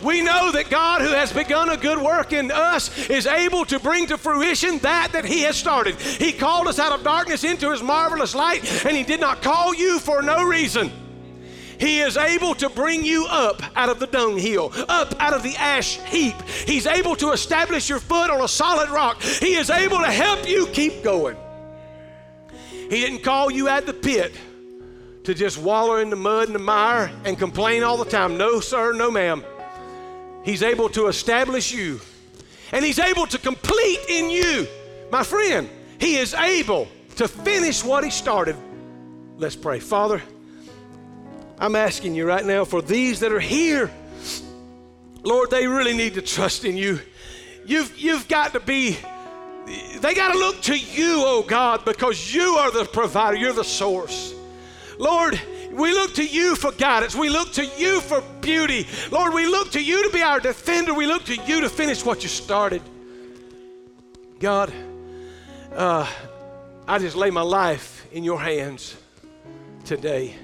We 0.03 0.21
know 0.21 0.51
that 0.51 0.69
God, 0.69 1.01
who 1.01 1.09
has 1.09 1.31
begun 1.31 1.69
a 1.69 1.77
good 1.77 1.99
work 1.99 2.33
in 2.33 2.51
us, 2.51 3.09
is 3.09 3.27
able 3.27 3.65
to 3.65 3.79
bring 3.79 4.07
to 4.07 4.17
fruition 4.17 4.79
that 4.79 5.13
that 5.13 5.25
He 5.25 5.41
has 5.41 5.55
started. 5.55 5.95
He 5.95 6.33
called 6.33 6.67
us 6.67 6.79
out 6.79 6.91
of 6.91 7.03
darkness 7.03 7.43
into 7.43 7.71
His 7.71 7.81
marvelous 7.81 8.35
light, 8.35 8.85
and 8.85 8.97
He 8.97 9.03
did 9.03 9.21
not 9.21 9.41
call 9.41 9.73
you 9.73 9.99
for 9.99 10.21
no 10.21 10.43
reason. 10.43 10.91
He 11.81 12.01
is 12.01 12.15
able 12.15 12.53
to 12.55 12.69
bring 12.69 13.03
you 13.03 13.25
up 13.27 13.63
out 13.75 13.89
of 13.89 13.99
the 13.99 14.05
dunghill, 14.05 14.71
up 14.87 15.15
out 15.19 15.33
of 15.33 15.41
the 15.41 15.55
ash 15.55 15.99
heap. 16.01 16.35
He's 16.43 16.85
able 16.85 17.15
to 17.15 17.31
establish 17.31 17.89
your 17.89 17.97
foot 17.97 18.29
on 18.29 18.39
a 18.39 18.47
solid 18.47 18.91
rock. 18.91 19.19
He 19.19 19.55
is 19.55 19.71
able 19.71 19.97
to 19.97 20.11
help 20.11 20.47
you 20.47 20.67
keep 20.67 21.03
going. 21.03 21.35
He 22.69 23.01
didn't 23.01 23.23
call 23.23 23.49
you 23.49 23.67
at 23.67 23.87
the 23.87 23.93
pit 23.93 24.31
to 25.23 25.33
just 25.33 25.57
wallow 25.57 25.95
in 25.95 26.11
the 26.11 26.15
mud 26.15 26.49
and 26.49 26.55
the 26.55 26.59
mire 26.59 27.11
and 27.25 27.35
complain 27.35 27.81
all 27.81 27.97
the 27.97 28.05
time. 28.05 28.37
No, 28.37 28.59
sir, 28.59 28.93
no, 28.93 29.09
ma'am. 29.09 29.43
He's 30.43 30.61
able 30.61 30.87
to 30.89 31.07
establish 31.07 31.71
you, 31.71 31.99
and 32.71 32.85
He's 32.85 32.99
able 32.99 33.25
to 33.25 33.39
complete 33.39 33.99
in 34.07 34.29
you. 34.29 34.67
My 35.11 35.23
friend, 35.23 35.67
He 35.99 36.17
is 36.17 36.35
able 36.35 36.87
to 37.15 37.27
finish 37.27 37.83
what 37.83 38.03
He 38.03 38.11
started. 38.11 38.55
Let's 39.37 39.55
pray. 39.55 39.79
Father, 39.79 40.21
I'm 41.61 41.75
asking 41.75 42.15
you 42.15 42.25
right 42.25 42.43
now 42.43 42.65
for 42.65 42.81
these 42.81 43.19
that 43.19 43.31
are 43.31 43.39
here. 43.39 43.91
Lord, 45.21 45.51
they 45.51 45.67
really 45.67 45.93
need 45.95 46.15
to 46.15 46.21
trust 46.21 46.65
in 46.65 46.75
you. 46.75 46.99
You've, 47.67 47.95
you've 47.99 48.27
got 48.27 48.53
to 48.53 48.59
be 48.59 48.97
they 49.99 50.15
got 50.15 50.33
to 50.33 50.39
look 50.39 50.61
to 50.63 50.77
you, 50.77 51.21
oh 51.23 51.43
God, 51.47 51.85
because 51.85 52.33
you 52.33 52.55
are 52.55 52.71
the 52.71 52.83
provider, 52.83 53.37
you're 53.37 53.53
the 53.53 53.63
source. 53.63 54.33
Lord, 54.97 55.39
we 55.71 55.93
look 55.93 56.15
to 56.15 56.25
you 56.25 56.55
for 56.55 56.71
guidance. 56.71 57.15
We 57.15 57.29
look 57.29 57.53
to 57.53 57.65
you 57.65 58.01
for 58.01 58.21
beauty. 58.41 58.87
Lord, 59.11 59.33
we 59.33 59.45
look 59.45 59.71
to 59.71 59.83
you 59.83 60.03
to 60.03 60.13
be 60.13 60.21
our 60.21 60.39
defender. 60.39 60.93
We 60.95 61.05
look 61.05 61.25
to 61.25 61.35
you 61.35 61.61
to 61.61 61.69
finish 61.69 62.03
what 62.03 62.23
you 62.23 62.29
started. 62.29 62.81
God, 64.39 64.73
uh, 65.73 66.09
I 66.87 66.97
just 66.97 67.15
lay 67.15 67.29
my 67.29 67.41
life 67.41 68.05
in 68.11 68.23
your 68.23 68.39
hands 68.39 68.97
today. 69.85 70.35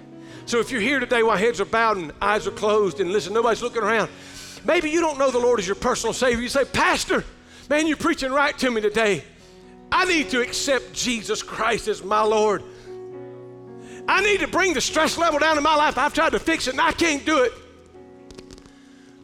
So 0.47 0.59
if 0.59 0.71
you're 0.71 0.81
here 0.81 0.99
today 0.99 1.21
while 1.21 1.37
heads 1.37 1.61
are 1.61 1.65
bowed 1.65 1.97
and 1.97 2.11
eyes 2.21 2.47
are 2.47 2.51
closed 2.51 2.99
and 2.99 3.11
listen, 3.11 3.33
nobody's 3.33 3.61
looking 3.61 3.83
around, 3.83 4.09
maybe 4.65 4.89
you 4.89 5.01
don't 5.01 5.19
know 5.19 5.29
the 5.29 5.39
Lord 5.39 5.59
as 5.59 5.67
your 5.67 5.75
personal 5.75 6.13
Savior. 6.13 6.41
You 6.41 6.49
say, 6.49 6.65
Pastor, 6.65 7.23
Man, 7.69 7.85
you're 7.85 7.97
preaching 7.97 8.31
right 8.31 8.57
to 8.59 8.71
me 8.71 8.79
today. 8.79 9.23
I 9.91 10.05
need 10.05 10.29
to 10.29 10.41
accept 10.41 10.93
Jesus 10.93 11.43
Christ 11.43 11.87
as 11.89 12.01
my 12.01 12.21
Lord. 12.21 12.63
I 14.07 14.21
need 14.21 14.39
to 14.39 14.47
bring 14.47 14.73
the 14.73 14.79
stress 14.79 15.17
level 15.17 15.37
down 15.37 15.57
in 15.57 15.63
my 15.63 15.75
life. 15.75 15.97
I've 15.97 16.13
tried 16.13 16.31
to 16.31 16.39
fix 16.39 16.67
it 16.67 16.71
and 16.71 16.81
I 16.81 16.93
can't 16.93 17.25
do 17.25 17.43
it. 17.43 17.51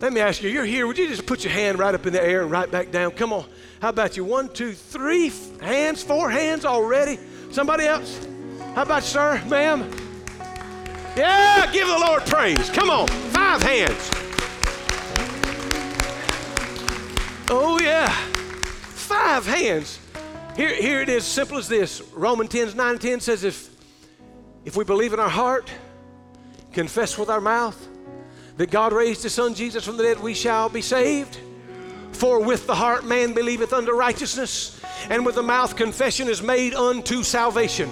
Let 0.02 0.12
me 0.12 0.20
ask 0.20 0.42
you, 0.42 0.50
you're 0.50 0.66
here. 0.66 0.86
Would 0.86 0.98
you 0.98 1.08
just 1.08 1.26
put 1.26 1.46
your 1.46 1.54
hand 1.54 1.80
right 1.80 1.96
up 1.96 2.06
in 2.06 2.12
the 2.12 2.22
air 2.22 2.42
and 2.42 2.52
right 2.52 2.70
back 2.70 2.92
down? 2.92 3.12
Come 3.12 3.32
on. 3.32 3.46
How 3.82 3.90
about 3.90 4.18
you? 4.18 4.26
One, 4.26 4.50
two, 4.50 4.74
three 4.74 5.32
hands, 5.62 6.04
four 6.04 6.30
hands 6.30 6.66
already. 6.66 7.18
Somebody 7.52 7.86
else? 7.86 8.20
How 8.76 8.82
about 8.82 9.04
sir, 9.04 9.42
ma'am? 9.48 9.90
Yeah, 11.16 11.72
give 11.72 11.88
the 11.88 12.00
Lord 12.00 12.26
praise. 12.26 12.72
Come 12.72 12.90
on, 12.90 13.08
five 13.08 13.62
hands. 13.62 14.10
Oh, 17.52 17.80
yeah, 17.80 18.10
five 18.10 19.46
hands. 19.46 20.00
Here, 20.56 20.74
here 20.74 21.02
it 21.02 21.10
is, 21.10 21.24
simple 21.24 21.58
as 21.58 21.68
this. 21.68 22.02
Romans 22.14 22.50
10, 22.50 22.76
9 22.76 22.92
and 22.92 23.02
10 23.02 23.20
says, 23.20 23.44
if, 23.44 23.70
if 24.66 24.76
we 24.76 24.84
believe 24.84 25.14
in 25.14 25.20
our 25.20 25.30
heart, 25.30 25.72
confess 26.72 27.16
with 27.18 27.30
our 27.30 27.42
mouth 27.42 27.88
that 28.58 28.72
God 28.72 28.92
raised 28.92 29.22
his 29.22 29.34
son 29.34 29.54
Jesus 29.54 29.84
from 29.84 29.98
the 29.98 30.04
dead, 30.04 30.20
we 30.20 30.34
shall 30.34 30.68
be 30.68 30.82
saved. 30.82 31.38
For 32.12 32.40
with 32.44 32.66
the 32.66 32.76
heart 32.76 33.06
man 33.06 33.34
believeth 33.34 33.74
unto 33.74 33.92
righteousness, 33.92 34.80
and 35.10 35.26
with 35.26 35.36
the 35.36 35.44
mouth 35.44 35.76
confession 35.76 36.28
is 36.28 36.42
made 36.42 36.74
unto 36.74 37.22
salvation. 37.22 37.92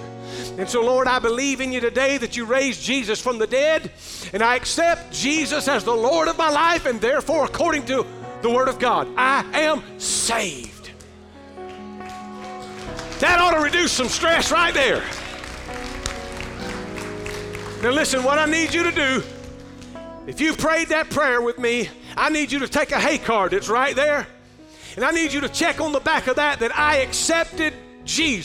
And 0.58 0.68
so, 0.68 0.82
Lord, 0.82 1.08
I 1.08 1.18
believe 1.18 1.62
in 1.62 1.72
you 1.72 1.80
today 1.80 2.18
that 2.18 2.36
you 2.36 2.44
raised 2.44 2.82
Jesus 2.82 3.20
from 3.20 3.38
the 3.38 3.46
dead, 3.46 3.90
and 4.34 4.42
I 4.42 4.56
accept 4.56 5.10
Jesus 5.12 5.66
as 5.66 5.82
the 5.82 5.94
Lord 5.94 6.28
of 6.28 6.36
my 6.36 6.50
life, 6.50 6.84
and 6.84 7.00
therefore, 7.00 7.46
according 7.46 7.86
to 7.86 8.06
the 8.42 8.50
Word 8.50 8.68
of 8.68 8.78
God, 8.78 9.08
I 9.16 9.44
am 9.54 9.82
saved. 9.98 10.90
That 13.20 13.38
ought 13.40 13.52
to 13.52 13.60
reduce 13.60 13.92
some 13.92 14.08
stress 14.08 14.52
right 14.52 14.74
there. 14.74 15.02
Now, 17.82 17.90
listen, 17.90 18.22
what 18.22 18.38
I 18.38 18.46
need 18.46 18.74
you 18.74 18.82
to 18.82 18.92
do, 18.92 19.22
if 20.26 20.40
you've 20.40 20.58
prayed 20.58 20.88
that 20.88 21.08
prayer 21.08 21.40
with 21.40 21.58
me, 21.58 21.88
I 22.16 22.28
need 22.28 22.52
you 22.52 22.58
to 22.58 22.68
take 22.68 22.92
a 22.92 23.00
hay 23.00 23.18
card 23.18 23.52
that's 23.52 23.68
right 23.70 23.96
there, 23.96 24.26
and 24.96 25.04
I 25.04 25.12
need 25.12 25.32
you 25.32 25.40
to 25.40 25.48
check 25.48 25.80
on 25.80 25.92
the 25.92 26.00
back 26.00 26.26
of 26.26 26.36
that 26.36 26.60
that 26.60 26.76
I 26.76 26.96
accepted 26.96 27.72
Jesus. 28.04 28.40